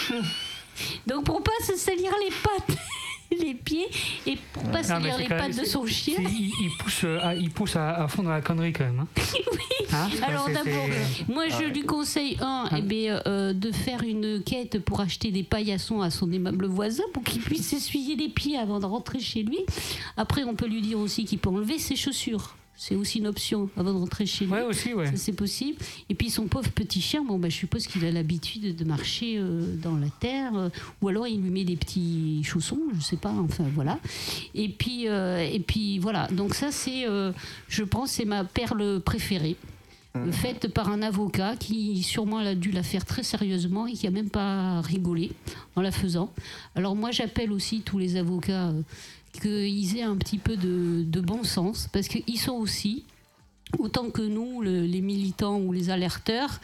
Donc 1.07 1.25
pour 1.25 1.41
pas 1.41 1.51
se 1.65 1.75
salir 1.75 2.11
les 2.23 2.31
pattes, 2.43 2.77
les 3.41 3.53
pieds 3.55 3.87
et 4.27 4.37
pour 4.53 4.63
pas 4.71 4.83
salir 4.83 5.13
c'est 5.15 5.23
les 5.23 5.27
pattes 5.27 5.57
de 5.59 5.65
son 5.65 5.85
chien. 5.85 6.15
c'est- 6.17 6.23
Il, 6.31 6.51
il 6.61 6.71
pousse, 6.79 7.01
euh, 7.03 7.19
à, 7.21 7.35
il 7.35 7.49
pousse 7.51 7.75
à, 7.75 8.03
à 8.03 8.07
fond 8.07 8.23
dans 8.23 8.29
la 8.31 8.41
connerie 8.41 8.73
quand 8.73 8.85
même. 8.85 8.99
Hein. 9.01 9.07
Hein? 9.93 10.09
Alors 10.27 10.47
d'abord, 10.47 10.63
c'est- 10.65 11.27
moi 11.31 11.47
je 11.47 11.63
lui 11.65 11.83
conseille 11.83 12.37
un, 12.41 12.67
eh 12.75 12.81
bien, 12.81 13.21
euh, 13.27 13.53
de 13.53 13.71
faire 13.71 14.01
une 14.03 14.41
quête 14.43 14.79
pour 14.79 14.99
acheter 14.99 15.31
des 15.31 15.43
paillassons 15.43 16.01
à 16.01 16.09
son 16.09 16.31
aimable 16.31 16.65
voisin 16.65 17.03
pour 17.13 17.23
qu'il 17.23 17.41
puisse 17.41 17.67
s'essuyer 17.67 18.15
les 18.15 18.27
pieds 18.29 18.57
avant 18.57 18.79
de 18.79 18.85
rentrer 18.85 19.19
chez 19.19 19.43
lui. 19.43 19.59
Après, 20.17 20.43
on 20.43 20.55
peut 20.55 20.67
lui 20.67 20.81
dire 20.81 20.99
aussi 20.99 21.23
qu'il 21.25 21.37
peut 21.39 21.49
enlever 21.49 21.77
ses 21.77 21.95
chaussures. 21.95 22.55
C'est 22.77 22.95
aussi 22.95 23.19
une 23.19 23.27
option 23.27 23.69
avant 23.77 23.93
de 23.93 23.99
rentrer 23.99 24.25
chez 24.25 24.45
lui. 24.45 24.51
Ouais, 24.51 24.63
aussi, 24.63 24.93
ouais. 24.93 25.05
Ça, 25.07 25.13
c'est 25.15 25.31
possible. 25.33 25.77
Et 26.09 26.15
puis 26.15 26.29
son 26.29 26.47
pauvre 26.47 26.69
petit 26.71 26.99
chien, 26.99 27.23
bon, 27.23 27.39
bah, 27.39 27.47
je 27.49 27.55
suppose 27.55 27.87
qu'il 27.87 28.03
a 28.05 28.11
l'habitude 28.11 28.75
de 28.75 28.83
marcher 28.83 29.37
euh, 29.37 29.75
dans 29.81 29.95
la 29.95 30.09
terre, 30.19 30.51
euh, 30.55 30.69
ou 31.01 31.07
alors 31.07 31.25
il 31.27 31.41
lui 31.41 31.49
met 31.51 31.63
des 31.63 31.77
petits 31.77 32.43
chaussons, 32.43 32.79
je 32.97 33.01
sais 33.01 33.15
pas, 33.17 33.31
enfin 33.31 33.63
voilà. 33.73 33.97
Et 34.53 34.67
puis, 34.67 35.07
euh, 35.07 35.39
et 35.39 35.59
puis 35.59 35.99
voilà, 35.99 36.27
donc 36.27 36.53
ça 36.53 36.71
c'est, 36.71 37.07
euh, 37.07 37.31
je 37.69 37.83
pense, 37.83 38.11
c'est 38.11 38.25
ma 38.25 38.43
perle 38.43 38.99
préférée. 38.99 39.55
euh, 40.17 40.31
Faite 40.31 40.67
par 40.73 40.89
un 40.89 41.01
avocat 41.01 41.55
qui 41.57 42.03
sûrement 42.03 42.37
a 42.39 42.55
dû 42.55 42.71
la 42.71 42.83
faire 42.83 43.05
très 43.05 43.23
sérieusement 43.23 43.87
et 43.87 43.93
qui 43.93 44.05
a 44.07 44.11
même 44.11 44.29
pas 44.29 44.81
rigolé 44.81 45.31
en 45.75 45.81
la 45.81 45.91
faisant. 45.91 46.29
Alors 46.75 46.95
moi 46.95 47.11
j'appelle 47.11 47.51
aussi 47.51 47.81
tous 47.81 47.97
les 47.99 48.15
avocats 48.17 48.67
euh, 48.69 48.81
qu'ils 49.39 49.97
aient 49.97 50.03
un 50.03 50.15
petit 50.17 50.37
peu 50.37 50.55
de, 50.57 51.03
bon 51.21 51.43
sens 51.43 51.87
parce 51.91 52.07
qu'ils 52.07 52.39
sont 52.39 52.53
aussi 52.53 53.03
autant 53.79 54.09
que 54.09 54.21
nous, 54.21 54.61
le- 54.61 54.81
les 54.85 55.01
militants 55.01 55.59
ou 55.59 55.71
les 55.73 55.89
alerteurs, 55.89 56.59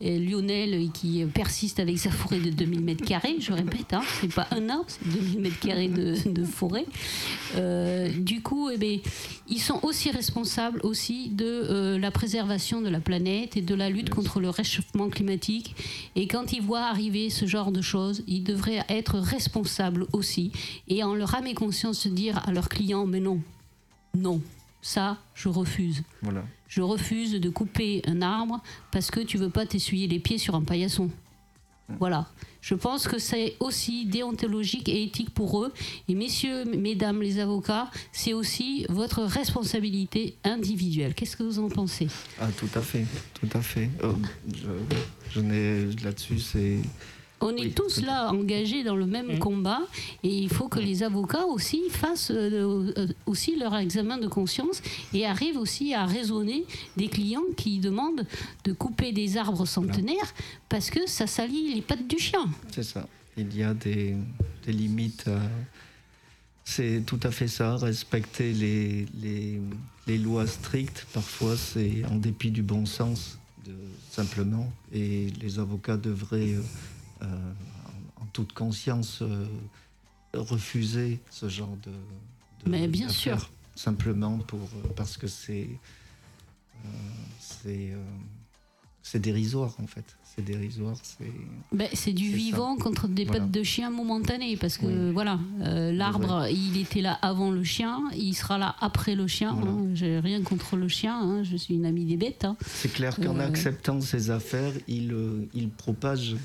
Lionel 0.00 0.74
euh, 0.74 0.86
qui 0.92 1.24
persiste 1.26 1.80
avec 1.80 1.98
sa 1.98 2.10
forêt 2.10 2.38
de 2.38 2.50
2000 2.50 2.82
mètres 2.82 3.04
carrés, 3.04 3.36
je 3.40 3.52
répète, 3.52 3.92
hein, 3.92 4.02
c'est 4.20 4.32
pas 4.32 4.46
un 4.52 4.68
arbre, 4.68 4.84
c'est 4.86 5.08
2000 5.08 5.40
mètres 5.40 5.58
carrés 5.58 5.88
de, 5.88 6.16
de 6.30 6.44
forêt. 6.44 6.86
Euh, 7.56 8.08
du 8.08 8.40
coup, 8.40 8.70
eh 8.70 8.76
ben, 8.76 9.00
ils 9.48 9.60
sont 9.60 9.80
aussi 9.82 10.10
responsables 10.10 10.80
aussi 10.84 11.30
de 11.30 11.44
euh, 11.44 11.98
la 11.98 12.10
préservation 12.10 12.80
de 12.80 12.88
la 12.88 13.00
planète 13.00 13.56
et 13.56 13.62
de 13.62 13.74
la 13.74 13.90
lutte 13.90 14.10
contre 14.10 14.40
le 14.40 14.50
réchauffement 14.50 15.08
climatique. 15.08 15.74
Et 16.14 16.28
quand 16.28 16.52
ils 16.52 16.62
voient 16.62 16.86
arriver 16.86 17.30
ce 17.30 17.46
genre 17.46 17.72
de 17.72 17.82
choses, 17.82 18.22
ils 18.28 18.44
devraient 18.44 18.84
être 18.88 19.18
responsables 19.18 20.06
aussi 20.12 20.52
et 20.86 21.02
en 21.02 21.14
leur 21.14 21.34
âme 21.34 21.46
et 21.46 21.54
conscience 21.54 21.98
se 21.98 22.08
dire 22.08 22.40
à 22.46 22.52
leurs 22.52 22.68
clients, 22.68 23.06
mais 23.06 23.20
non, 23.20 23.40
non, 24.16 24.40
ça, 24.80 25.18
je 25.34 25.48
refuse. 25.48 26.02
Voilà. 26.22 26.44
Je 26.68 26.82
refuse 26.82 27.32
de 27.32 27.48
couper 27.48 28.02
un 28.06 28.22
arbre 28.22 28.62
parce 28.92 29.10
que 29.10 29.20
tu 29.20 29.38
veux 29.38 29.50
pas 29.50 29.66
t'essuyer 29.66 30.06
les 30.06 30.20
pieds 30.20 30.38
sur 30.38 30.54
un 30.54 30.62
paillasson. 30.62 31.10
Voilà. 31.98 32.26
Je 32.60 32.74
pense 32.74 33.08
que 33.08 33.18
c'est 33.18 33.56
aussi 33.60 34.04
déontologique 34.04 34.88
et 34.90 35.02
éthique 35.04 35.30
pour 35.30 35.64
eux. 35.64 35.72
Et 36.08 36.14
messieurs, 36.14 36.66
mesdames 36.66 37.22
les 37.22 37.38
avocats, 37.38 37.90
c'est 38.12 38.34
aussi 38.34 38.84
votre 38.90 39.22
responsabilité 39.22 40.36
individuelle. 40.44 41.14
Qu'est-ce 41.14 41.36
que 41.36 41.44
vous 41.44 41.58
en 41.58 41.68
pensez? 41.68 42.08
Ah, 42.38 42.48
tout 42.54 42.68
à 42.74 42.82
fait. 42.82 43.06
Euh, 44.04 44.12
je, 44.54 44.68
je 45.30 45.40
n'ai 45.40 45.86
là-dessus, 46.02 46.40
c'est 46.40 46.78
On 47.40 47.50
est 47.56 47.60
Oui, 47.66 47.72
tous 47.72 48.00
là 48.02 48.30
engagés 48.32 48.82
dans 48.82 48.96
le 48.96 49.06
même 49.06 49.34
Mhm. 49.34 49.38
combat 49.38 49.80
et 50.24 50.28
il 50.28 50.48
faut 50.48 50.68
que 50.68 50.80
les 50.80 51.02
avocats 51.04 51.46
aussi 51.46 51.82
fassent 51.88 52.32
euh, 52.32 52.92
euh, 52.96 53.06
aussi 53.26 53.54
leur 53.56 53.76
examen 53.76 54.18
de 54.18 54.26
conscience 54.26 54.82
et 55.14 55.24
arrivent 55.24 55.56
aussi 55.58 55.94
à 55.94 56.04
raisonner 56.04 56.64
des 56.96 57.06
clients 57.08 57.44
qui 57.56 57.78
demandent 57.78 58.26
de 58.64 58.72
couper 58.72 59.12
des 59.12 59.36
arbres 59.36 59.66
centenaires 59.66 60.34
parce 60.68 60.90
que 60.90 61.06
ça 61.08 61.26
salit 61.28 61.74
les 61.74 61.80
pattes 61.82 62.08
du 62.08 62.18
chien. 62.18 62.44
C'est 62.72 62.82
ça. 62.82 63.06
Il 63.36 63.56
y 63.56 63.62
a 63.62 63.72
des, 63.72 64.16
des 64.66 64.72
limites. 64.72 65.28
à- 65.28 65.40
C'est 66.64 67.02
tout 67.06 67.20
à 67.22 67.30
fait 67.30 67.48
ça, 67.48 67.76
respecter 67.76 68.52
les, 68.52 69.06
les, 69.22 69.60
les 70.06 70.18
lois 70.18 70.46
strictes. 70.46 71.06
Parfois, 71.14 71.56
c'est 71.56 72.04
en 72.10 72.16
dépit 72.16 72.50
du 72.50 72.62
bon 72.62 72.84
sens, 72.84 73.38
de, 73.64 73.72
simplement. 74.10 74.70
Et 74.92 75.28
les 75.40 75.58
avocats 75.58 75.96
devraient, 75.96 76.54
euh, 76.54 76.60
euh, 76.60 76.62
en, 77.22 78.22
en 78.22 78.26
toute 78.32 78.52
conscience, 78.52 79.20
euh, 79.22 79.46
refuser 80.34 81.20
ce 81.30 81.48
genre 81.48 81.76
de. 81.84 81.90
de- 81.90 82.70
Mais 82.70 82.88
bien 82.88 83.08
sûr. 83.08 83.48
Simplement 83.74 84.38
pour, 84.38 84.60
euh, 84.60 84.88
parce 84.96 85.16
que 85.16 85.26
c'est. 85.28 85.68
euh, 86.84 86.88
c'est. 87.40 87.90
euh, 87.92 88.02
c'est 89.02 89.20
dérisoire, 89.20 89.74
en 89.82 89.86
fait. 89.86 90.04
C'est 90.22 90.44
dérisoire. 90.44 90.96
C'est. 91.02 91.32
Ben, 91.72 91.88
c'est 91.94 92.12
du 92.12 92.30
ça. 92.30 92.36
vivant 92.36 92.76
contre 92.76 93.08
des 93.08 93.24
Voilà. 93.24 93.40
pattes 93.40 93.50
de 93.50 93.62
chien 93.62 93.88
momentanées 93.90 94.56
parce 94.58 94.76
que 94.76 94.84
Oui. 94.86 95.12
voilà, 95.14 95.38
euh, 95.62 95.92
l'arbre 95.92 96.46
il 96.50 96.76
était 96.76 97.00
là 97.00 97.14
avant 97.22 97.50
le 97.50 97.64
chien, 97.64 98.02
il 98.14 98.34
sera 98.34 98.58
là 98.58 98.76
après 98.80 99.14
le 99.14 99.26
chien. 99.26 99.54
Voilà. 99.54 99.70
hein. 99.70 99.86
J'ai 99.94 100.18
rien 100.20 100.42
contre 100.42 100.76
le 100.76 100.88
chien, 100.88 101.18
hein. 101.18 101.42
je 101.42 101.56
suis 101.56 101.74
une 101.74 101.86
amie 101.86 102.04
des 102.04 102.18
bêtes. 102.18 102.44
hein. 102.44 102.56
C'est 102.66 102.92
clair 102.92 103.16
qu'en 103.16 103.38
Euh, 103.38 103.46
acceptant 103.48 104.00
ces 104.02 104.30
affaires, 104.30 104.72
il, 104.88 105.12
euh, 105.12 105.46
il 105.54 105.70
propage 105.70 106.36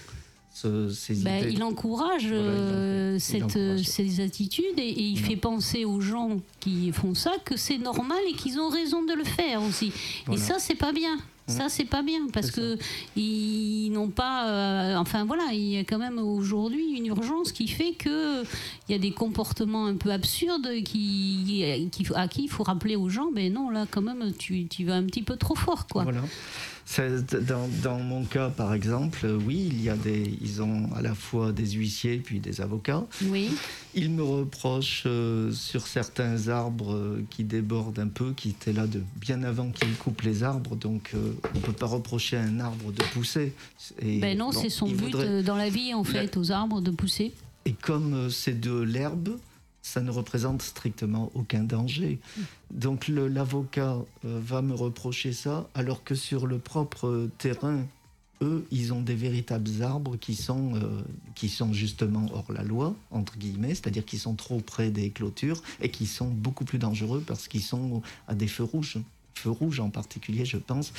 ce- 0.54 0.90
ces 0.90 1.16
Ben, 1.16 1.42
idées. 1.44 1.54
il 1.54 1.64
encourage 1.64 2.28
Voilà, 2.28 2.42
il 2.42 2.48
euh, 2.48 3.20
il 3.34 3.42
euh, 3.42 3.46
encourage. 3.46 3.84
ces 3.86 4.20
attitudes 4.22 4.78
et, 4.78 4.82
et 4.90 5.02
il 5.04 5.18
fait 5.20 5.36
penser 5.36 5.84
aux 5.86 6.00
gens 6.00 6.38
qui 6.60 6.92
font 6.92 7.16
ça 7.16 7.32
que 7.44 7.58
c'est 7.58 7.80
normal 7.80 8.20
et 8.30 8.34
qu'ils 8.34 8.60
ont 8.60 8.70
raison 8.70 9.04
de 9.04 9.14
le 9.14 9.24
faire 9.24 9.62
aussi. 9.64 9.92
Voilà. 10.26 10.40
Et 10.42 10.44
ça, 10.46 10.56
c'est 10.60 10.76
pas 10.76 10.92
bien. 10.94 11.18
Ça, 11.46 11.68
c'est 11.68 11.84
pas 11.84 12.04
bien 12.04 12.28
parce 12.32 12.52
que 12.52 12.78
ils 13.18 13.90
n'ont 13.92 14.08
pas. 14.08 14.48
euh, 14.50 14.96
enfin 14.96 15.26
voilà, 15.26 15.48
il 15.52 15.74
y 15.74 15.78
a 15.78 15.82
quand 15.84 15.98
même 15.98 16.18
aujourd'hui 16.18 16.96
une 16.96 17.08
urgence 17.08 17.52
qui 17.52 17.68
fait 17.68 17.92
que 17.92 18.44
il 18.44 18.92
y 18.92 18.94
a 18.96 18.98
des 18.98 19.12
comportements 19.12 19.86
un 19.88 19.98
peu 19.98 20.10
absurdes 20.12 20.70
qui, 20.86 21.90
qui- 21.92 22.08
à 22.16 22.28
qui 22.30 22.44
il 22.44 22.48
faut 22.50 22.64
rappeler 22.64 22.96
aux 22.96 23.10
gens. 23.10 23.30
Ben 23.34 23.52
non, 23.52 23.70
là 23.70 23.86
quand 23.92 24.02
même, 24.02 24.32
tu, 24.40 24.68
tu 24.68 24.86
vas 24.86 24.96
un 24.96 25.04
petit 25.04 25.22
peu 25.22 25.36
trop 25.36 25.56
fort, 25.56 25.86
quoi. 25.88 26.04
Voilà. 26.04 26.22
Dans, 27.48 27.68
dans 27.82 28.00
mon 28.00 28.24
cas, 28.26 28.50
par 28.50 28.74
exemple, 28.74 29.26
oui, 29.48 29.70
il 29.72 29.82
y 29.82 29.90
a 29.90 29.96
des, 29.96 30.38
ils 30.42 30.62
ont 30.62 30.90
à 30.96 31.02
la 31.02 31.16
fois 31.16 31.52
des 31.52 31.72
huissiers 31.72 32.18
puis 32.18 32.40
des 32.40 32.62
avocats. 32.62 33.06
Oui. 33.30 33.52
Ils 33.96 34.12
me 34.12 34.22
reprochent 34.22 35.04
euh, 35.06 35.52
sur 35.52 35.88
certains 35.88 36.50
arbres 36.50 36.94
euh, 36.94 37.24
qui 37.30 37.44
débordent 37.46 38.00
un 38.00 38.08
peu, 38.10 38.34
qui 38.34 38.50
étaient 38.50 38.74
là 38.74 38.86
de 38.86 39.02
bien 39.20 39.44
avant 39.44 39.70
qu'ils 39.72 39.94
coupent 39.96 40.22
les 40.24 40.44
arbres, 40.44 40.76
donc 40.76 41.12
euh, 41.16 41.34
on 41.56 41.58
ne 41.60 41.64
peut 41.64 41.72
pas 41.72 41.86
reprocher 41.88 42.38
à 42.38 42.42
un 42.42 42.60
arbre 42.60 42.92
de 42.92 43.02
pousser. 43.14 43.54
Et, 44.02 44.20
Ben 44.20 44.38
non, 44.38 44.52
bon, 44.52 44.62
c'est 44.62 44.70
son 44.70 44.88
but 44.88 44.96
voudraient- 45.12 45.42
dans 45.44 45.56
la 45.56 45.70
vie 45.70 45.94
en 45.94 46.04
fait, 46.04 46.36
aux 46.38 46.52
arbres 46.52 46.82
de 46.82 46.92
pousser. 46.92 47.32
Et 47.66 47.74
comme 47.74 48.30
c'est 48.30 48.60
de 48.60 48.78
l'herbe, 48.82 49.38
ça 49.84 50.02
ne 50.02 50.10
représente 50.10 50.62
strictement 50.62 51.30
aucun 51.36 51.64
danger. 51.64 52.18
Donc 52.72 53.08
l'avocat 53.10 53.98
euh, 54.26 54.40
va 54.42 54.64
me 54.64 54.74
reprocher 54.74 55.34
ça, 55.34 55.70
alors 55.76 56.04
que 56.04 56.16
sur 56.16 56.48
le 56.48 56.58
propre 56.58 57.30
terrain, 57.38 57.86
eux, 58.42 58.66
ils 58.72 58.94
ont 58.94 59.02
des 59.02 59.14
véritables 59.14 59.84
arbres 59.84 60.16
qui 60.18 60.36
sont, 60.36 60.76
euh, 60.76 61.02
qui 61.36 61.50
sont 61.50 61.74
justement 61.74 62.26
hors 62.34 62.52
la 62.52 62.64
loi, 62.64 62.96
entre 63.12 63.38
guillemets, 63.38 63.76
c'est-à-dire 63.76 64.06
qui 64.06 64.18
sont 64.18 64.36
trop 64.36 64.60
près 64.62 64.90
des 64.90 65.10
clôtures 65.10 65.62
et 65.82 65.90
qui 65.90 66.08
sont 66.08 66.30
beaucoup 66.30 66.66
plus 66.66 66.80
dangereux 66.80 67.22
parce 67.26 67.50
qu'ils 67.50 67.62
sont 67.62 68.02
à 68.28 68.36
des 68.36 68.48
feux 68.48 68.64
rouges, 68.64 68.98
feux 69.36 69.52
rouges 69.52 69.82
en 69.82 69.90
particulier, 69.90 70.46
je 70.46 70.58
pense. 70.58 70.94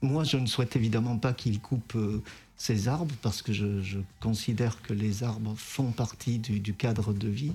Moi, 0.00 0.24
je 0.24 0.36
ne 0.36 0.46
souhaite 0.46 0.76
évidemment 0.76 1.18
pas 1.18 1.32
qu'ils 1.32 1.60
coupent 1.60 1.96
euh, 1.96 2.22
ces 2.56 2.86
arbres 2.86 3.14
parce 3.20 3.42
que 3.42 3.52
je, 3.52 3.98
considère 4.20 4.80
que 4.82 4.92
les 4.92 5.24
arbres 5.24 5.54
font 5.56 5.90
partie 5.90 6.38
du 6.38 6.74
cadre 6.74 7.12
de 7.12 7.28
vie, 7.28 7.52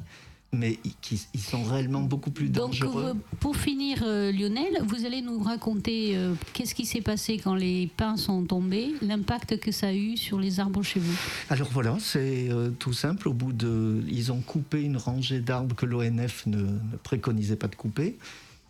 mais 0.54 0.80
qui- 1.02 1.28
ils 1.34 1.40
sont 1.42 1.64
réellement 1.64 2.02
beaucoup 2.02 2.32
plus 2.32 2.48
Donc, 2.50 2.72
dangereux. 2.72 3.04
euh, 3.08 3.14
pour 3.40 3.56
finir, 3.58 4.00
euh, 4.06 4.32
Lionel, 4.32 4.82
vous 4.86 5.06
allez 5.06 5.22
nous 5.22 5.40
raconter 5.40 6.16
euh, 6.16 6.34
qu'est-ce 6.54 6.74
qui 6.74 6.86
s'est 6.86 7.02
passé 7.02 7.38
quand 7.38 7.56
les 7.56 7.88
pins 7.98 8.16
sont 8.18 8.44
tombés, 8.46 8.94
l'impact 9.02 9.60
que 9.60 9.72
ça 9.72 9.88
a 9.90 9.94
eu 9.94 10.16
sur 10.16 10.40
les 10.40 10.60
arbres 10.60 10.84
chez 10.84 11.00
vous. 11.00 11.16
Alors 11.50 11.68
voilà, 11.72 11.98
c'est 12.00 12.50
euh, 12.50 12.70
tout 12.70 12.94
simple. 12.94 13.28
Au 13.28 13.34
bout 13.34 13.52
de, 13.54 14.02
ils 14.08 14.32
ont 14.32 14.42
coupé 14.42 14.82
une 14.84 14.98
rangée 14.98 15.42
d'arbres 15.42 15.76
que 15.76 15.86
l'ONF 15.86 16.46
ne, 16.46 16.58
ne 16.62 16.98
préconisait 17.04 17.56
pas 17.58 17.68
de 17.68 17.76
couper. 17.76 18.18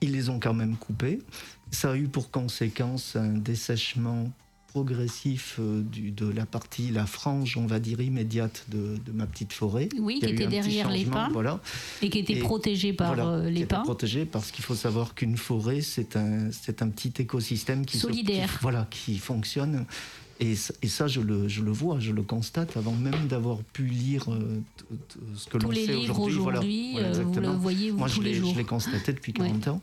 Ils 0.02 0.12
les 0.12 0.30
ont 0.30 0.40
quand 0.40 0.54
même 0.54 0.76
coupés. 0.78 1.20
Ça 1.72 1.92
a 1.92 1.96
eu 1.98 2.08
pour 2.08 2.32
conséquence 2.32 3.16
un 3.16 3.34
dessèchement 3.34 4.32
progressif 4.82 5.56
euh, 5.60 5.82
du- 5.82 6.12
de 6.12 6.28
la 6.30 6.46
partie, 6.46 6.90
la 6.92 7.08
frange, 7.08 7.58
on 7.58 7.66
va 7.66 7.80
dire, 7.80 8.00
immédiate 8.00 8.66
de, 8.70 8.98
de 9.04 9.12
ma 9.12 9.26
petite 9.26 9.52
forêt. 9.54 9.90
Oui, 10.00 10.20
qui 10.20 10.28
était 10.28 10.46
derrière 10.48 10.90
les 10.92 11.04
pins 11.06 11.30
Voilà. 11.34 11.60
et 12.04 12.10
qui 12.12 12.20
était 12.20 12.34
Et 12.34 12.40
protégé 12.40 12.94
par 12.94 13.16
Voilà, 13.16 13.28
euh, 13.30 13.48
qui 13.48 13.54
les 13.56 13.62
était 13.62 13.76
pins. 13.76 13.82
protégé 13.84 14.26
parce 14.26 14.52
qu'il 14.52 14.64
faut 14.64 14.76
savoir 14.76 15.16
qu'une 15.16 15.36
forêt, 15.38 15.82
c'est 15.82 16.16
un, 16.16 16.52
c'est 16.52 16.82
un 16.84 16.90
petit 16.90 17.12
écosystème 17.20 17.86
qui, 17.88 17.98
se- 17.98 18.04
Solidaire. 18.08 18.52
qui- 18.52 18.58
voilà, 18.62 18.88
qui 18.92 19.18
fonctionne. 19.18 19.86
Et, 20.40 20.56
ça- 20.56 20.76
et 20.84 20.88
ça, 20.88 21.08
je 21.08 21.22
le, 21.22 21.48
je 21.48 21.64
le 21.64 21.72
vois, 21.72 22.00
je 22.00 22.12
le 22.12 22.22
constate 22.22 22.78
avant 22.78 22.94
même 22.94 23.26
d'avoir 23.28 23.58
pu 23.74 23.88
lire 23.88 24.32
euh, 24.32 24.62
t- 24.78 24.84
t- 24.96 25.20
ce 25.36 25.48
que 25.50 25.58
l'on 25.58 25.72
livres 25.72 26.20
aujourd'hui. 26.20 26.92
Voilà, 26.94 27.12
voilà, 27.24 27.24
vous 27.24 27.54
le 27.56 27.60
voyez 27.60 27.90
vous, 27.90 27.98
Moi, 27.98 28.08
tous 28.08 28.18
je 28.18 28.22
les 28.22 28.34
l'ai, 28.34 28.40
jours. 28.40 28.54
je 28.54 28.58
l'ai 28.60 28.64
constaté 28.64 29.14
depuis 29.14 29.34
Ouais. 29.40 29.48
40 29.48 29.68
ans. 29.70 29.82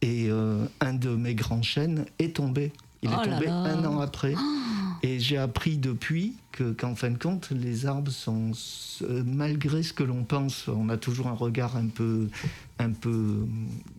Et 0.00 0.28
euh, 0.30 0.64
un 0.80 0.94
de 0.94 1.10
mes 1.10 1.34
grands 1.34 1.62
chênes 1.62 2.06
est 2.18 2.36
tombé. 2.36 2.72
Il 3.02 3.10
Oh 3.10 3.20
est 3.22 3.26
là 3.28 3.34
tombé 3.34 3.46
là. 3.46 3.54
un 3.54 3.84
an 3.84 4.00
après. 4.00 4.34
Et 5.04 5.18
j'ai 5.18 5.36
appris 5.36 5.78
depuis 5.78 6.34
que, 6.52 6.70
qu'en 6.72 6.94
fin 6.94 7.10
de 7.10 7.18
compte, 7.18 7.50
les 7.50 7.86
arbres 7.86 8.12
sont, 8.12 8.52
malgré 9.24 9.82
ce 9.82 9.92
que 9.92 10.04
l'on 10.04 10.22
pense, 10.22 10.68
on 10.68 10.88
a 10.88 10.96
toujours 10.96 11.26
un 11.26 11.32
regard 11.32 11.76
un 11.76 11.88
peu, 11.88 12.28
un 12.78 12.90
peu 12.92 13.44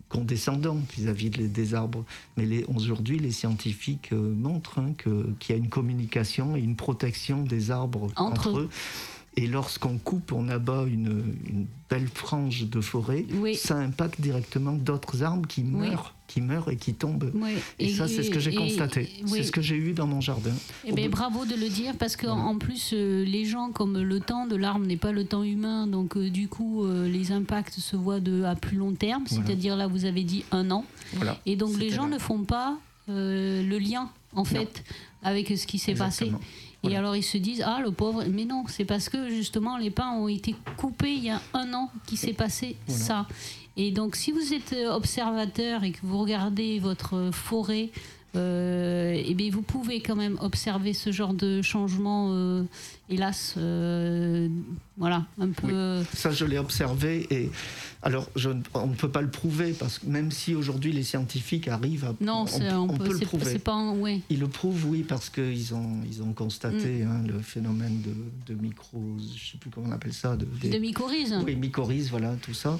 condescendant 0.07 0.77
vis-à-vis 0.95 1.29
de- 1.29 1.47
des 1.47 1.75
arbres. 1.75 2.05
Mais 2.37 2.45
les- 2.45 2.63
aujourd'hui, 2.65 3.19
les 3.19 3.31
scientifiques 3.31 4.09
euh, 4.13 4.33
montrent 4.33 4.79
hein, 4.79 4.93
que, 4.97 5.27
qu'il 5.39 5.53
y 5.55 5.59
a 5.59 5.61
une 5.61 5.69
communication 5.69 6.55
et 6.55 6.61
une 6.61 6.75
protection 6.77 7.43
des 7.43 7.71
arbres 7.71 8.09
Entre 8.15 8.47
entre, 8.47 8.59
eux. 8.59 8.61
eux. 8.63 8.69
Et 9.35 9.47
lorsqu'on 9.47 9.97
coupe, 9.97 10.31
on 10.31 10.47
abat 10.47 10.83
une, 10.87 11.35
une 11.49 11.65
belle 11.89 12.07
frange 12.07 12.69
de 12.69 12.79
forêt, 12.81 13.25
Oui. 13.33 13.55
ça 13.55 13.75
impacte 13.77 14.21
directement 14.21 14.73
d'autres 14.73 15.23
arbres 15.23 15.47
qui 15.47 15.61
Oui. 15.63 15.89
meurent, 15.89 16.13
qui 16.33 16.41
meurent 16.41 16.71
et 16.71 16.77
qui 16.77 16.95
tombent. 16.95 17.31
Oui. 17.35 17.51
Et, 17.77 17.93
ça, 17.93 18.07
c'est 18.07 18.23
ce 18.23 18.31
que 18.31 18.39
j'ai 18.39 18.55
constaté. 18.55 19.07
oui. 19.25 19.29
C'est 19.29 19.43
ce 19.43 19.51
que 19.51 19.61
j'ai 19.61 19.75
eu 19.75 19.93
dans 19.93 20.07
mon 20.07 20.19
jardin. 20.19 20.53
Eh 20.83 20.91
ben, 20.91 21.07
bravo 21.09 21.45
de 21.45 21.55
le 21.55 21.69
dire 21.69 21.93
parce 21.97 22.15
qu'en 22.15 22.35
Voilà. 22.35 22.49
en 22.49 22.57
plus 22.57 22.89
euh, 22.93 23.23
les 23.23 23.45
gens 23.45 23.69
comme 23.71 23.99
le 24.01 24.19
temps 24.19 24.47
de 24.47 24.55
l'arbre 24.55 24.85
n'est 24.85 24.97
pas 24.97 25.11
le 25.11 25.25
temps 25.25 25.43
humain 25.43 25.85
donc 25.85 26.17
euh, 26.17 26.29
du 26.31 26.47
coup 26.47 26.85
euh, 26.85 27.07
les 27.07 27.31
impacts 27.31 27.75
se 27.79 27.95
voient 27.95 28.19
de 28.19 28.43
à 28.43 28.55
plus 28.55 28.77
long 28.77 28.93
terme 28.93 29.25
Voilà. 29.29 29.45
c'est-à-dire 29.45 29.75
là 29.75 29.85
vous 29.87 30.05
avez 30.05 30.23
dit 30.23 30.43
un 30.51 30.71
an 30.71 30.85
Voilà. 31.13 31.37
et 31.45 31.55
donc 31.55 31.77
les 31.77 31.89
gens 31.91 32.07
là. 32.07 32.15
ne 32.15 32.19
font 32.19 32.43
pas 32.43 32.77
le 33.07 33.77
lien 33.77 34.09
en 34.35 34.43
fait 34.45 34.83
avec 35.21 35.49
ce 35.55 35.67
qui 35.67 35.77
s'est 35.77 35.93
passé 35.93 36.31
et 36.83 36.95
alors 36.97 37.15
ils 37.15 37.23
se 37.23 37.37
disent 37.37 37.63
ah 37.65 37.79
le 37.83 37.91
pauvre 37.91 38.23
mais 38.29 38.45
non 38.45 38.63
c'est 38.67 38.85
parce 38.85 39.07
que 39.09 39.29
justement 39.29 39.77
les 39.77 39.91
pins 39.91 40.11
ont 40.13 40.27
été 40.27 40.55
coupés 40.77 41.13
il 41.13 41.23
y 41.25 41.29
a 41.29 41.41
un 41.53 41.73
an 41.73 41.91
qu'il 42.07 42.17
s'est 42.17 42.33
passé 42.33 42.75
Voilà. 42.87 43.03
ça 43.03 43.27
et 43.77 43.91
donc 43.91 44.15
si 44.15 44.31
vous 44.31 44.53
êtes 44.53 44.73
euh, 44.73 44.91
observateur 44.91 45.83
et 45.83 45.91
que 45.91 45.99
vous 46.03 46.19
regardez 46.19 46.79
votre 46.79 47.31
forêt 47.31 47.89
euh, 48.35 49.21
eh 49.23 49.33
bien, 49.35 49.51
vous 49.51 49.61
pouvez 49.61 50.01
quand 50.01 50.15
même 50.15 50.37
observer 50.41 50.93
ce 50.93 51.11
genre 51.11 51.33
de 51.33 51.61
changement, 51.61 52.29
euh, 52.31 52.63
hélas, 53.09 53.53
euh, 53.57 54.47
voilà, 54.97 55.25
un 55.39 55.49
peu. 55.49 56.03
Ça, 56.13 56.31
je 56.31 56.45
l'ai 56.45 56.57
observé. 56.57 57.27
Et 57.29 57.51
alors, 58.03 58.27
je, 58.35 58.49
on 58.73 58.87
ne 58.87 58.95
peut 58.95 59.09
pas 59.09 59.21
le 59.21 59.29
prouver 59.29 59.71
parce 59.73 59.99
que 59.99 60.07
même 60.07 60.29
si 60.31 60.53
aujourd'hui 60.55 60.91
les 60.91 61.03
scientifiques 61.03 61.67
arrivent 61.67 62.05
à. 62.05 62.13
Non, 62.21 62.45
on, 62.53 62.61
on 62.61 62.79
on 62.89 62.97
peut, 62.97 63.05
peut, 63.05 63.13
le 63.19 63.25
prouver. 63.25 63.59
pas, 63.59 63.91
ouais. 63.91 64.21
Ils 64.29 64.39
le 64.39 64.47
prouvent, 64.47 64.85
oui, 64.87 65.03
parce 65.03 65.29
qu'ils 65.29 65.73
ont, 65.73 65.99
ils 66.09 66.21
ont 66.21 66.33
constaté 66.33 67.03
Mm. 67.05 67.07
hein, 67.07 67.23
le 67.27 67.39
phénomène 67.39 68.01
de, 68.01 68.53
de 68.53 68.59
micro. 68.61 68.99
Je 69.19 69.23
ne 69.23 69.29
sais 69.51 69.57
plus 69.57 69.69
comment 69.69 69.87
on 69.89 69.91
appelle 69.91 70.13
ça. 70.13 70.35
De, 70.35 70.45
des- 70.61 70.69
de 70.69 70.77
mycorhize. 70.79 71.33
Oui, 71.45 71.55
mycorhizes, 71.55 72.09
voilà, 72.09 72.35
tout 72.41 72.53
ça. 72.53 72.79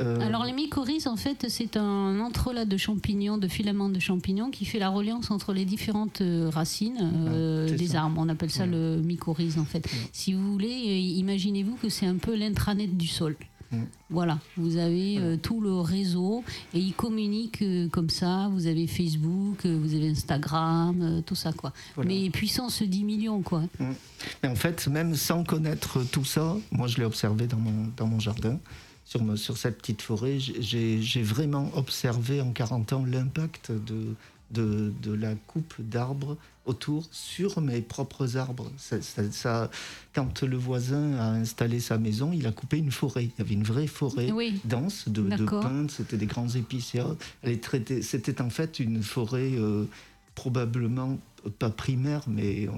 Euh, 0.00 0.20
Alors 0.20 0.44
les 0.44 0.52
mycorhizes, 0.52 1.06
en 1.08 1.16
fait, 1.16 1.46
c'est 1.48 1.76
un 1.76 2.20
entrelac 2.20 2.68
de 2.68 2.76
champignons, 2.76 3.38
de 3.38 3.48
filaments 3.48 3.88
de 3.88 3.98
champignons 3.98 4.50
qui 4.50 4.64
fait 4.64 4.78
la 4.78 4.90
reliance 4.90 5.30
entre 5.30 5.52
les 5.52 5.64
différentes 5.64 6.20
euh, 6.20 6.50
racines 6.52 6.98
euh, 7.28 7.68
des 7.76 7.88
ça. 7.88 8.02
arbres. 8.02 8.20
On 8.20 8.28
appelle 8.28 8.50
ça 8.50 8.64
Ouais. 8.64 8.70
le 8.70 9.00
mycorhize, 9.02 9.58
en 9.58 9.64
fait. 9.64 9.88
Si 10.12 10.34
vous 10.34 10.52
voulez, 10.52 10.68
imaginez-vous 10.68 11.76
que 11.76 11.88
c'est 11.88 12.06
un 12.06 12.16
peu 12.16 12.36
l'intranet 12.36 12.96
du 12.96 13.06
sol. 13.08 13.34
Ouais. 13.70 13.78
Voilà, 14.10 14.38
vous 14.56 14.76
avez 14.78 15.18
euh, 15.18 15.36
tout 15.36 15.60
le 15.60 15.74
réseau 15.80 16.42
et 16.72 16.78
ils 16.78 16.94
communiquent 16.94 17.60
euh, 17.62 17.88
comme 17.88 18.08
ça. 18.10 18.48
Vous 18.52 18.66
avez 18.66 18.86
Facebook, 18.86 19.66
euh, 19.66 19.78
vous 19.82 19.94
avez 19.94 20.08
Instagram, 20.10 21.22
tout 21.26 21.34
ça 21.34 21.52
quoi. 21.52 21.72
Voilà. 21.94 22.08
Mais 22.10 22.30
puissance 22.30 22.82
10 22.82 23.04
millions 23.04 23.42
quoi. 23.42 23.62
Mais 24.42 24.48
en 24.48 24.54
fait, 24.56 24.88
même 24.88 25.14
sans 25.14 25.44
connaître 25.44 26.02
tout 26.10 26.24
ça, 26.24 26.56
moi 26.72 26.86
je 26.88 26.96
l'ai 26.96 27.04
observé 27.04 27.46
dans 27.46 27.58
mon, 27.58 27.88
dans 27.96 28.06
mon 28.06 28.20
jardin, 28.20 28.58
sur, 29.04 29.22
me- 29.22 29.36
sur 29.36 29.56
cette 29.58 29.78
petite 29.78 30.02
forêt, 30.02 30.38
j'ai 30.38 31.22
vraiment 31.22 31.70
observé 31.74 32.40
en 32.40 32.52
40 32.52 32.92
ans 32.94 33.04
l'impact 33.06 33.70
de, 33.72 34.14
de, 34.50 34.92
de 35.02 35.12
la 35.12 35.34
coupe 35.34 35.74
d'arbres 35.78 36.36
autour 36.64 37.06
sur 37.12 37.60
mes 37.60 37.80
propres 37.80 38.36
arbres. 38.36 38.70
Ça, 38.76 39.00
ça- 39.00 39.30
ça- 39.32 39.70
quand 40.14 40.42
le 40.42 40.56
voisin 40.56 41.14
a 41.18 41.30
installé 41.32 41.80
sa 41.80 41.96
maison, 41.98 42.30
il 42.32 42.46
a 42.46 42.52
coupé 42.52 42.76
une 42.78 42.90
forêt. 42.92 43.24
Il 43.24 43.32
y 43.38 43.40
avait 43.40 43.54
une 43.54 43.62
vraie 43.62 43.86
forêt 43.86 44.30
Oui. 44.32 44.60
dense 44.64 45.08
de, 45.08 45.22
pins, 45.62 45.86
c'était 45.88 46.16
des 46.18 46.26
grands 46.26 46.48
traitée, 47.58 48.02
c'était 48.02 48.40
en 48.42 48.50
fait 48.50 48.80
une 48.80 49.02
forêt 49.02 49.52
euh, 49.54 49.84
probablement 50.34 51.18
pas 51.58 51.70
primaire, 51.70 52.22
mais 52.26 52.66
euh, 52.68 52.72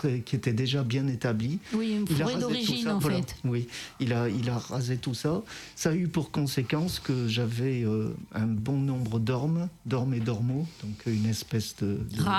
très, 0.00 0.20
qui 0.20 0.34
était 0.36 0.52
déjà 0.52 0.82
bien 0.82 1.06
établie. 1.08 1.58
Oui, 1.74 1.92
une 1.96 2.06
Il 2.08 2.14
a 2.22 2.24
forêt 2.26 2.34
rasé 2.34 2.34
tout 2.34 2.40
d'origine 2.40 2.84
ça, 2.84 2.96
en 2.96 2.98
voilà. 2.98 3.16
fait. 3.18 3.36
Oui, 3.44 3.68
il 4.00 4.12
a, 4.12 4.28
il 4.28 4.48
a 4.48 4.58
rasé 4.58 4.96
tout 4.96 5.14
ça. 5.14 5.42
Ça 5.76 5.90
a 5.90 5.94
eu 5.94 6.08
pour 6.08 6.30
conséquence 6.30 6.98
que 7.00 7.28
j'avais 7.28 7.82
euh, 7.84 8.14
un 8.34 8.46
bon 8.46 8.78
nombre 8.78 9.18
d'ormes, 9.18 9.68
d'ormes 9.86 10.14
et 10.14 10.20
d'ormeaux, 10.20 10.66
donc 10.82 10.94
euh, 11.06 11.12
une 11.14 11.26
espèce 11.26 11.76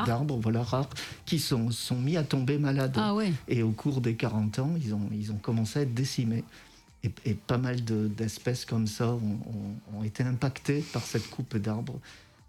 d'arbres, 0.06 0.40
voilà, 0.42 0.64
rares, 0.64 0.90
qui 1.26 1.40
sont, 1.40 1.70
sont 1.72 2.00
mis 2.00 2.18
à 2.18 2.24
tomber 2.24 2.58
malades. 2.58 2.96
Ah 2.98 3.14
ouais. 3.14 3.32
Et 3.48 3.62
au 3.64 3.72
cours 3.72 4.02
des 4.02 4.16
40 4.16 4.60
ans, 4.60 4.74
ils 4.84 4.94
ont, 4.94 5.10
ils 5.14 5.32
ont 5.32 5.38
commencé 5.38 5.80
à 5.80 5.82
être 5.84 5.94
décimés. 5.94 6.44
Et, 7.04 7.12
et 7.26 7.34
pas 7.34 7.58
mal 7.58 7.84
de- 7.84 8.08
d'espèces 8.08 8.64
comme 8.66 8.86
ça 8.88 9.08
ont, 9.14 9.18
ont- 9.18 9.98
ont 10.00 10.04
été 10.04 10.24
impactées 10.24 10.84
par 10.94 11.04
cette 11.04 11.30
coupe 11.30 11.58
d'arbres. 11.58 12.00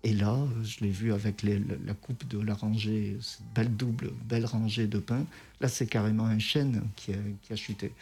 Et 0.04 0.12
là, 0.12 0.36
je 0.64 0.80
l'ai 0.80 0.90
vu 0.90 1.12
avec 1.12 1.42
la 1.42 1.94
coupe 1.94 2.26
de 2.26 2.40
la 2.40 2.54
rangée, 2.54 3.16
cette 3.20 3.46
belle 3.54 3.74
double, 3.76 4.10
belle 4.28 4.46
rangée 4.46 4.88
de 4.88 4.98
pins. 4.98 5.24
Là, 5.60 5.68
c'est 5.68 5.86
carrément 5.86 6.26
un 6.26 6.40
chêne 6.40 6.82
qui 6.96 7.12
a, 7.12 7.56
chuté. 7.56 7.92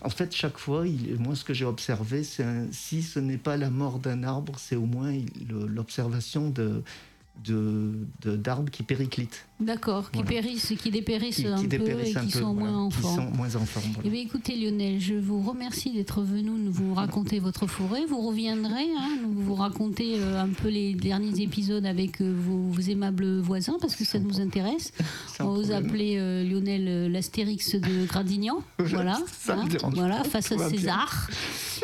En 0.00 0.10
fait, 0.10 0.34
chaque 0.34 0.58
fois, 0.58 0.84
moi, 1.18 1.34
ce 1.34 1.44
que 1.44 1.52
j'ai 1.52 1.64
observé, 1.64 2.22
c'est 2.22 2.44
si 2.70 3.02
ce 3.02 3.18
n'est 3.18 3.36
pas 3.36 3.56
la 3.56 3.68
mort 3.68 3.98
d'un 3.98 4.22
arbre, 4.22 4.58
c'est 4.58 4.76
au 4.76 4.86
moins 4.86 5.12
l'observation 5.48 6.50
de 6.50 6.84
de- 7.44 8.36
d'arbres 8.36 8.70
qui 8.70 8.82
périclitent, 8.82 9.46
D'accord, 9.60 10.10
qui 10.10 10.22
périssent, 10.22 10.72
qui 10.78 10.90
dépérissent 10.90 11.36
qui, 11.36 11.46
un 11.46 11.56
qui 11.56 11.62
peu 11.68 11.78
dépérissent 11.78 12.14
et 12.14 12.18
un 12.18 12.24
qui 12.26 12.32
peu, 12.32 12.38
sont 12.40 12.54
voilà, 12.54 12.70
moins 12.72 12.82
en 12.84 12.88
qui 12.88 12.96
forme. 12.98 13.16
sont 13.16 13.30
moins 13.36 13.56
en 13.56 13.64
forme. 13.66 13.86
voilà. 13.94 14.02
Eh 14.04 14.10
bien, 14.10 14.20
écoutez 14.22 14.56
Lionel, 14.56 15.00
je 15.00 15.14
vous 15.14 15.42
remercie 15.42 15.92
d'être 15.92 16.22
venu 16.22 16.50
nous 16.50 16.72
vous 16.72 16.94
raconter 16.94 17.38
votre 17.40 17.66
forêt. 17.66 18.04
Vous 18.06 18.20
reviendrez, 18.26 18.88
hein, 18.98 19.18
nous 19.22 19.32
vous 19.32 19.54
raconter 19.54 20.14
euh, 20.18 20.42
un 20.42 20.48
peu 20.48 20.68
les 20.68 20.94
derniers 20.94 21.40
épisodes 21.42 21.84
avec 21.84 22.20
euh, 22.20 22.34
vos, 22.36 22.68
vos 22.70 22.80
aimables 22.80 23.40
voisins 23.40 23.76
parce 23.80 23.96
que 23.96 24.04
ça 24.04 24.18
nous 24.18 24.40
intéresse. 24.40 24.92
Sans 25.36 25.44
On 25.46 25.54
vous 25.54 25.60
problème. 25.68 25.84
appelait 25.86 26.18
euh, 26.18 26.44
Lionel 26.44 27.12
l'Astérix 27.12 27.74
de 27.74 28.06
Gradignan, 28.06 28.62
voilà, 28.78 29.16
hein, 29.16 29.24
Ça 29.40 29.56
me 29.56 29.68
dérange 29.68 29.94
voilà, 29.94 30.18
pas, 30.18 30.24
face 30.28 30.52
à 30.52 30.56
va 30.56 30.68
bien. 30.68 30.78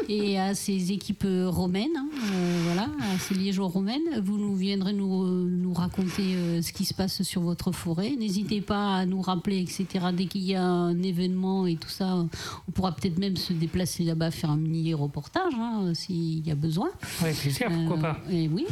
Et 0.08 0.38
à 0.38 0.54
ses 0.54 0.92
équipes 0.92 1.26
romaines, 1.46 1.96
hein, 1.96 2.08
euh, 2.32 2.60
voilà, 2.64 2.88
à 3.00 3.18
ses 3.18 3.34
liégeois 3.34 3.68
romaines. 3.68 4.20
Vous 4.22 4.38
nous 4.38 4.54
viendrez 4.54 4.92
nous, 4.92 5.24
euh, 5.24 5.48
nous 5.48 5.72
raconter 5.72 6.34
euh, 6.34 6.62
ce 6.62 6.72
qui 6.72 6.84
se 6.84 6.94
passe 6.94 7.22
sur 7.22 7.42
votre 7.42 7.72
forêt. 7.72 8.16
N'hésitez 8.18 8.60
pas 8.60 8.96
à 8.96 9.06
nous 9.06 9.20
rappeler, 9.20 9.60
etc. 9.60 10.06
Dès 10.12 10.26
qu'il 10.26 10.42
y 10.42 10.54
a 10.54 10.62
un 10.62 11.02
événement 11.02 11.66
et 11.66 11.76
tout 11.76 11.88
ça, 11.88 12.26
on 12.68 12.72
pourra 12.72 12.92
peut-être 12.92 13.18
même 13.18 13.36
se 13.36 13.52
déplacer 13.52 14.04
là-bas, 14.04 14.30
faire 14.30 14.50
un 14.50 14.56
mini 14.56 14.94
reportage 14.94 15.54
hein, 15.58 15.92
s'il 15.94 16.46
y 16.46 16.50
a 16.50 16.54
besoin. 16.54 16.90
Avec 17.20 17.36
plaisir, 17.36 17.68
pourquoi 17.70 17.98
pas. 17.98 18.20
et 18.30 18.48
oui. 18.48 18.66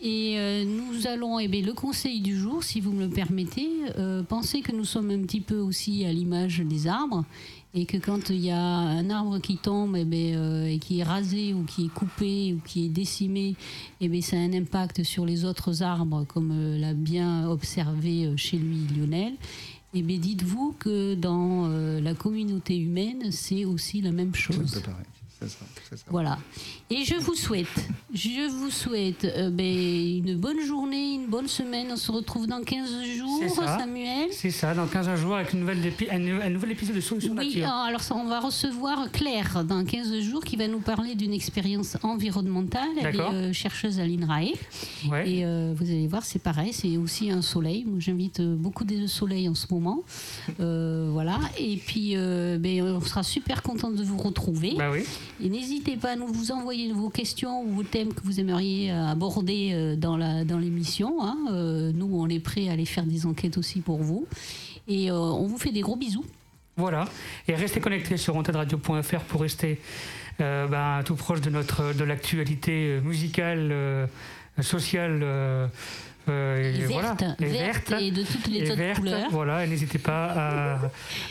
Et 0.00 0.34
euh, 0.36 0.64
nous 0.64 1.06
allons, 1.06 1.38
eh 1.38 1.48
bien, 1.48 1.62
le 1.62 1.72
conseil 1.72 2.20
du 2.20 2.36
jour, 2.36 2.62
si 2.62 2.80
vous 2.80 2.92
me 2.92 3.04
le 3.04 3.08
permettez, 3.08 3.68
euh, 3.98 4.22
pensez 4.22 4.60
que 4.60 4.72
nous 4.72 4.84
sommes 4.84 5.10
un 5.10 5.22
petit 5.22 5.40
peu 5.40 5.58
aussi 5.58 6.04
à 6.04 6.12
l'image 6.12 6.60
des 6.60 6.86
arbres 6.86 7.24
et 7.74 7.84
que 7.84 7.98
quand 7.98 8.30
il 8.30 8.40
y 8.40 8.50
a 8.50 8.58
un 8.58 9.10
arbre 9.10 9.38
qui 9.38 9.58
tombe 9.58 9.96
eh 9.96 10.04
bien, 10.04 10.38
euh, 10.38 10.66
et 10.66 10.78
qui 10.78 11.00
est 11.00 11.02
rasé 11.02 11.52
ou 11.52 11.64
qui 11.64 11.86
est 11.86 11.92
coupé 11.92 12.54
ou 12.54 12.60
qui 12.66 12.86
est 12.86 12.88
décimé, 12.88 13.54
eh 14.00 14.08
bien, 14.08 14.20
ça 14.22 14.36
a 14.36 14.40
un 14.40 14.52
impact 14.54 15.02
sur 15.02 15.26
les 15.26 15.44
autres 15.44 15.82
arbres, 15.82 16.24
comme 16.24 16.52
euh, 16.52 16.78
l'a 16.78 16.94
bien 16.94 17.48
observé 17.48 18.26
euh, 18.26 18.36
chez 18.36 18.56
lui 18.56 18.78
Lionel. 18.96 19.34
Eh 19.94 20.02
bien, 20.02 20.18
dites-vous 20.18 20.74
que 20.78 21.14
dans 21.14 21.68
la 21.68 22.12
communauté 22.14 22.76
humaine, 22.76 23.30
c'est 23.30 23.64
aussi 23.64 24.02
la 24.02 24.12
même 24.12 24.32
C'est 24.34 24.52
chose. 24.52 24.82
pareil. 24.84 25.04
Ça, 25.40 25.48
ça. 25.48 25.96
Voilà. 26.08 26.38
Et 26.88 27.04
je 27.04 27.14
vous 27.16 27.34
souhaite, 27.34 27.66
je 28.14 28.48
vous 28.50 28.70
souhaite 28.70 29.24
euh, 29.24 29.50
ben, 29.50 29.64
une 29.66 30.36
bonne 30.36 30.60
journée, 30.64 31.14
une 31.14 31.26
bonne 31.26 31.46
semaine. 31.48 31.88
On 31.92 31.96
se 31.96 32.10
retrouve 32.10 32.46
dans 32.46 32.62
15 32.62 32.88
jours, 33.18 33.38
C'est 33.42 33.48
ça. 33.50 33.78
Samuel. 33.78 34.28
C'est 34.32 34.50
ça, 34.50 34.72
dans 34.74 34.86
15 34.86 35.20
jours, 35.20 35.34
avec 35.36 35.52
une 35.52 35.60
nouvelle 35.60 35.84
épi- 35.84 36.08
un, 36.10 36.40
un 36.40 36.48
nouvel 36.48 36.70
épisode 36.72 36.96
de 36.96 37.00
Solution 37.02 37.34
Oui, 37.36 37.48
Nature. 37.56 37.68
alors 37.68 38.00
ça, 38.00 38.14
on 38.14 38.26
va 38.26 38.40
recevoir 38.40 39.10
Claire 39.12 39.62
dans 39.64 39.84
15 39.84 40.20
jours 40.20 40.42
qui 40.42 40.56
va 40.56 40.68
nous 40.68 40.80
parler 40.80 41.14
d'une 41.14 41.34
expérience 41.34 41.98
environnementale. 42.02 42.88
Elle 42.98 43.06
est 43.06 43.12
D'accord. 43.12 43.30
euh, 43.34 43.52
chercheuse 43.52 44.00
à 44.00 44.06
l'INRAE. 44.06 44.52
Ouais. 45.10 45.30
Et 45.30 45.44
euh, 45.44 45.74
vous 45.76 45.84
allez 45.84 46.06
voir, 46.08 46.24
c'est 46.24 46.38
pareil, 46.42 46.72
c'est 46.72 46.96
aussi 46.96 47.30
un 47.30 47.42
soleil. 47.42 47.84
Moi, 47.86 47.98
j'invite 48.00 48.40
euh, 48.40 48.56
beaucoup 48.56 48.84
de 48.84 49.06
soleil 49.06 49.48
en 49.48 49.54
ce 49.54 49.66
moment. 49.70 50.02
Euh, 50.60 51.08
voilà. 51.12 51.38
Et 51.58 51.76
puis, 51.76 52.12
euh, 52.16 52.56
ben, 52.58 52.82
on 52.82 53.00
sera 53.02 53.22
super 53.22 53.62
content 53.62 53.90
de 53.90 54.02
vous 54.02 54.16
retrouver. 54.18 54.74
Bah 54.78 54.90
oui. 54.90 55.04
Et 55.42 55.50
n'hésitez 55.50 55.96
pas 55.96 56.12
à 56.12 56.16
nous 56.16 56.28
vous 56.28 56.50
envoyer 56.50 56.92
vos 56.92 57.10
questions 57.10 57.62
ou 57.62 57.68
vos 57.68 57.82
thèmes 57.82 58.14
que 58.14 58.22
vous 58.24 58.40
aimeriez 58.40 58.90
euh, 58.90 59.06
aborder 59.06 59.72
euh, 59.72 59.96
dans 59.96 60.16
la 60.16 60.44
dans 60.44 60.58
l'émission. 60.58 61.22
hein. 61.22 61.36
Euh, 61.50 61.92
nous, 61.94 62.08
on 62.12 62.28
est 62.28 62.40
prêts 62.40 62.68
à 62.68 62.72
aller 62.72 62.86
faire 62.86 63.04
des 63.04 63.26
enquêtes 63.26 63.58
aussi 63.58 63.80
pour 63.80 63.98
vous. 63.98 64.26
Et 64.88 65.10
on 65.10 65.46
vous 65.46 65.58
fait 65.58 65.72
des 65.72 65.80
gros 65.80 65.96
bisous. 65.96 66.24
Voilà. 66.76 67.06
Et 67.48 67.54
restez 67.56 67.80
connectés 67.80 68.16
sur 68.16 68.36
ontadradio.fr 68.36 69.20
pour 69.26 69.40
rester 69.40 69.80
ben, 70.38 71.02
tout 71.04 71.16
proche 71.16 71.40
de 71.40 71.50
notre 71.50 71.92
de 71.92 72.04
l'actualité 72.04 73.00
musicale, 73.02 74.08
sociale. 74.60 75.24
Euh, 76.28 76.72
Et 76.74 76.80
et 76.80 76.84
voilà. 76.86 77.14
verte, 77.14 77.40
Et 77.40 77.46
verte 77.46 77.92
et 78.00 78.10
de 78.10 78.22
toutes 78.22 78.46
les 78.48 78.62
autres 78.70 78.76
verte, 78.76 78.98
couleurs. 78.98 79.28
Voilà, 79.30 79.64
et 79.64 79.68
n'hésitez 79.68 79.98
pas 79.98 80.26
à, 80.26 80.78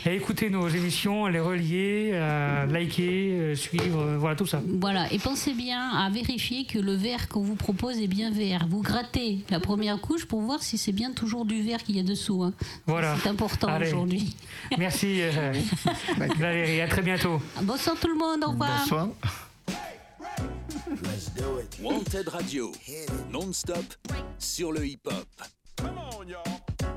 à 0.06 0.10
écouter 0.12 0.50
nos 0.50 0.68
émissions, 0.68 1.24
à 1.26 1.30
les 1.30 1.40
relier, 1.40 2.14
à 2.14 2.66
liker, 2.66 3.30
euh, 3.32 3.54
suivre, 3.54 4.00
euh, 4.00 4.16
voilà 4.18 4.36
tout 4.36 4.46
ça. 4.46 4.60
Voilà, 4.80 5.12
et 5.12 5.18
pensez 5.18 5.52
bien 5.54 5.90
à 5.90 6.08
vérifier 6.10 6.64
que 6.64 6.78
le 6.78 6.94
verre 6.94 7.28
qu'on 7.28 7.42
vous 7.42 7.54
propose 7.56 7.98
est 8.00 8.06
bien 8.08 8.30
vert. 8.30 8.66
Vous 8.68 8.82
grattez 8.82 9.38
la 9.50 9.60
première 9.60 10.00
couche 10.00 10.24
pour 10.26 10.40
voir 10.40 10.62
si 10.62 10.78
c'est 10.78 10.92
bien 10.92 11.12
toujours 11.12 11.44
du 11.44 11.62
verre 11.62 11.82
qu'il 11.82 11.96
y 11.96 12.00
a 12.00 12.02
dessous. 12.02 12.42
hein. 12.42 12.52
Voilà. 12.86 13.16
C'est 13.22 13.28
important 13.28 13.68
aujourd'hui. 13.80 14.34
Merci 14.78 15.20
euh, 15.22 15.52
Valérie, 16.38 16.80
à 16.80 16.88
très 16.88 17.02
bientôt. 17.02 17.40
Bonsoir 17.62 17.96
tout 18.00 18.08
le 18.08 18.14
monde, 18.16 18.42
au 18.46 18.50
revoir. 18.50 18.78
Bonsoir. 18.80 19.08
Wanted 21.82 22.28
Radio, 22.28 22.72
non-stop 23.30 23.84
sur 24.38 24.72
le 24.72 24.86
hip-hop. 24.86 25.26
Come 25.76 25.98
on, 25.98 26.26
y'all. 26.28 26.95